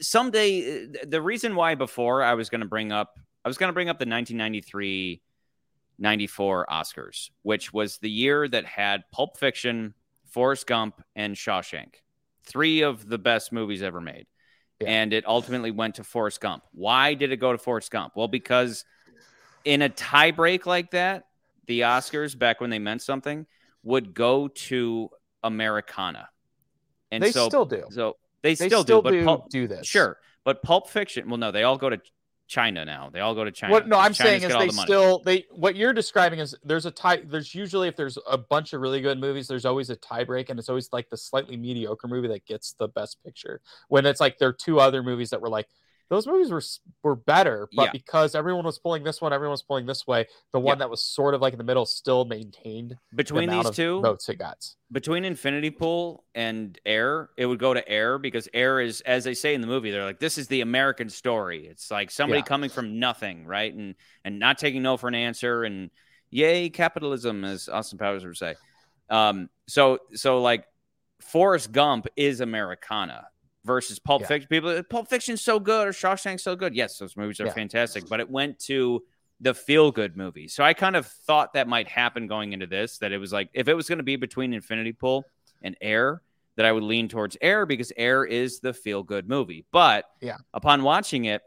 [0.00, 3.68] someday uh, the reason why before I was going to bring up I was going
[3.68, 5.20] to bring up the 1993
[5.98, 9.94] 94 Oscars, which was the year that had Pulp Fiction,
[10.24, 11.94] Forrest Gump, and Shawshank,
[12.44, 14.26] three of the best movies ever made.
[14.80, 14.88] Yeah.
[14.88, 16.64] And it ultimately went to Forrest Gump.
[16.72, 18.14] Why did it go to Forrest Gump?
[18.16, 18.84] Well, because
[19.64, 21.26] in a tie break like that,
[21.66, 23.46] the Oscars, back when they meant something,
[23.84, 25.10] would go to
[25.44, 26.28] Americana.
[27.12, 29.66] And they so, still do so they, they still, still, do, do, but Pulp, do
[29.68, 30.18] this sure.
[30.44, 32.00] But Pulp Fiction, well, no, they all go to
[32.52, 33.08] China now.
[33.10, 33.72] They all go to China.
[33.72, 36.84] What no, I'm China's saying is they the still they what you're describing is there's
[36.84, 39.96] a tie there's usually if there's a bunch of really good movies, there's always a
[39.96, 43.62] tie break and it's always like the slightly mediocre movie that gets the best picture.
[43.88, 45.66] When it's like there are two other movies that were like
[46.12, 46.62] those movies were
[47.02, 47.90] were better, but Yeah.
[47.92, 50.80] because everyone was pulling this one, everyone was pulling this way, the one Yeah.
[50.80, 54.28] that was sort of like in the middle still maintained between amount these two, votes
[54.28, 54.62] it got.
[54.90, 59.32] between Infinity Pool and Air, it would go to Air because Air is, as they
[59.32, 61.66] say in the movie, they're like, this is the American story.
[61.66, 62.44] It's like somebody Yeah.
[62.44, 63.72] coming from nothing, right?
[63.72, 65.90] And and not taking no for an answer, and
[66.30, 68.54] yay capitalism, as Austin Powers would say.
[69.08, 70.66] Um, so so like
[71.22, 73.28] Forrest Gump is Americana
[73.64, 74.28] versus Pulp Yeah.
[74.28, 74.48] Fiction.
[74.48, 76.74] People, Pulp Fiction's so good or Shawshank's so good.
[76.74, 77.52] Yes, those movies are Yeah.
[77.54, 79.04] fantastic, but it went to
[79.40, 80.48] the feel good movie.
[80.48, 83.48] So I kind of thought that might happen going into this, that it was like
[83.54, 85.24] if it was going to be between Infinity Pool
[85.62, 86.22] and Air,
[86.56, 89.64] that I would lean towards Air because Air is the feel good movie.
[89.72, 90.36] But Yeah.
[90.52, 91.42] upon watching it,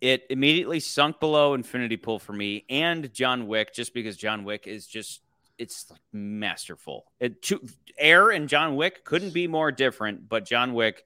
[0.00, 4.66] it immediately sunk below Infinity Pool for me and John Wick, just because John Wick
[4.66, 5.22] is just
[5.58, 7.04] it's like masterful.
[7.20, 7.60] It, two,
[7.98, 11.04] Air and John Wick couldn't be more different, but John Wick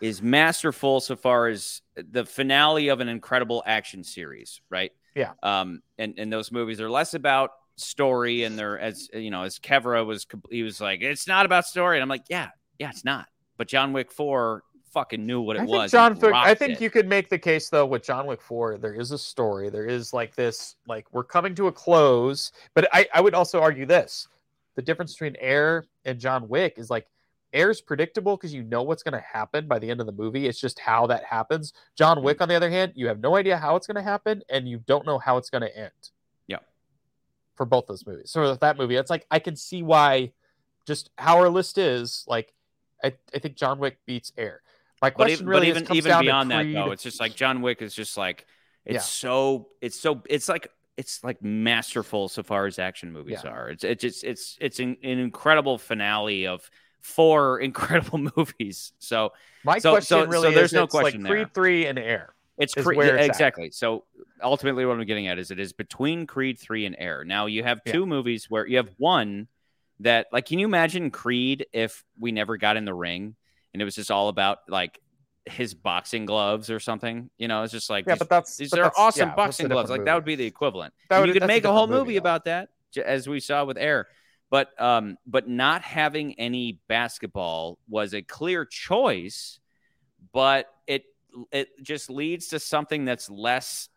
[0.00, 4.92] is masterful so far as the finale of an incredible action series, right?
[5.14, 5.32] Yeah.
[5.42, 9.58] Um, and and those movies are less about story, and they're as you know, as
[9.58, 13.04] Kevra was, he was like, it's not about story, and I'm like, yeah, yeah, it's
[13.04, 13.26] not.
[13.56, 14.62] But John Wick Four
[14.92, 15.90] fucking knew what it I think was.
[15.90, 16.80] John Wick, I think it.
[16.80, 19.70] you could make the case though with John Wick 4, there is a story.
[19.70, 22.52] There is like this, like we're coming to a close.
[22.74, 24.28] But I, I would also argue this.
[24.74, 27.06] The difference between Air and John Wick is like
[27.52, 30.46] Air's predictable because you know what's gonna happen by the end of the movie.
[30.46, 31.72] It's just how that happens.
[31.96, 32.42] John Wick, mm.
[32.42, 35.06] on the other hand, you have no idea how it's gonna happen, and you don't
[35.06, 35.90] know how it's gonna end.
[36.46, 36.58] Yeah.
[37.54, 38.30] For both those movies.
[38.30, 40.32] So with that movie, it's like I can see why
[40.86, 42.54] just how our list is, like
[43.04, 44.62] I, I think John Wick beats Air.
[45.02, 46.76] My but even, really but even comes even beyond that Creed.
[46.76, 48.46] though it's just like john wick is just like
[48.84, 49.00] it's Yeah.
[49.00, 53.50] so it's so it's like it's like masterful so far as action movies Yeah.
[53.50, 56.70] are it's it's just it's it's an, an incredible finale of
[57.00, 59.32] four incredible movies so
[59.64, 61.44] My So- question so- really so there's is no it's question like there.
[61.44, 62.34] Creed three and Air.
[62.58, 63.30] it's Creed, where it's at.
[63.30, 64.04] exactly so
[64.42, 67.62] ultimately what i'm getting at is it is between creed 3 and air now you
[67.64, 67.92] have Yeah.
[67.92, 69.48] two movies where you have one
[70.00, 73.34] that like can you imagine creed if we never got in the ring
[73.72, 75.00] and it was just all about like
[75.46, 78.70] his boxing gloves or something you know it's just like Yeah, these- but that's these
[78.70, 79.90] but are that's- awesome yeah, boxing gloves.
[79.90, 80.94] Like that would be the equivalent.
[81.08, 82.18] That And would- you could that's a make a whole movie movie, though.
[82.20, 82.68] about that,
[83.04, 84.06] as we saw with Air.
[84.50, 89.58] But um, but not having any basketball was a clear choice,
[90.32, 91.04] but it
[91.50, 93.88] it just leads to something that's less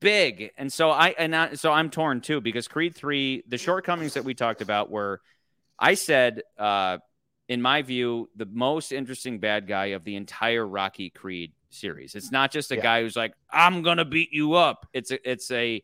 [0.00, 0.52] big.
[0.56, 4.24] And so I and I, so I'm torn too because Creed three, the shortcomings that
[4.24, 5.20] we talked about were,
[5.78, 6.98] I said, uh,
[7.48, 12.14] in my view, the most interesting bad guy of the entire Rocky Creed series.
[12.14, 12.82] It's not just a Yeah.
[12.82, 14.86] guy who's like, I'm gonna beat you up.
[14.92, 15.82] It's a, it's a,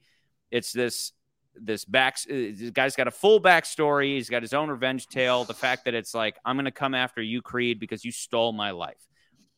[0.51, 1.13] it's this
[1.55, 2.17] this back.
[2.31, 4.15] uh, This guy's got a full backstory.
[4.15, 5.45] He's got his own revenge tale.
[5.45, 8.71] The fact that it's like, I'm gonna come after you, Creed, because you stole my
[8.71, 9.07] life.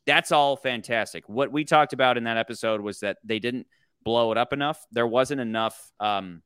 [0.07, 1.29] That's all fantastic.
[1.29, 3.67] What we talked about in that episode was that they didn't
[4.03, 4.85] blow it up enough.
[4.93, 5.93] There wasn't enough.
[6.01, 6.43] Um,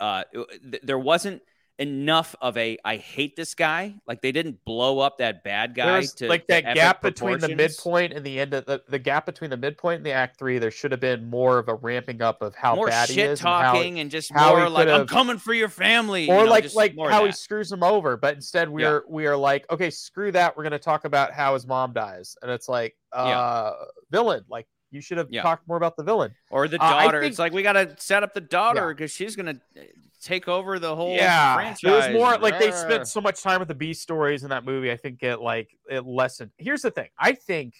[0.00, 1.42] uh, th- there wasn't
[1.82, 3.94] enough of a I hate this guy.
[4.06, 7.38] Like they didn't blow up that bad guy There's to like that epic gap between
[7.40, 10.38] the midpoint and the end of the, the gap between the midpoint and the act
[10.38, 10.58] three.
[10.58, 13.40] There should have been more of a ramping up of how more bad he is,
[13.40, 16.44] and how- talking and, just how more like I'm coming for your family, or you
[16.44, 18.16] know, like like how he screws him over.
[18.16, 18.88] But instead, we Yeah.
[18.90, 20.56] are we are like, okay, screw that.
[20.56, 23.84] We're going to talk about how his mom dies, and it's like, uh, Yeah.
[24.10, 24.44] villain.
[24.48, 25.42] Like you should have Yeah.
[25.42, 26.34] talked more about the villain.
[26.50, 27.20] or the Uh, daughter.
[27.20, 29.80] think- it's like we got to set up the daughter because she's gonna uh,
[30.22, 31.80] take over the whole yeah, franchise.
[31.82, 34.64] there was more like they spent so much time with the B stories in that
[34.64, 34.92] movie.
[34.92, 36.52] I think it like it lessened.
[36.58, 37.08] Here's the thing.
[37.18, 37.74] I think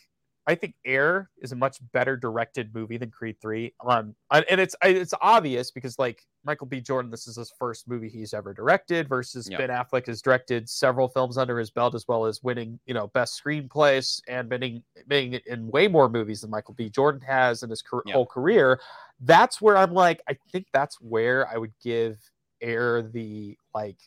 [0.46, 3.74] I think Air is a much better directed movie than Creed Three.
[3.86, 6.80] Um, On and it's it's obvious because like Michael B.
[6.80, 9.08] Jordan, this is his first movie he's ever directed.
[9.08, 9.58] Versus Yeah.
[9.58, 13.06] Ben Affleck has directed several films under his belt, as well as winning you know
[13.08, 16.90] best screenplays and winning being in way more movies than Michael B.
[16.90, 18.14] Jordan has in his car- Yeah.
[18.14, 18.80] whole career.
[19.20, 22.18] That's where I'm like, I think that's where I would give
[22.60, 23.98] Air the like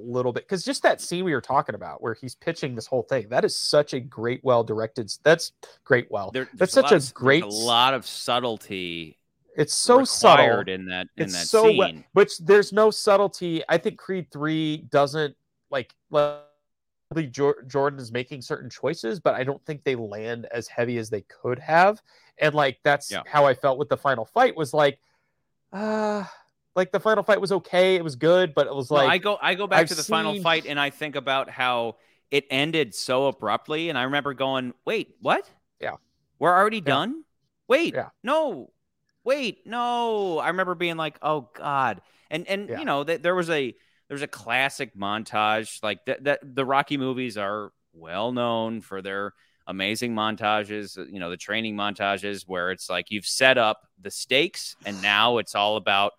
[0.00, 3.02] little bit because just that scene we were talking about where he's pitching this whole
[3.02, 5.52] thing that is such a great well directed that's
[5.84, 9.16] great well There- that's such lot a great a lot of subtlety
[9.56, 11.78] it's so subtle in that in it's that so scene.
[11.78, 15.36] we- but there's no subtlety i think creed 3 doesn't
[15.70, 15.94] like
[17.30, 21.10] Jor- jordan is making certain choices but i don't think they land as heavy as
[21.10, 22.00] they could have
[22.38, 23.22] and like that's Yeah.
[23.26, 25.00] how i felt with the final fight was like
[25.72, 26.24] uh
[26.76, 29.18] like the final fight was okay it was good but it was No, like I
[29.18, 31.96] go I go back I've to the final fight and I think about how
[32.30, 35.50] it ended so abruptly and I remember going, "Wait, what?
[35.80, 35.96] Yeah.
[36.38, 37.24] We're already done?
[37.66, 37.94] Wait.
[37.94, 38.10] Yeah.
[38.22, 38.70] No.
[39.24, 42.78] Wait, no." I remember being like, "Oh god." And and Yeah.
[42.78, 43.74] you know, th- there was a
[44.08, 49.34] there's a classic montage like that that the Rocky movies are well known for their
[49.66, 54.76] amazing montages, you know, the training montages where it's like you've set up the stakes
[54.84, 56.12] and now it's all about,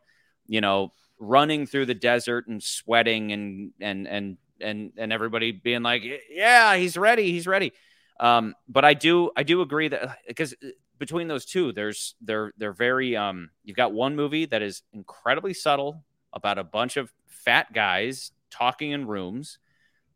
[0.52, 5.82] you know, running through the desert and sweating and and and and and everybody being
[5.82, 7.72] like, yeah, he's ready, he's ready.
[8.20, 10.54] Um, but I do I do agree that because
[11.00, 13.50] between those two, there's they're they're very um.
[13.64, 16.04] You've got one movie that is incredibly subtle
[16.34, 19.58] about a bunch of fat guys talking in rooms,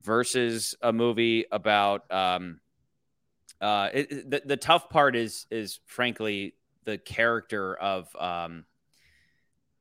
[0.04, 2.60] versus a movie about um.
[3.62, 8.66] Uh, it- the the tough part is is frankly the character of um.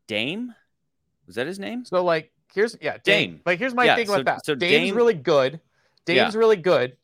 [0.07, 0.55] Dame,
[1.27, 1.85] was that his name?
[1.85, 3.31] So like here's yeah, Dame.
[3.33, 3.41] Dame.
[3.47, 4.45] Like here's my Yeah, thing so- with that.
[4.45, 5.61] so Dame's Dame- really good.
[6.07, 6.97] Dame's really good,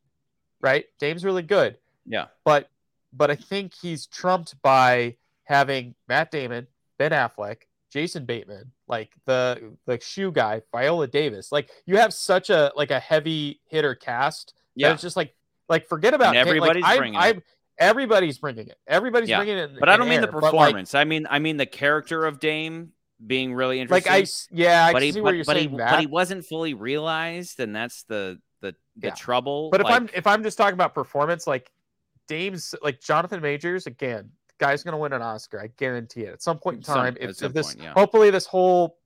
[0.61, 0.85] right?
[0.99, 1.77] Dame's really good.
[2.07, 2.27] Yeah.
[2.45, 2.69] But
[3.13, 6.67] but I think he's trumped by having Matt Damon,
[6.99, 11.51] Ben Affleck, Jason Bateman, like the the shoe guy, Viola Davis.
[11.51, 14.55] Like you have such a like a heavy hitter cast.
[14.77, 15.35] that Yeah, it's just like
[15.69, 16.59] like forget about And Dame.
[16.61, 17.17] Like, everybody's I'm- it.
[17.19, 17.43] I'm-
[17.81, 18.79] Everybody's bringing it.
[18.87, 19.39] Everybody's Yeah.
[19.39, 19.71] bringing it.
[19.81, 20.27] but I don't mean the.
[20.29, 20.95] But, like- performance.
[20.95, 22.93] I mean I mean the character of Dame
[23.27, 24.13] being really interesting.
[24.13, 25.91] Like, I yeah, I but can he see but, where you're but he saying that.
[25.91, 29.15] but he wasn't fully realized, and that's the the the Yeah.
[29.15, 29.71] trouble.
[29.71, 31.71] But if like, I'm if I'm just talking about performance, like
[32.29, 35.61] Dame's like Jonathan Majors again, guy's gonna win an Oscar.
[35.61, 36.33] I guarantee it.
[36.35, 37.93] At some point in time, at if, if this point, yeah.
[37.95, 38.99] hopefully this whole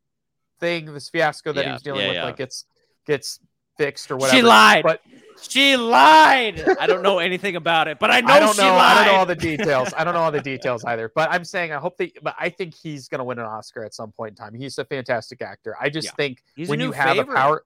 [0.61, 2.67] thing, this fiasco that Yeah, he was dealing with, like gets
[3.07, 3.41] gets
[3.79, 4.37] fixed or whatever.
[4.37, 4.83] she lied.
[4.85, 5.01] But
[5.49, 6.65] she lied.
[6.81, 8.69] I don't know anything about it, but I know I don't she know.
[8.75, 8.97] lied.
[8.99, 9.95] I don't know all the details.
[9.97, 11.11] I don't know all the details either.
[11.15, 12.13] But I'm saying I hope that.
[12.23, 14.55] But I think he's gonna win an Oscar at some point in time.
[14.55, 15.77] He's a fantastic actor.
[15.81, 16.13] I just Yeah.
[16.17, 17.33] think He's when you have favorite.
[17.33, 17.65] a power.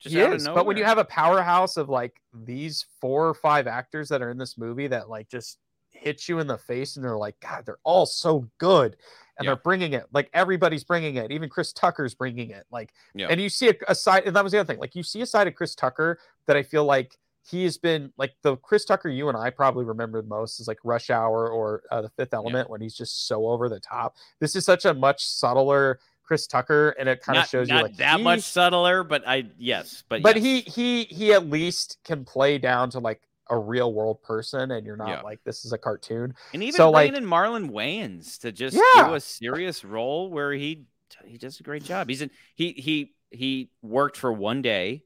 [0.00, 3.66] Just he is, but when you have a powerhouse of like these four or five
[3.66, 5.58] actors that are in this movie that like just
[5.88, 8.96] hit you in the face and they're like, God, they're all so good,
[9.38, 9.50] and Yeah.
[9.50, 10.06] they're bringing it.
[10.12, 11.30] Like everybody's bringing it.
[11.30, 12.66] Even Chris Tucker's bringing it.
[12.70, 13.28] Like, Yeah.
[13.30, 14.80] and you see a, a side, and that was the other thing.
[14.80, 17.16] Like you see a side of Chris Tucker that I feel like
[17.48, 20.66] he has been like the Chris Tucker you and I probably remember the most is
[20.66, 24.16] like Rush Hour or uh, The Fifth Element when he's just so over the top.
[24.40, 27.82] This is such a much subtler Chris Tucker, and it kind of shows not you
[27.84, 30.44] like that he- much subtler, but I yes, but but yes.
[30.44, 34.84] he he he at least can play down to like a real world person and
[34.86, 35.20] you're not Yeah.
[35.22, 38.76] like this is a cartoon and even so, bringing like- in Marlon Wayans to just
[38.76, 39.08] Yeah.
[39.08, 40.84] do a serious role where he
[41.24, 42.08] he does a great job.
[42.08, 45.04] He's in he he he worked for one day.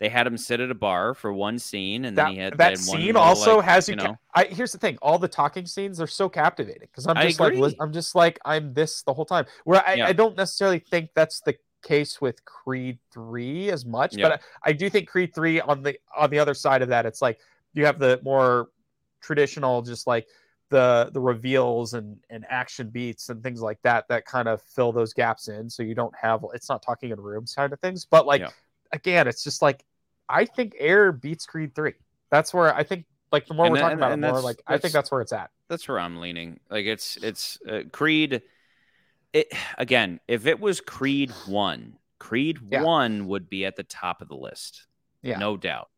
[0.00, 2.58] They had him sit at a bar for one scene, and that, then he had
[2.58, 4.98] that had one scene little, also like, has you, ca- know I here's the thing
[5.02, 8.74] all the talking scenes are so captivating because i'm just like i'm just like i'm
[8.74, 10.06] this the whole time where i, Yeah.
[10.08, 14.72] I don't necessarily think that's the case with creed 3 as much but I, I
[14.72, 17.38] do think creed 3 on the on the other side of that it's like
[17.74, 18.68] you have the more
[19.20, 20.26] traditional just like
[20.70, 24.92] the the reveals and and action beats and things like that that kind of fill
[24.92, 28.04] those gaps in so you don't have it's not talking in rooms kind of things
[28.04, 28.48] but like Yeah.
[28.92, 29.84] again it's just like
[30.28, 31.92] i think air beats creed 3
[32.30, 34.22] that's where i think like the more And we're that- talking and- about it and
[34.22, 36.60] more that's- like i think that's where it's at that's where I'm leaning.
[36.70, 38.42] Like it's it's uh, Creed.
[39.32, 39.48] It
[39.78, 42.82] again, if it was Creed one, Creed Yeah.
[42.82, 44.86] 1 would be at the top of the list.
[45.22, 45.38] Yeah.
[45.38, 45.88] No doubt.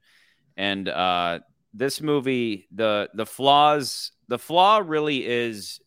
[0.56, 1.40] And uh
[1.76, 5.80] this movie the the flaws the flaw really is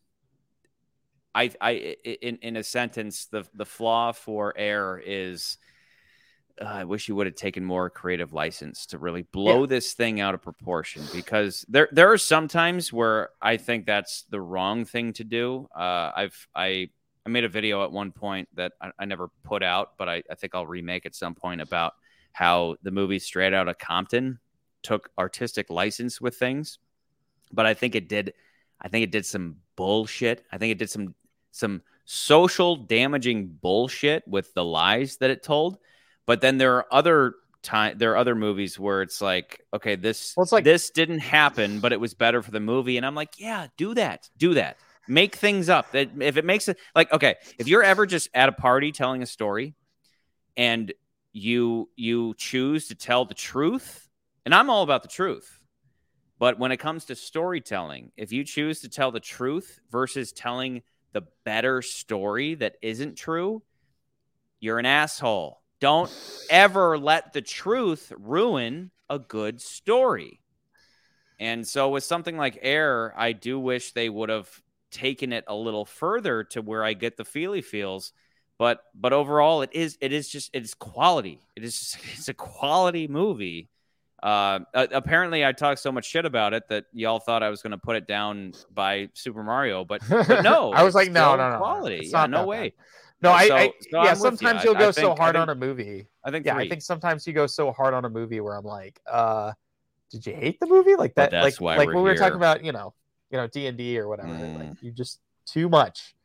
[1.34, 5.58] I I in in a sentence the the flaw for Air is
[6.62, 10.20] uh, I wish you would have taken more creative license to really blow this thing
[10.20, 14.86] out of proportion because there there are some times where I think that's the wrong
[14.86, 15.68] thing to do.
[15.76, 16.90] Uh, I've I
[17.26, 20.24] I made a video at one point that I, I never put out, but I,
[20.30, 21.94] I think I'll remake at some point about
[22.32, 24.40] how the movie Straight Out of Compton
[24.84, 26.80] took artistic license with things,
[27.52, 28.34] but I think it did.
[28.82, 30.46] I think it did some bullshit.
[30.52, 31.16] I think it did some
[31.52, 35.78] some social damaging bullshit with the lies that it told.
[36.26, 40.34] But then there are other time there are other movies where it's like, okay, this
[40.38, 42.98] Well, it's like- this didn't happen, but it was better for the movie.
[42.98, 44.30] And I'm like, yeah, do that.
[44.38, 44.78] Do that.
[45.08, 45.92] Make things up.
[45.92, 49.24] That if it makes it like okay, if you're ever just at a party telling
[49.24, 49.74] a story
[50.56, 50.94] and
[51.34, 54.08] you you choose to tell the truth,
[54.50, 55.62] and I'm all about the truth.
[56.40, 60.82] But when it comes to storytelling, if you choose to tell the truth versus telling
[61.12, 63.62] the better story that isn't true,
[64.60, 65.62] you're an asshole.
[65.80, 66.12] Don't
[66.50, 70.42] ever let the truth ruin a good story.
[71.40, 74.50] And so with something like Air, I do wish they would have
[74.90, 78.14] taken it a little further to where I get the feely feels.
[78.58, 81.40] But but overall, it is it is just it's quality.
[81.56, 83.70] It is just, it's a quality movie.
[84.22, 87.72] Uh, apparently, I talked so much shit about it that y'all thought I was going
[87.72, 91.38] to put it down by Super Mario, but, but no, I was like, no, no,
[91.38, 91.96] no, no, quality.
[92.00, 92.74] it's Yeah, not no that way.
[93.22, 94.10] No, I, So- I so yeah.
[94.12, 94.70] I'm Sometimes you.
[94.72, 96.08] you'll I- go I so think- I hard think- on a movie.
[96.24, 96.66] I think Yeah, three.
[96.66, 99.54] I think sometimes you go so hard on a movie where I'm like, uh,
[100.12, 100.96] did you hate the movie?
[100.96, 102.94] Like that, that's like why like when we were talking about, you know,
[103.32, 104.30] you know, D and D or whatever.
[104.30, 104.60] Mm.
[104.70, 106.16] Like you just too much.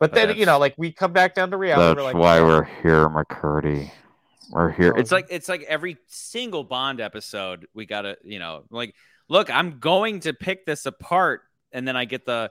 [0.00, 1.86] But But then you know, like we come back down to reality.
[1.86, 3.90] That's we're like, why yeah, we're here, McCurdy.
[4.50, 4.94] We're here.
[4.96, 8.94] It's like it's like every single Bond episode we gotta, you know, like
[9.28, 11.42] look, I'm going to pick this apart,
[11.72, 12.50] and then I get the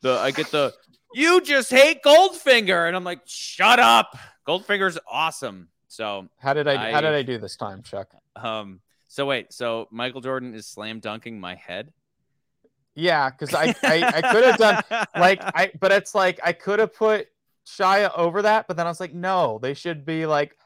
[0.00, 0.72] the I get the
[1.14, 4.16] you just hate Goldfinger, and I'm like, shut up.
[4.46, 5.68] Goldfinger's awesome.
[5.88, 8.08] So How did I, how did I do this time, Chuck?
[8.36, 11.92] um so wait, so Michael Jordan is slam dunking my head.
[12.96, 14.82] Yeah, because I, I I could have done
[15.16, 17.28] like I, but it's like I could have put
[17.66, 20.56] Shia over that, but then I was like, no, they should be like,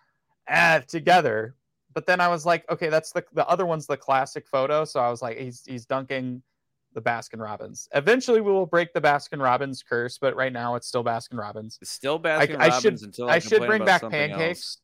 [0.48, 1.54] ah, together.
[1.94, 5.00] But then I was like, okay, that's the the other one's the classic photo, so
[5.00, 6.42] I was like, he's he's dunking
[6.94, 7.88] the Baskin Robbins.
[7.94, 11.78] Eventually, we will break the Baskin Robbins curse, but right now it's still Baskin Robbins.
[11.82, 14.38] It's still Baskin I Robbins should- until I, I should bring back pancakes.
[14.40, 14.78] else.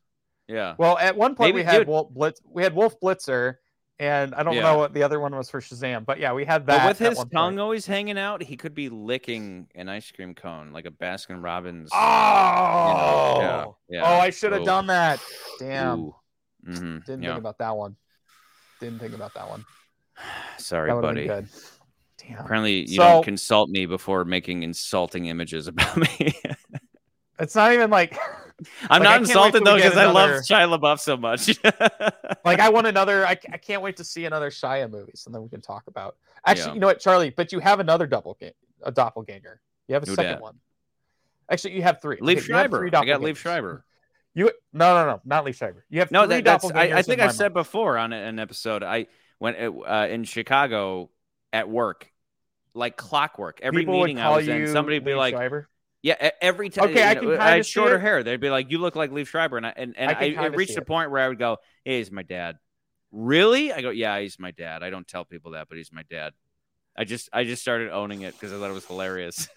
[0.48, 0.74] Yeah.
[0.76, 1.88] Well, at one point Maybe- we had dude.
[1.88, 3.56] Wolf Blitz, we had Wolf Blitzer,
[3.98, 4.62] and I don't Yeah.
[4.62, 6.78] know what the other one was for Shazam, but yeah, we had that.
[6.82, 7.60] But with his tongue point.
[7.60, 11.90] always hanging out, he could be licking an ice cream cone like a Baskin Robbins.
[11.92, 14.02] Oh, yeah, yeah.
[14.04, 15.20] oh, I should have done that.
[15.58, 16.14] Damn, Ooh.
[16.66, 17.30] Mhm, didn't yeah.
[17.30, 17.96] think about that one.
[18.80, 19.64] Didn't think about that one.
[20.58, 21.26] Sorry, that buddy.
[21.26, 21.48] been good.
[22.18, 26.32] Damn, Apparently, you So- don't consult me before making insulting images about me.
[27.38, 28.16] it's not even like
[28.88, 31.58] I'm Like, not insulted though because I love another- Shia LaBeouf so much.
[32.44, 33.26] like I want another.
[33.26, 36.16] I, I can't wait to see another Shia movie, so then we can talk about.
[36.46, 36.74] Actually, Yeah.
[36.74, 37.30] you know what, Charlie?
[37.30, 39.60] But you have another double ga- a doppelganger.
[39.88, 40.40] You have a Who second dat?
[40.42, 40.56] one.
[41.50, 42.16] Actually, you have three.
[42.18, 42.86] Liev Okay, Schreiber.
[42.86, 43.36] I got Liev.
[43.36, 43.84] Schreiber.
[44.34, 45.84] You no no no not Liev Schreiber.
[45.90, 46.70] You have No, three that, that's.
[46.70, 47.54] I, I think I said mind.
[47.54, 48.82] before on an episode.
[48.82, 49.06] I
[49.40, 51.10] went uh, in Chicago
[51.52, 52.10] at work,
[52.72, 53.60] like clockwork.
[53.62, 55.68] Every People meeting I was in, somebody would be Liev like, Schreiber.
[56.04, 56.90] Yeah, every time.
[56.90, 58.02] Okay, I you can kinda I had shorter it.
[58.02, 58.22] hair.
[58.22, 60.76] They'd be like, "You look like Liev Schreiber," and I, and, and I I, reached
[60.76, 62.58] a point where I would go, "Hey, he's my dad."
[63.10, 63.72] Really?
[63.72, 66.34] I go, "Yeah, he's my dad." I don't tell people that, but he's my dad.
[66.94, 69.48] I just I just started owning it because I thought it was hilarious.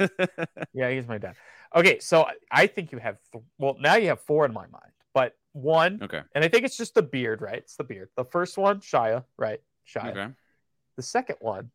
[0.74, 1.36] Yeah, he's my dad.
[1.76, 4.68] Okay, so I- I think you have th- well now you have four in my
[4.68, 6.22] mind, but one, okay.
[6.34, 7.58] and I think it's just the beard, right?
[7.58, 8.10] It's the beard.
[8.16, 9.60] The first one, Shia, right?
[9.86, 10.12] Shia.
[10.12, 10.34] Okay.
[10.96, 11.72] The second one,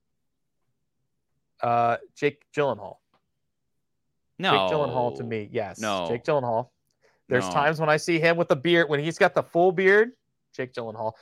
[1.60, 2.96] uh, Jake Gyllenhaal.
[4.38, 4.50] No.
[4.52, 5.78] Jake Gyllenhaal to me, yes.
[5.80, 6.06] No.
[6.08, 6.68] Jake Gyllenhaal.
[7.28, 7.52] There's No.
[7.52, 10.12] times when I see him with the beard, when he's got the full beard,
[10.54, 11.12] Jake Gyllenhaal.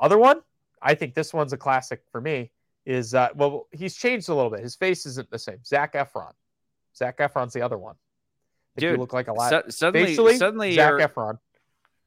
[0.00, 0.42] Other one,
[0.82, 2.50] I think this one's a classic for me,
[2.84, 4.60] is uh well, he's changed a little bit.
[4.60, 5.58] His face isn't the same.
[5.64, 6.32] Zac Efron.
[6.96, 7.94] Zac Efron's the other one.
[8.74, 9.64] Think you Dude, look like a lot.
[9.64, 11.38] Su- suddenly, Facially, suddenly Zac you're Efron.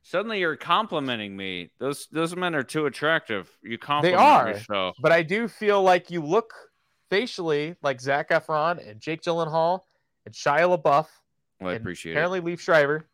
[0.04, 1.72] suddenly you're complimenting me.
[1.80, 3.50] Those those men are too attractive.
[3.64, 4.54] You compliment are.
[4.54, 6.54] me, so But I do feel like you look
[7.10, 9.82] facially like Zac Efron and Jake Gyllenhaal
[10.26, 11.08] and Shia LaBeouf
[11.62, 12.16] well, I appreciate it.
[12.16, 13.08] apparently Liev Schreiber.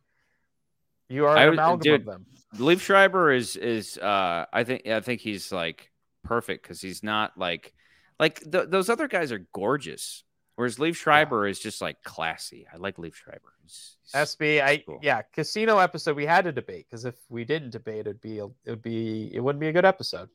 [1.10, 2.26] You are I an was- amalgam dude, of them.
[2.58, 5.92] Liev Schreiber is is uh I think I think he's like
[6.24, 7.74] perfect because he's not like
[8.20, 10.24] like th- those other guys are gorgeous.
[10.56, 12.66] Whereas Liev Schreiber is just like classy.
[12.74, 13.54] I like Liev Schreiber.
[13.62, 15.00] He's- he's SB, I cool.
[15.04, 18.50] yeah, casino episode we had to debate because if we didn't debate, it'd be it
[18.66, 20.30] would be it wouldn't be a good episode.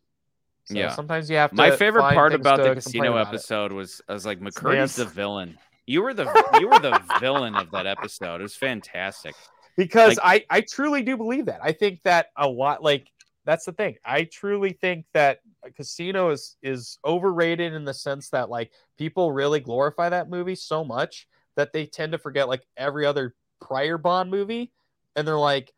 [0.64, 0.90] So Yeah.
[0.94, 1.56] sometimes you have to.
[1.56, 3.36] My favorite part about the casino about it.
[3.36, 5.58] episode was I was like McCurdy's the villain.
[5.90, 6.24] You were the
[6.60, 8.36] you were the villain of that episode.
[8.40, 9.34] It was fantastic.
[9.76, 11.58] because I I truly do believe that.
[11.62, 13.08] I think that a lot like
[13.44, 13.96] that's the thing.
[14.04, 15.40] I truly think that
[15.76, 20.84] Casino is is overrated in the sense that like people really glorify that movie so
[20.84, 21.26] much
[21.56, 24.72] that they tend to forget like every other prior Bond movie
[25.16, 25.72] and they're like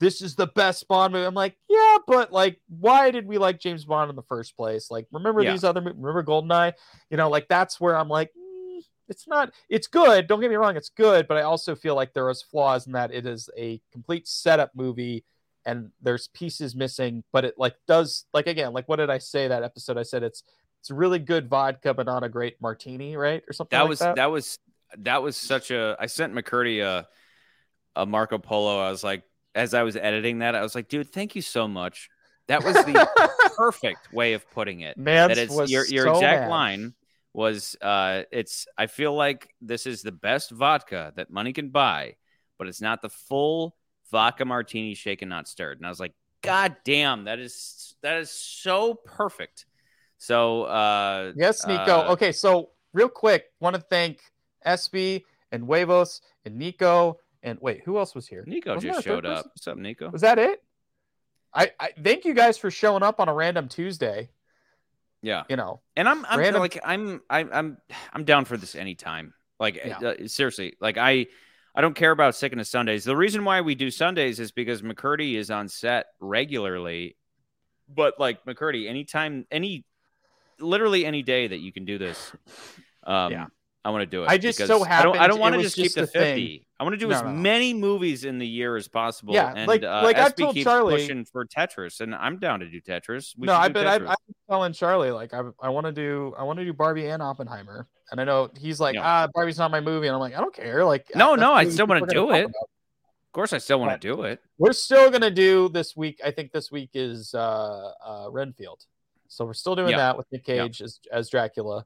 [0.00, 1.24] this is the best Bond movie.
[1.24, 4.90] I'm like, yeah, but like, why did we like James Bond in the first place?
[4.90, 5.52] Like, remember Yeah.
[5.52, 6.74] these other, remember Goldeneye?
[7.10, 8.30] You know, like that's where I'm like,
[9.08, 10.26] it's not, it's good.
[10.26, 12.92] Don't get me wrong, it's good, but I also feel like there is flaws in
[12.92, 15.24] that it is a complete setup movie
[15.66, 19.48] and there's pieces missing, but it like does, like again, like what did I say
[19.48, 19.96] that episode?
[19.98, 20.42] I said it's
[20.80, 23.42] it's really good vodka, but not a great martini, right?
[23.48, 24.16] Or something That like was that.
[24.16, 24.30] that.
[24.30, 24.58] was
[24.98, 25.96] that was such a.
[25.98, 27.08] I sent McCurdy a
[27.96, 28.78] a Marco Polo.
[28.80, 29.22] I was like,
[29.54, 32.10] as I was editing that, I was like, dude, thank you so much.
[32.48, 33.08] That was the
[33.56, 34.98] perfect way of putting it.
[34.98, 36.50] Man, that it's your your so exact mad.
[36.50, 36.94] line
[37.34, 42.14] was uh it's I feel like this is the best vodka that money can buy,
[42.58, 43.76] but it's not the full
[44.10, 45.78] vodka martini shaken not stirred.
[45.78, 49.66] And I was like, God damn, that is that is so perfect.
[50.16, 51.80] So uh Yes, Nico.
[51.80, 54.20] uh, okay, so real quick, want to thank
[54.64, 58.44] SB and Huevos and Nico and wait, who else was here?
[58.46, 59.46] Nico Wasn't just there a third showed up.
[59.46, 60.08] What's up, Nico?
[60.10, 60.62] Was that it?
[61.52, 64.30] I, I thank you guys for showing up on a random Tuesday.
[65.24, 65.44] Yeah.
[65.48, 67.78] You know, And I'm I'm Random- like I'm I'm I'm
[68.12, 69.32] I'm down for this anytime.
[69.58, 69.98] Like Yeah.
[69.98, 71.26] uh, seriously, like I
[71.74, 73.04] I don't care about sticking to Sundays.
[73.04, 77.16] The reason why we do Sundays is because McCurdy is on set regularly.
[77.88, 79.84] But like McCurdy, anytime, any,
[80.60, 82.32] literally any day that you can do this,
[83.04, 83.46] um, Yeah.
[83.84, 84.30] I want to do it.
[84.30, 85.18] I just so I don't.
[85.18, 86.22] I don't want to just keep the a thing.
[86.36, 86.66] fifty.
[86.80, 87.28] I want to do No, as no.
[87.28, 89.34] many movies in the year as possible.
[89.34, 92.60] Yeah, and, like- uh, like I've SB told Charlie- pushing for Tetris, and I'm down
[92.60, 93.34] to do Tetris.
[93.36, 93.86] We no, I I've, Tetris.
[94.08, 97.06] I've been telling Charlie like I I want to do I want to do Barbie
[97.08, 99.02] and Oppenheimer, and I know he's like Yeah.
[99.04, 100.82] ah Barbie's not my movie, and I'm like I don't care.
[100.84, 102.40] Like No, no, I still wanna do it.
[102.44, 102.54] about.
[102.54, 104.40] Of course, I still want to do it.
[104.58, 106.20] We're still gonna do this week.
[106.24, 108.84] I think this week is uh, uh, Renfield,
[109.28, 109.96] so we're still doing Yeah.
[109.98, 110.62] that with Nick Yeah.
[110.62, 111.84] Cage as, as Dracula.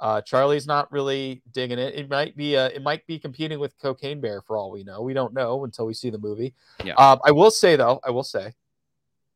[0.00, 1.94] Uh, Charlie's not really digging it.
[1.94, 5.02] It might be uh, it might be competing with Cocaine Bear for all we know.
[5.02, 6.54] We don't know until we see the movie.
[6.82, 6.94] Yeah.
[6.94, 8.54] Um, I will say though, I will say,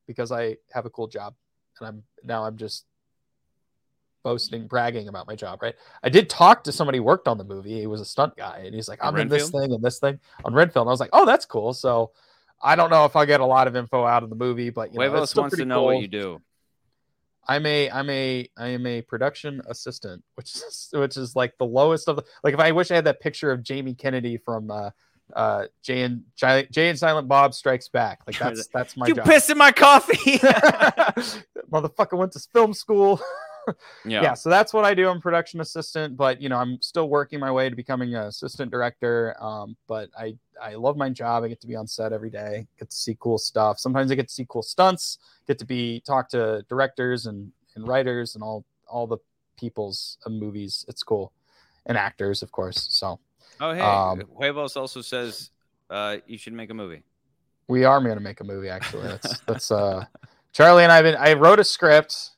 [0.07, 1.35] because I have a cool job,
[1.79, 2.87] and I'm now I'm just
[4.23, 5.61] boasting, bragging about my job.
[5.61, 5.75] Right?
[6.03, 7.81] I did talk to somebody who worked on the movie.
[7.81, 10.19] He was a stunt guy, and he's like, I'm in this thing and this thing
[10.47, 10.85] on Renfield.
[10.85, 11.75] And I was like, oh, that's cool.
[11.75, 12.13] So.
[12.63, 14.91] I don't know if I'll get a lot of info out of the movie, but
[14.91, 15.85] you know, it's Huevos still wants to know cool.
[15.87, 16.41] what you do.
[17.47, 21.67] I'm a I'm a I am a production assistant, which is which is like the
[21.67, 24.71] lowest of the like if I wish I had that picture of Jamie Kennedy from
[24.71, 24.91] uh
[25.35, 28.21] uh Jay and Jay, Jay and Silent Bob Strikes Back.
[28.27, 29.27] Like that's that's my you job.
[29.27, 30.39] pissed in my coffee.
[31.71, 33.21] Motherfucker went to film school.
[34.05, 34.23] yeah.
[34.23, 34.35] yeah.
[34.35, 35.09] so that's what I do.
[35.09, 38.71] I'm production assistant, but you know, I'm still working my way to becoming an assistant
[38.71, 39.37] director.
[39.41, 41.45] Um, but I I love my job.
[41.45, 43.79] I get to be on set every day, get to see cool stuff.
[43.79, 47.87] Sometimes I get to see cool stunts, get to be talk to directors and, and
[47.89, 49.19] writers and all all the
[49.59, 50.85] people's uh, movies.
[50.89, 51.33] It's cool.
[51.87, 52.87] And actors, of course.
[52.91, 53.19] So
[53.61, 55.51] Oh, hey, Um, Huevos also says
[55.91, 57.03] uh, you should make a movie.
[57.69, 58.69] we are going to make a movie.
[58.69, 60.05] Actually, that's that's uh,
[60.53, 61.17] Charlie and I've been.
[61.17, 62.31] I wrote a script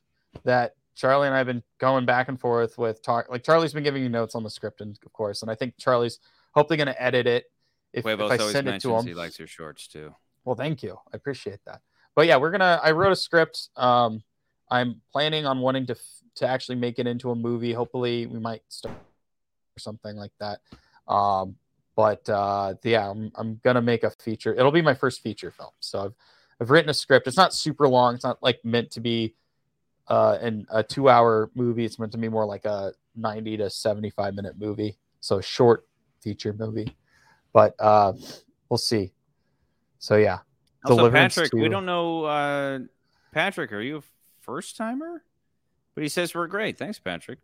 [0.44, 3.02] that Charlie and I've been going back and forth with.
[3.02, 5.55] Talk like Charlie's been giving me notes on the script, and of course, and I
[5.55, 6.18] think Charlie's
[6.52, 7.44] hopefully going to edit it
[7.93, 9.06] if, if I always send it to him.
[9.06, 10.14] he likes your shorts too.
[10.44, 10.98] Well, thank you.
[11.12, 11.82] I appreciate that.
[12.14, 12.81] But yeah, we're gonna.
[12.82, 13.68] I wrote a script.
[13.77, 14.23] Um,
[14.70, 17.73] I'm planning on wanting to f- to actually make it into a movie.
[17.73, 20.60] Hopefully, we might start or something like that.
[21.06, 21.56] Um,
[21.94, 24.55] but uh, yeah, I'm I'm gonna make a feature.
[24.55, 25.70] It'll be my first feature film.
[25.81, 26.14] So I've
[26.60, 27.27] I've written a script.
[27.27, 28.14] It's not super long.
[28.14, 29.35] It's not like meant to be
[30.09, 31.85] uh in a two hour movie.
[31.85, 34.99] It's meant to be more like a 90 to 75 minute movie.
[35.20, 35.87] So a short
[36.20, 36.97] feature movie.
[37.53, 38.12] But uh,
[38.69, 39.12] we'll see.
[39.99, 40.39] So yeah.
[40.85, 42.24] Also, Deliverance Patrick, we don't know.
[42.24, 42.78] Uh,
[43.33, 44.03] Patrick, are you a
[44.41, 45.24] first timer?
[45.95, 46.78] But he says we're great.
[46.78, 47.39] Thanks, Patrick.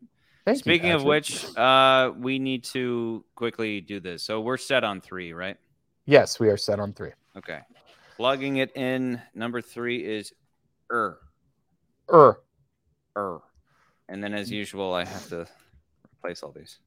[0.45, 4.23] Thank you, Speaking of which, uh, we need to quickly do this.
[4.23, 5.57] So we're set on three, right?
[6.05, 7.13] yes, we are set on three.
[7.37, 7.61] Okay.
[8.17, 9.21] Plugging it in.
[9.35, 10.33] Number three is
[10.91, 11.19] er,
[12.13, 12.41] Er,
[13.17, 13.41] er.
[14.09, 15.47] And then, as usual, I have to
[16.19, 16.79] replace all these.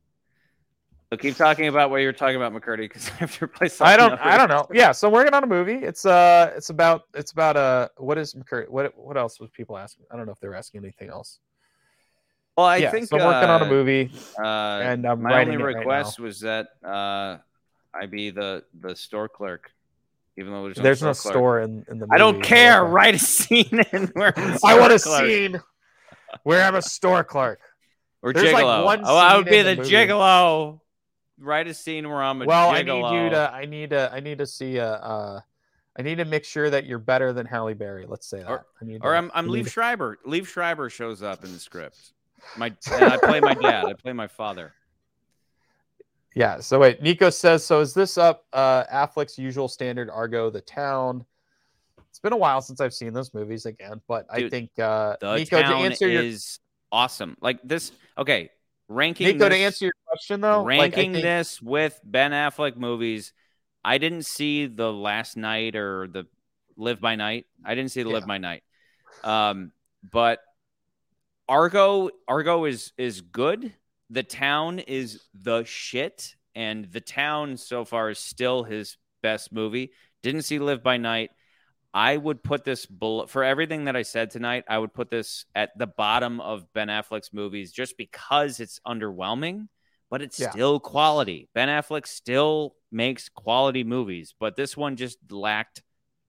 [1.12, 3.80] So keep talking about what you're talking about, McCurdy, because I have to replace.
[3.80, 4.14] I don't.
[4.20, 4.68] I don't know.
[4.74, 5.76] Yeah, so I'm working on a movie.
[5.76, 8.70] It's uh, it's about it's about uh, what is McCurdy?
[8.70, 10.06] What what else was people asking?
[10.12, 11.40] I don't know if they were asking anything else.
[12.58, 14.12] Well, I yeah, think so I'm working on a uh, movie,
[14.42, 17.38] Uh, and I'm my only it right request was that uh,
[17.94, 19.72] I be the the store clerk,
[20.38, 22.08] even though there's no There's store no store in, in the.
[22.10, 22.84] I don't care.
[22.84, 24.34] Write a scene in where
[24.64, 25.26] I want a clerk.
[25.28, 25.62] scene
[26.44, 27.60] where I'm a store clerk.
[28.22, 28.86] or There's, like, gigolo.
[28.86, 29.90] one oh, I would be the, the movie.
[29.92, 30.80] gigolo.
[31.38, 33.52] Write a scene where I'm a Well, I need you to.
[33.54, 34.10] I need to.
[34.14, 34.94] I need to see a.
[34.94, 35.42] Uh,
[35.98, 38.06] I need to make sure that you're better than Halle Berry.
[38.08, 38.50] Let's say that.
[38.50, 40.18] Or- I need Or to- I'm I'm I Liev Schreiber.
[40.26, 42.14] Liev Schreiber shows up in the script.
[42.58, 43.86] My and I play my dad.
[43.86, 44.74] I play my father.
[46.36, 46.60] Yeah.
[46.60, 47.66] So wait, Nico says.
[47.66, 48.46] So is this up?
[48.52, 51.26] Uh, Affleck's usual standard Argo, the town.
[52.16, 55.36] It's been a while since I've seen those movies again, but I think uh, The
[55.36, 56.60] Nico to town answer your is
[56.90, 57.36] awesome.
[57.42, 57.92] Like this.
[58.18, 58.52] Okay,
[58.88, 59.28] ranking.
[59.28, 63.34] Nico to this- answer your question though, like, ranking think- this with Ben Affleck movies,
[63.84, 66.26] I didn't see the Last Night or the
[66.78, 67.48] Live by Night.
[67.66, 68.64] I didn't see the Live by Night.
[69.22, 69.74] Um,
[70.10, 70.40] but
[71.50, 73.74] Argo, Argo is is good.
[74.10, 79.92] The town is the shit, and the town so far is still his best movie.
[80.24, 81.32] Didn't see Live by Night.
[81.96, 84.66] I would put this below, for everything that I said tonight.
[84.68, 89.70] I would put this at the bottom of Ben Affleck's movies just because it's underwhelming,
[90.10, 90.52] but it's Yeah.
[90.52, 91.48] still quality.
[91.54, 95.84] Ben Affleck still makes quality movies, but this one just lacked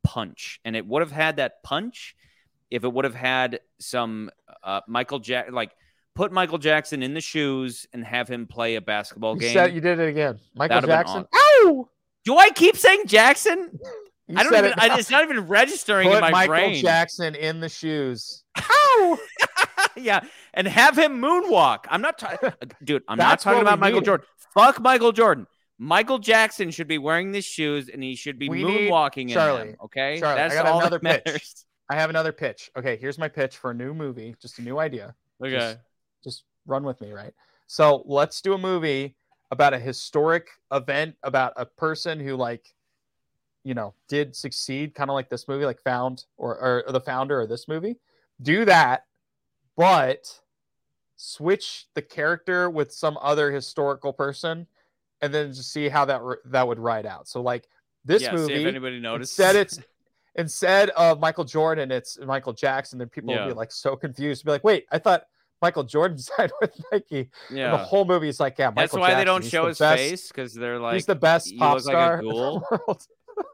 [0.05, 2.15] punch, and it would have had that punch
[2.71, 4.31] if it would have had some
[4.63, 5.73] uh, Michael Jack like
[6.15, 9.53] put Michael Jackson in the shoes and have him play a basketball You game.
[9.53, 11.27] said you did it again, Michael That'd Jackson.
[11.35, 11.89] Ow!
[12.25, 13.81] Do I keep saying Jackson?
[14.29, 14.65] You I don't even.
[14.73, 16.83] It I, it's not even registering Put in my Michael brain.
[16.83, 18.43] Jackson in the shoes.
[18.59, 19.19] Ow!
[19.97, 20.21] yeah,
[20.55, 21.85] and have him moonwalk.
[21.89, 22.51] I'm not talking,
[22.85, 23.03] dude.
[23.09, 24.07] I'm not talking about Michael needed.
[24.07, 24.27] Jordan.
[24.55, 25.47] Fuck Michael Jordan.
[25.79, 29.69] Michael Jackson should be wearing these shoes and he should be We moonwalking in Charlie,
[29.73, 29.77] them.
[29.85, 31.33] Okay, Charlie, I got all another that pitch.
[31.35, 31.65] matters.
[31.91, 32.71] I have another pitch.
[32.77, 35.15] Okay, here's my pitch for a new movie, just a new idea.
[35.41, 35.79] Okay, Just-
[36.25, 37.33] Just run with me, right?
[37.67, 39.17] So let's do a movie
[39.51, 42.65] about a historic event about a person who like
[43.67, 47.41] you know did succeed kind of like this movie like found or, or the founder
[47.41, 47.97] of this movie
[48.41, 49.05] do that
[49.77, 50.41] but
[51.17, 54.67] switch the character with some other historical person
[55.21, 57.67] and then just see how that that would ride out so like
[58.05, 59.33] this yeah, movie if anybody noticed.
[59.33, 59.81] instead it's
[60.37, 62.99] instead of Michael Jordan, it's Michael Jackson.
[63.01, 63.49] Then people will Yeah.
[63.49, 65.25] be like so confused, be like, "Wait, I thought
[65.61, 69.15] Michael Jordan signed with Nike." And the whole movie is like, "Yeah, That's Michael why
[69.15, 71.77] they don't show the his best- face because they're like he's the best "You pop
[71.79, 72.35] look like star in the
[72.87, 73.07] world.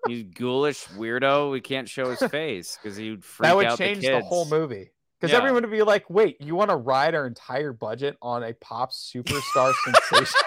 [0.06, 1.50] He's ghoulish weirdo.
[1.50, 4.26] We can't show his face because he'd freak that would out change the, the, kids.
[4.26, 4.90] whole movie.
[5.20, 5.38] Because Yeah.
[5.38, 8.90] everyone would be like, "Wait, you want to ride our entire budget on a pop
[8.92, 10.40] superstar sensation?"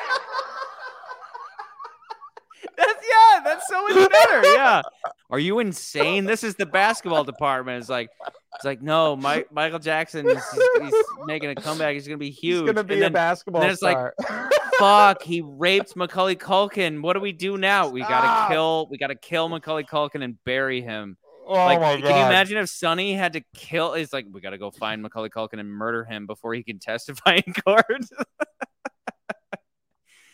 [2.78, 4.46] That's yeah, that's so much better.
[4.54, 4.82] Yeah.
[5.30, 6.26] Are you insane?
[6.26, 7.80] This is the basketball department.
[7.80, 8.10] It's like
[8.56, 10.94] it's like no, Mike, Michael Jackson is he's, he's
[11.26, 11.94] making a comeback.
[11.94, 12.62] He's gonna be huge.
[12.64, 14.50] He's gonna be and a then, basketball then it's like, star.
[14.80, 17.02] fuck, he raped Macaulay Culkin.
[17.02, 17.90] What do we do now?
[17.90, 18.50] We gotta Stop.
[18.52, 18.88] kill.
[18.90, 21.18] We gotta kill Macaulay Culkin and bury him.
[21.46, 23.94] oh like, my can you imagine if Sonny had to kill?
[23.94, 27.42] It's like we gotta go find Macaulay Culkin and murder him before he can testify
[27.46, 27.86] in court.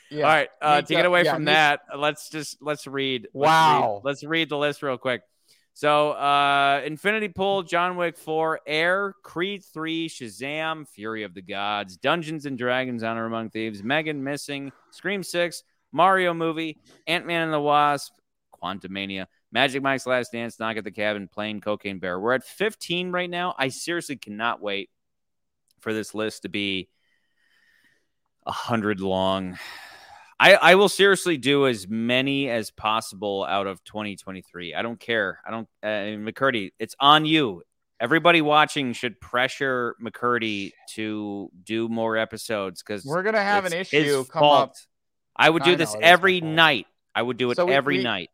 [0.10, 0.26] Yeah.
[0.26, 3.30] All right, uh, to get away yeah, from that, let's just let's read.
[3.34, 3.94] let's Wow.
[4.04, 5.22] read- let's read the list real quick.
[5.74, 11.98] So, uh, Infinity Pool, John Wick 4, Air, Creed 3, Shazam, Fury of the Gods,
[11.98, 16.78] Dungeons and Dragons, Honor Among Thieves, Megan Missing, Scream 6, Mario Movie,
[17.08, 18.14] Ant Man and the Wasp,
[18.62, 22.20] Quantumania, Magic Mike's Last Dance, Knock at the Cabin, Plane Cocaine Bear.
[22.20, 23.56] We're at 15 right now.
[23.58, 24.90] I seriously cannot wait
[25.80, 26.90] for this list to be
[28.46, 29.58] a hundred long.
[30.42, 34.74] I, I will seriously do as many as possible out of 2023.
[34.74, 35.40] I don't care.
[35.46, 35.68] I don't.
[35.84, 35.88] Uh,
[36.20, 37.62] McCurdy, it's on you.
[38.00, 44.26] Everybody watching should pressure McCurdy to do more episodes because We're gonna have an issue
[44.26, 44.70] come fault.
[44.72, 44.76] up
[45.36, 46.88] I would do I this know, it is my every night.
[47.14, 48.30] I would do it So we- every we- night.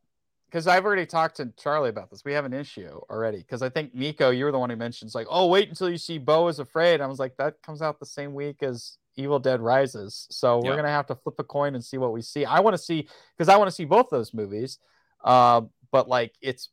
[0.49, 2.23] because I've already talked to Charlie about this.
[2.23, 5.13] We have an issue already because I think Nico, you were the one who mentions
[5.13, 7.01] like, oh, wait until you see Beau is afraid.
[7.01, 10.71] I was like, that comes out the same week as Evil Dead Rises, so we're
[10.71, 10.75] Yeah.
[10.77, 12.45] gonna have to flip a coin and see what we see.
[12.45, 14.79] I want to see because I want to see both those movies,
[15.23, 15.61] uh,
[15.91, 16.69] but like it's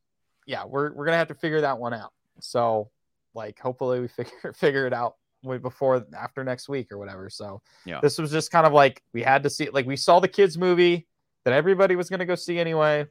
[0.47, 2.13] yeah, we're we're gonna have to figure that one out.
[2.41, 2.91] So
[3.35, 5.17] like, hopefully we figure figure it out
[5.63, 7.29] before after next week or whatever.
[7.29, 8.01] So Yeah.
[8.01, 10.57] this was just kind of like we had to see like we saw the kids
[10.57, 11.07] movie
[11.45, 13.07] that everybody was gonna go see anyway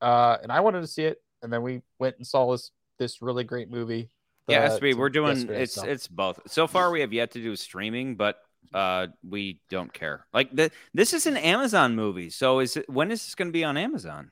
[0.00, 3.22] uh, and I wanted to see it, and then we went and saw this this
[3.22, 4.10] really great movie.
[4.48, 6.40] Yeah, SB, we're doing it's it's both.
[6.46, 8.36] So far, we have yet to do streaming, but
[8.72, 10.26] uh, we don't care.
[10.32, 13.52] Like the, this is an Amazon movie, so is it when is this going to
[13.52, 14.30] be on Amazon?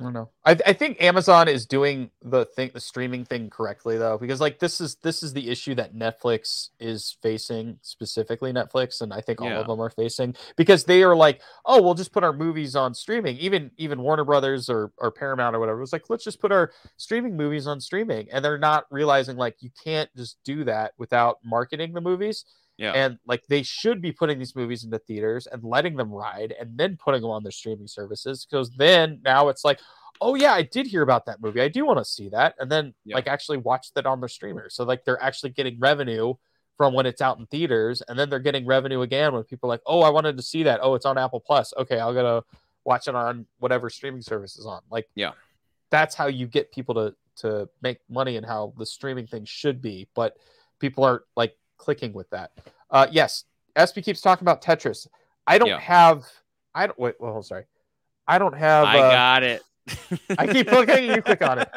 [0.00, 0.30] I don't know.
[0.46, 4.58] I, I think Amazon is doing the thing, the streaming thing correctly though, because like
[4.58, 9.42] this is this is the issue that Netflix is facing specifically Netflix, and I think
[9.42, 9.60] all Yeah.
[9.60, 12.94] of them are facing because they are like, oh, we'll just put our movies on
[12.94, 13.36] streaming.
[13.36, 16.72] Even even Warner Brothers or or Paramount or whatever was like, let's just put our
[16.96, 21.36] streaming movies on streaming, and they're not realizing like you can't just do that without
[21.44, 22.46] marketing the movies.
[22.82, 22.92] Yeah.
[22.92, 26.76] And like they should be putting these movies into theaters and letting them ride and
[26.76, 29.80] then putting them on their streaming services because then now it's like,
[30.20, 31.60] oh yeah, I did hear about that movie.
[31.60, 32.54] I do want to see that.
[32.58, 33.14] And then Yeah.
[33.16, 34.68] like actually watch that on their streamer.
[34.68, 36.34] So like they're actually getting revenue
[36.76, 39.74] from when it's out in theaters and then they're getting revenue again when people are
[39.74, 40.80] like, oh, I wanted to see that.
[40.82, 41.72] Oh, it's on Apple Plus.
[41.76, 42.46] Okay, I'll go to
[42.84, 44.80] watch it on whatever streaming service is on.
[44.90, 45.32] Like Yeah.
[45.90, 49.80] that's how you get people to to make money and how the streaming thing should
[49.80, 50.06] be.
[50.14, 50.36] But
[50.80, 52.52] people aren't like clicking with that.
[52.90, 53.44] Uh, yes,
[53.76, 55.06] SB keeps talking about Tetris.
[55.46, 55.80] I don't Yeah.
[55.80, 56.24] have.
[56.74, 56.98] I don't.
[56.98, 57.14] Wait.
[57.18, 57.64] Well, sorry.
[58.26, 58.84] I don't have.
[58.86, 59.62] I uh, got it.
[60.38, 61.68] I keep clicking, you click on it.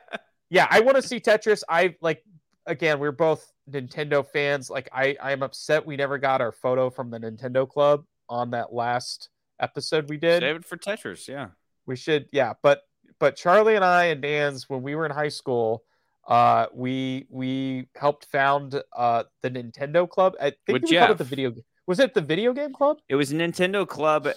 [0.50, 1.62] yeah, I want to see Tetris.
[1.68, 2.24] I like.
[2.66, 4.70] Again, we're both Nintendo fans.
[4.70, 8.72] Like, I I'm upset we never got our photo from the Nintendo Club on that
[8.72, 9.28] last
[9.58, 10.40] episode we did.
[10.42, 11.26] Save it for Tetris.
[11.28, 11.48] Yeah.
[11.86, 12.54] We should, yeah.
[12.62, 12.82] But
[13.18, 15.82] but Charlie and I and Dan's when we were in high school,
[16.26, 20.34] uh, we we helped found uh the Nintendo Club.
[20.40, 21.52] I think With we called it the video.
[21.86, 22.98] Was it the video game club?
[23.08, 24.28] It was Nintendo Club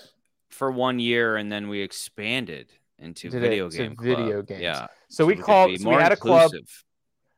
[0.50, 3.96] for one year, and then we expanded into Did video to game.
[4.00, 4.62] video games.
[4.62, 4.88] Yeah.
[5.10, 5.80] So we could called.
[5.80, 6.52] So we had a club.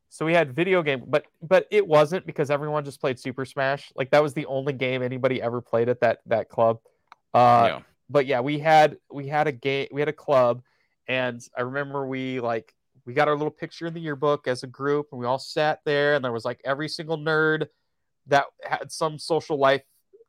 [0.10, 3.92] So we had video game, but but it wasn't because everyone just played Super Smash.
[3.96, 6.80] Like that was the only game anybody ever played at that that club.
[7.34, 7.80] Uh, yeah.
[8.10, 10.62] but yeah, we had we had a game, we had a club,
[11.10, 12.74] and I remember we like
[13.06, 15.80] we got our little picture in the yearbook as a group, and we all sat
[15.86, 17.68] there, and there was like every single nerd
[18.28, 19.84] that had some social life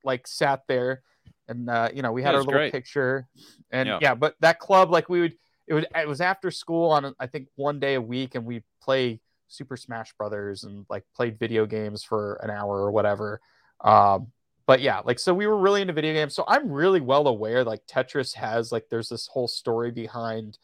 [0.05, 1.03] like sat there,
[1.49, 2.73] and uh, you know we had our little great.
[2.73, 3.27] picture,
[3.71, 3.99] and Yeah.
[4.01, 4.15] yeah.
[4.15, 5.35] but that club like we would
[5.67, 8.63] it would it was after school on I think one day a week, and we
[8.83, 13.41] play Super Smash Brothers and like played video games for an hour or whatever.
[13.83, 14.29] Um,
[14.67, 16.35] but yeah, like so we were really into video games.
[16.35, 20.59] So I'm really well aware like Tetris has like there's this whole story behind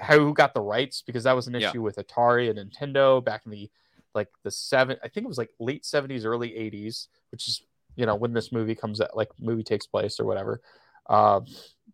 [0.00, 1.70] how who got the rights because that was an Yeah.
[1.70, 3.70] issue with Atari and Nintendo back in the
[4.14, 7.62] like the seven I think it was like late 70s, early 80s, which is
[7.96, 10.60] you know when this movie comes out like movie takes place or whatever.
[11.08, 11.46] Um,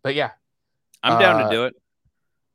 [0.03, 0.31] but yeah,
[1.03, 1.75] I'm down uh, to do it.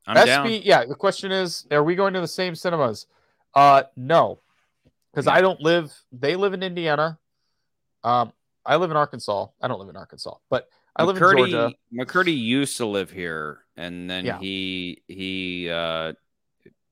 [0.07, 0.51] I'm SB, down.
[0.63, 0.85] yeah.
[0.87, 3.07] The question is, are we going to the same cinemas?
[3.55, 4.41] Uh, no,
[5.13, 5.33] because No.
[5.33, 5.93] I don't live.
[6.13, 7.19] They live in Indiana.
[8.03, 8.33] Um,
[8.65, 9.47] I live in Arkansas.
[9.61, 11.75] I don't live in Arkansas, but I live McCurdy, in Georgia.
[11.93, 14.39] McCurdy used to live here, and then Yeah.
[14.39, 16.13] he he uh,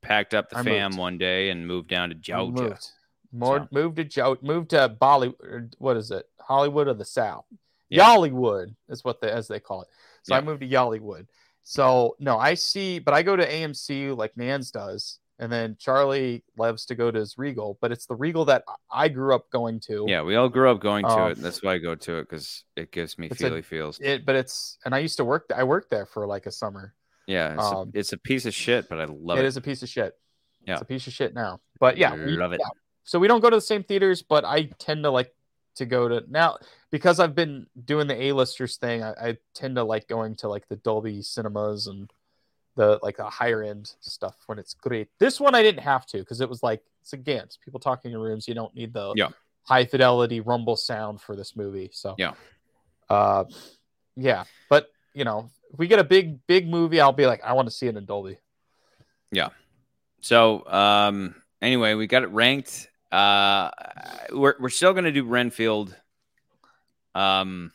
[0.02, 0.98] packed up the I fam moved.
[0.98, 2.62] one day and moved down to Georgia.
[2.62, 2.86] Moved,
[3.32, 3.68] More, So.
[3.72, 5.34] moved to jo- moved to Bolly.
[5.78, 6.26] What is it?
[6.40, 7.44] Hollywood of the South.
[7.90, 8.08] Yeah.
[8.08, 9.88] Y'allywood is what they as they call it.
[10.22, 11.26] So I moved to Y'allywood.
[11.62, 16.42] So no, I see, but I go to AMC like Nans does, and then Charlie
[16.56, 19.80] loves to go to his Regal, but it's the Regal that I grew up going
[19.80, 20.04] to.
[20.08, 21.38] Yeah, we all grew up going to Um, it.
[21.38, 23.98] That's why I go to it because it gives me it's a- feels.
[24.00, 25.50] It, but it's and I used to work.
[25.54, 26.94] I worked there for like a summer.
[27.26, 29.48] yeah, it's, um, a, it's a piece of shit, but I love it it.
[29.48, 30.14] is a piece of shit.
[30.66, 30.74] Yeah.
[30.74, 31.60] It's a piece of shit now.
[31.80, 32.60] But yeah, we- love it.
[32.60, 32.68] yeah.
[33.04, 35.34] So we don't go to the same theaters, but I tend to like
[35.76, 36.58] to go to now
[36.90, 39.02] because I've been doing the A-listers thing.
[39.04, 42.10] I, I tend to like going to like the Dolby cinemas and
[42.78, 45.08] the like the higher end stuff when it's great.
[45.18, 48.12] This one I didn't have to because it was like it's again it's people talking
[48.12, 48.46] in rooms.
[48.48, 49.28] You don't need the Yeah.
[49.64, 51.90] high fidelity rumble sound for this movie.
[51.92, 52.34] So Yeah.
[53.10, 53.44] uh,
[54.16, 54.44] yeah.
[54.70, 57.66] But you know, if we get a big big movie, I'll be like, I want
[57.68, 58.38] to see it in Dolby.
[59.32, 59.48] Yeah.
[60.20, 62.88] So, um, anyway, we got it ranked.
[63.10, 63.70] Uh,
[64.32, 65.94] we're we're still gonna do Renfield.
[67.14, 67.72] Um,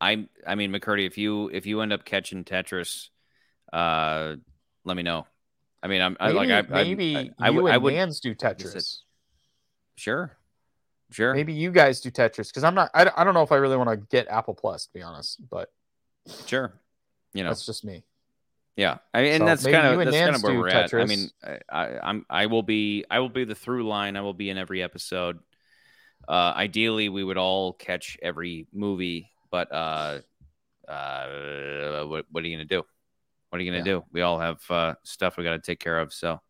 [0.00, 3.08] I I mean McCurdy, if you if you end up catching Tetris,
[3.74, 4.36] uh,
[4.84, 5.26] let me know.
[5.82, 7.78] I mean, I'm I, Maybe, like I I- maybe I, I, you would and I
[7.78, 8.34] would Nans do.
[8.34, 9.00] Tetris.
[9.96, 10.36] sure
[11.10, 12.90] sure Maybe you guys do Tetris because I'm not.
[12.94, 15.40] I, I don't know if I really want to get Apple Plus to be honest,
[15.50, 15.70] but
[16.46, 16.72] sure.
[17.34, 18.04] You know, that's just me.
[18.76, 20.92] Yeah, I mean, and that's kind of that's kind of where we're at.
[20.94, 24.16] I mean, I, I, I'm I will be I will be the through line.
[24.16, 25.38] I will be in every episode.
[26.26, 30.20] Uh, ideally, we would all catch every movie, but uh,
[30.88, 32.84] uh, what, what are you gonna do?
[33.54, 34.00] What are you gonna Yeah.
[34.00, 34.04] do?
[34.10, 36.12] We all have uh, stuff we got to take care of.
[36.12, 36.40] So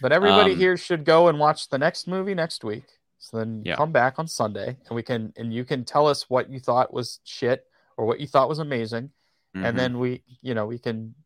[0.00, 2.84] But everybody Um, here should go and watch the next movie next week.
[3.18, 3.74] So then Yeah.
[3.74, 6.94] come back on Sunday and we can and you can tell us what you thought
[6.94, 7.66] was shit
[7.96, 9.10] or what you thought was amazing,
[9.56, 9.64] mhm.
[9.66, 11.16] and then we you know we can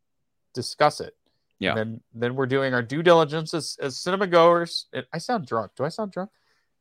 [0.55, 1.14] discuss it.
[1.59, 1.72] Yeah.
[1.72, 4.86] And then then we're doing our due diligence as, as cinema goers.
[4.94, 5.72] It, I sound drunk.
[5.76, 6.30] Do I sound drunk?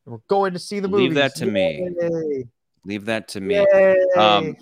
[0.05, 1.03] We're going to see the movie.
[1.03, 2.45] Leave that to me.
[2.85, 3.55] Leave that to me.
[3.55, 3.97] Yay!
[4.17, 4.55] Um,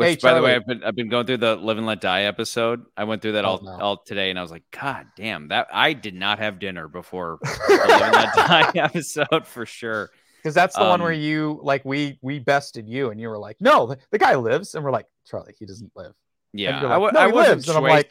[0.00, 2.00] Which, Hey, by the way, I've been I've been going through the Live and Let
[2.00, 2.84] Die episode.
[2.96, 3.70] I went through that Oh, all no.
[3.80, 7.38] all today, and I was like, God damn, that I did not have dinner before
[7.42, 10.10] the Live and Let Die episode for sure.
[10.42, 13.38] because that's the one where Um, you like we we bested you and you were
[13.38, 16.12] like, no, the, the guy lives, and we're like, Charlie, he doesn't live.
[16.52, 18.10] Yeah, you're I, like, w- "No, I wasn't lives," and I'm like-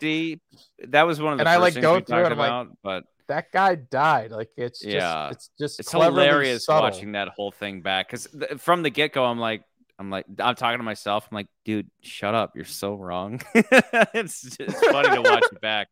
[0.88, 2.68] That was one of the And I, like, go through it, I'm like, about.
[2.82, 4.32] but That guy died.
[4.32, 5.30] Like it's just Yeah.
[5.32, 6.84] it's just it's hilarious subtle.
[6.84, 9.64] watching that whole thing back because th- from the get go, I'm like,
[10.00, 11.28] I'm like, I'm talking to myself.
[11.30, 12.56] I'm like, dude, shut up.
[12.56, 13.42] You're so wrong.
[13.54, 15.90] it's it's funny to watch it back.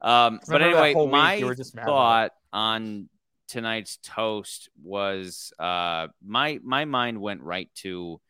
[0.00, 1.94] Um, but anyway, my you were just mad about it?
[1.94, 3.08] thought on
[3.48, 8.20] tonight's toast was uh my my mind went right to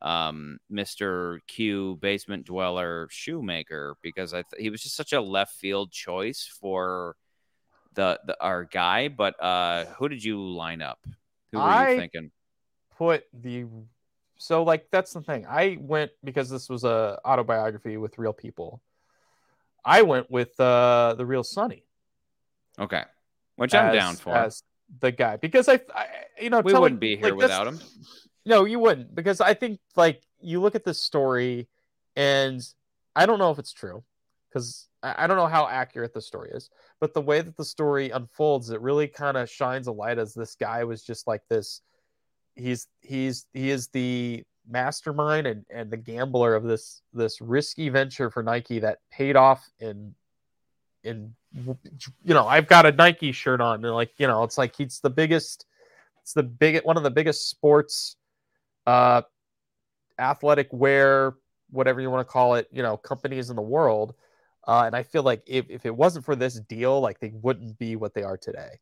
[0.00, 1.40] um Mr.
[1.48, 6.48] Q basement dweller shoemaker because I th- he was just such a left field choice
[6.60, 7.16] for
[7.94, 11.00] the, the our guy but uh who did you line up
[11.50, 12.30] who were I- you thinking
[12.96, 13.64] put the
[14.38, 15.44] so like that's the thing.
[15.46, 18.80] I went because this was a autobiography with real people.
[19.84, 21.84] I went with uh the real Sonny.
[22.78, 23.04] okay
[23.56, 24.62] which I'm down for as
[25.00, 26.06] the guy because I, I
[26.40, 27.80] you know we telling- wouldn't be here like, without him
[28.46, 31.68] No, you wouldn't because I think like you look at this story
[32.16, 32.60] and
[33.14, 34.04] I don't know if it's true
[34.48, 36.70] because I I don't know how accurate the story is,
[37.00, 40.34] but the way that the story unfolds, it really kind of shines a light as
[40.34, 41.82] this guy was just like this.
[42.58, 48.30] He's he's he is the mastermind and, and the gambler of this this risky venture
[48.30, 50.14] for Nike that paid off in
[51.04, 54.76] in you know I've got a Nike shirt on and like you know it's like
[54.76, 55.64] he's the biggest
[56.22, 58.16] it's the big one of the biggest sports
[58.86, 59.22] uh
[60.18, 61.34] athletic wear
[61.70, 64.14] whatever you want to call it you know companies in the world.
[64.66, 67.78] Uh and i feel like if, if it wasn't for this deal like they wouldn't
[67.78, 68.78] be what they are today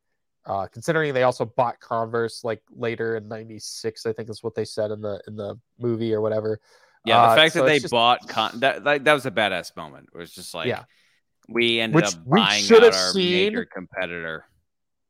[0.46, 4.64] uh considering they also bought converse like later in 96 i think is what they
[4.64, 6.60] said in the in the movie or whatever
[7.04, 9.30] yeah the Uh, fact so that they just- bought con- that like, that was a
[9.30, 10.84] badass moment it was just like Yeah.
[11.48, 13.52] we ended Which up buying out our seen.
[13.52, 14.44] major competitor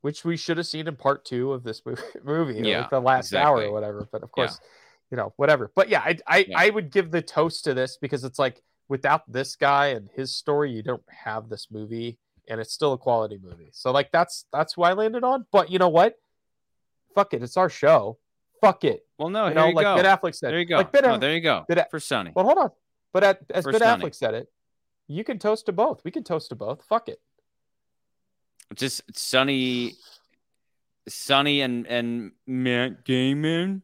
[0.02, 3.00] which we should have seen in part two of this movie, movie Yeah, like the
[3.00, 4.06] last hour or whatever.
[4.12, 4.44] But of Yeah.
[4.46, 4.60] course,
[5.10, 5.72] you know, whatever.
[5.74, 6.58] But yeah, I I, Yeah.
[6.58, 10.32] I would give the toast to this because it's like without this guy and his
[10.36, 13.70] story, you don't have this movie, and it's still a quality movie.
[13.72, 15.46] So like that's that's who I landed on.
[15.50, 16.18] But you know what?
[17.14, 18.18] Fuck it, it's our show.
[18.60, 19.06] Fuck it.
[19.18, 20.50] well no you here know, you like go Ben Affleck said.
[20.50, 22.70] there you go Like Ben, no, there you go Ben for Sonny Well, hold on.
[23.12, 24.04] But at, as For Ben Sonny.
[24.04, 24.50] Affleck said it,
[25.08, 26.02] you can toast to both.
[26.04, 26.82] We can toast to both.
[26.88, 27.20] Fuck it.
[28.74, 29.94] just Sonny,
[31.08, 33.82] Sonny and and Matt Damon,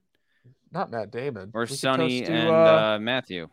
[0.72, 1.50] Not Matt Damon.
[1.54, 3.48] or We Sonny to, and uh, uh, Matthew.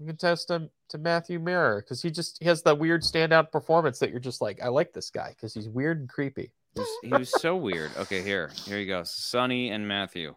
[0.00, 3.52] You can test him to Matthew Maher because he just he has that weird standout
[3.52, 6.52] performance that you're just like, I like this guy because he's weird and creepy.
[6.74, 7.90] He was, he was so weird.
[7.98, 9.02] Okay, here, here you go.
[9.04, 10.34] Sonny and Matthew.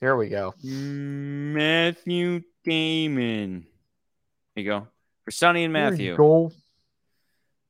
[0.00, 0.54] Here we go.
[0.62, 3.66] Matthew Damon.
[4.54, 4.88] Here you go.
[5.26, 6.16] For Sonny and Matthew.
[6.16, 6.50] go.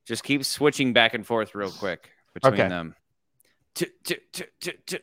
[0.06, 2.68] Just keep switching back and forth real quick between Okay.
[2.68, 2.94] them.
[3.74, 4.16] T- t-
[4.60, 4.98] t-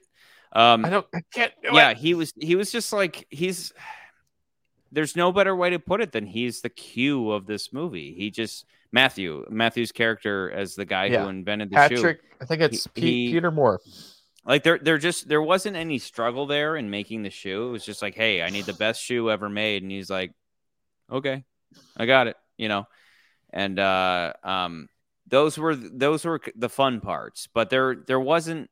[0.53, 1.07] Um, I don't.
[1.13, 1.97] I can't yeah, it.
[1.97, 3.73] he was he was just like he's
[4.97, 8.15] there's no better way to put it than he's the Q of this movie.
[8.17, 11.21] He just Matthew, Matthew's character as the guy Yeah.
[11.23, 11.95] who invented the shoe.
[11.97, 12.19] Patrick.
[12.41, 13.79] I think it's He- Pete, he- Peter Moore.
[14.43, 17.67] Like there there just there wasn't any struggle there in making the shoe.
[17.67, 19.83] It was just like, hey, I need the best shoe ever made.
[19.83, 20.31] And he's like,
[21.11, 21.43] Okay,
[21.95, 22.87] I got it, you know.
[23.53, 24.89] And uh um
[25.27, 28.71] those were those were the fun parts, but there there wasn't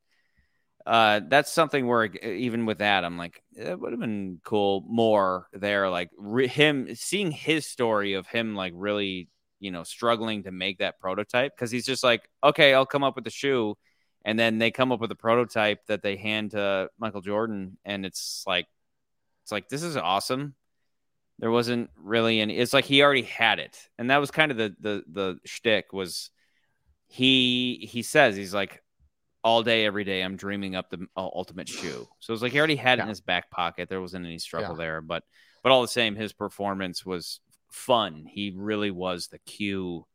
[0.85, 5.47] uh that's something where even with that i'm like it would have been cool more
[5.53, 9.27] there like re- him seeing his story of him like really
[9.59, 13.15] you know struggling to make that prototype because he's just like okay i'll come up
[13.15, 13.75] with the shoe
[14.23, 18.05] and then they come up with a prototype that they hand to michael jordan and
[18.05, 18.67] it's like
[19.45, 20.55] it's like this is awesome.
[21.37, 24.57] There wasn't really any it's like he already had it and that was kind of
[24.57, 26.31] the the the shtick was
[27.05, 28.81] he he says he's like
[29.45, 32.07] all day, every day, I'm dreaming up the uh, ultimate shoe.
[32.19, 33.87] So it was like he already had it in his back pocket.
[33.87, 34.77] There wasn't any struggle Yeah.
[34.85, 35.23] there, but
[35.63, 37.39] but all the same, his performance was
[37.71, 38.25] fun.
[38.27, 40.05] He really was the Q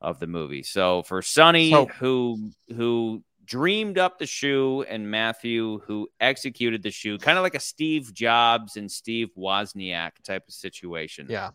[0.00, 0.62] of the movie.
[0.62, 6.90] So for Sonny, So- who who dreamed up the shoe, and Matthew, who executed the
[6.90, 11.26] shoe, kind of like a Steve Jobs and Steve Wozniak type of situation.
[11.28, 11.50] Yeah.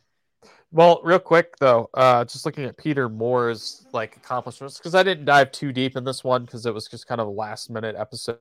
[0.71, 5.25] Well, real quick though, uh, just looking at Peter Moore's like accomplishments because I didn't
[5.25, 7.95] dive too deep in this one because it was just kind of a last minute
[7.97, 8.39] episode.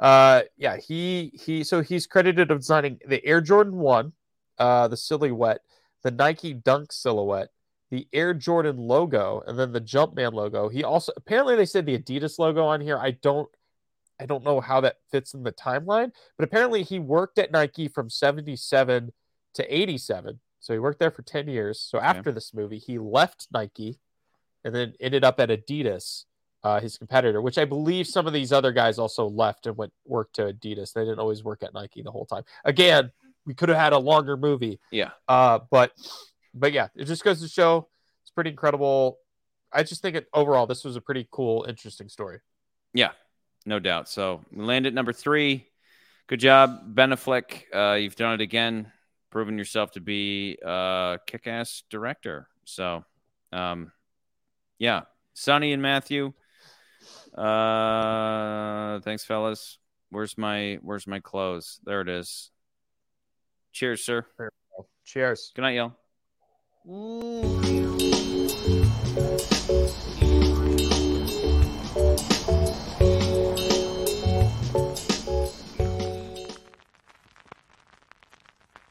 [0.00, 4.14] Uh, yeah, he he so he's credited of designing the Air Jordan One,
[4.58, 5.60] uh, the silhouette,
[6.02, 7.50] the Nike Dunk silhouette,
[7.90, 10.70] the Air Jordan logo, and then the Jumpman logo.
[10.70, 12.96] He also apparently they said the Adidas logo on here.
[12.96, 13.48] I don't
[14.18, 17.88] I don't know how that fits in the timeline, but apparently he worked at Nike
[17.88, 19.12] from 77
[19.54, 20.40] to 87.
[20.62, 21.80] So he worked there for 10 years.
[21.80, 23.98] So after this movie, he left Nike
[24.64, 26.24] and then ended up at Adidas,
[26.62, 29.92] uh, his competitor, which I believe some of these other guys also left and went
[30.06, 30.92] work to Adidas.
[30.92, 32.44] They didn't always work at Nike the whole time.
[32.64, 33.10] Again,
[33.44, 34.78] we could have had a longer movie.
[34.92, 35.10] Yeah.
[35.26, 35.90] Uh, but
[36.54, 37.88] but yeah, it just goes to show
[38.22, 39.18] it's pretty incredible.
[39.72, 42.38] I just think it overall this was a pretty cool, interesting story.
[42.94, 43.10] Yeah,
[43.66, 44.08] no doubt.
[44.08, 45.66] So we land at number three.
[46.28, 47.64] Good job, Ben Affleck.
[47.74, 48.92] Uh, you've done it again,
[49.32, 52.46] proven yourself to be a kick-ass director.
[52.64, 53.04] So,
[53.52, 53.90] um,
[54.78, 55.02] yeah,
[55.34, 56.32] Sonny and Matthew.
[57.36, 59.78] Uh, thanks, fellas.
[60.10, 61.80] Where's my Where's my clothes?
[61.84, 62.50] There it is.
[63.72, 64.26] Cheers, sir.
[65.04, 65.52] Cheers.
[65.54, 65.76] Good night,
[66.84, 68.11] y'all.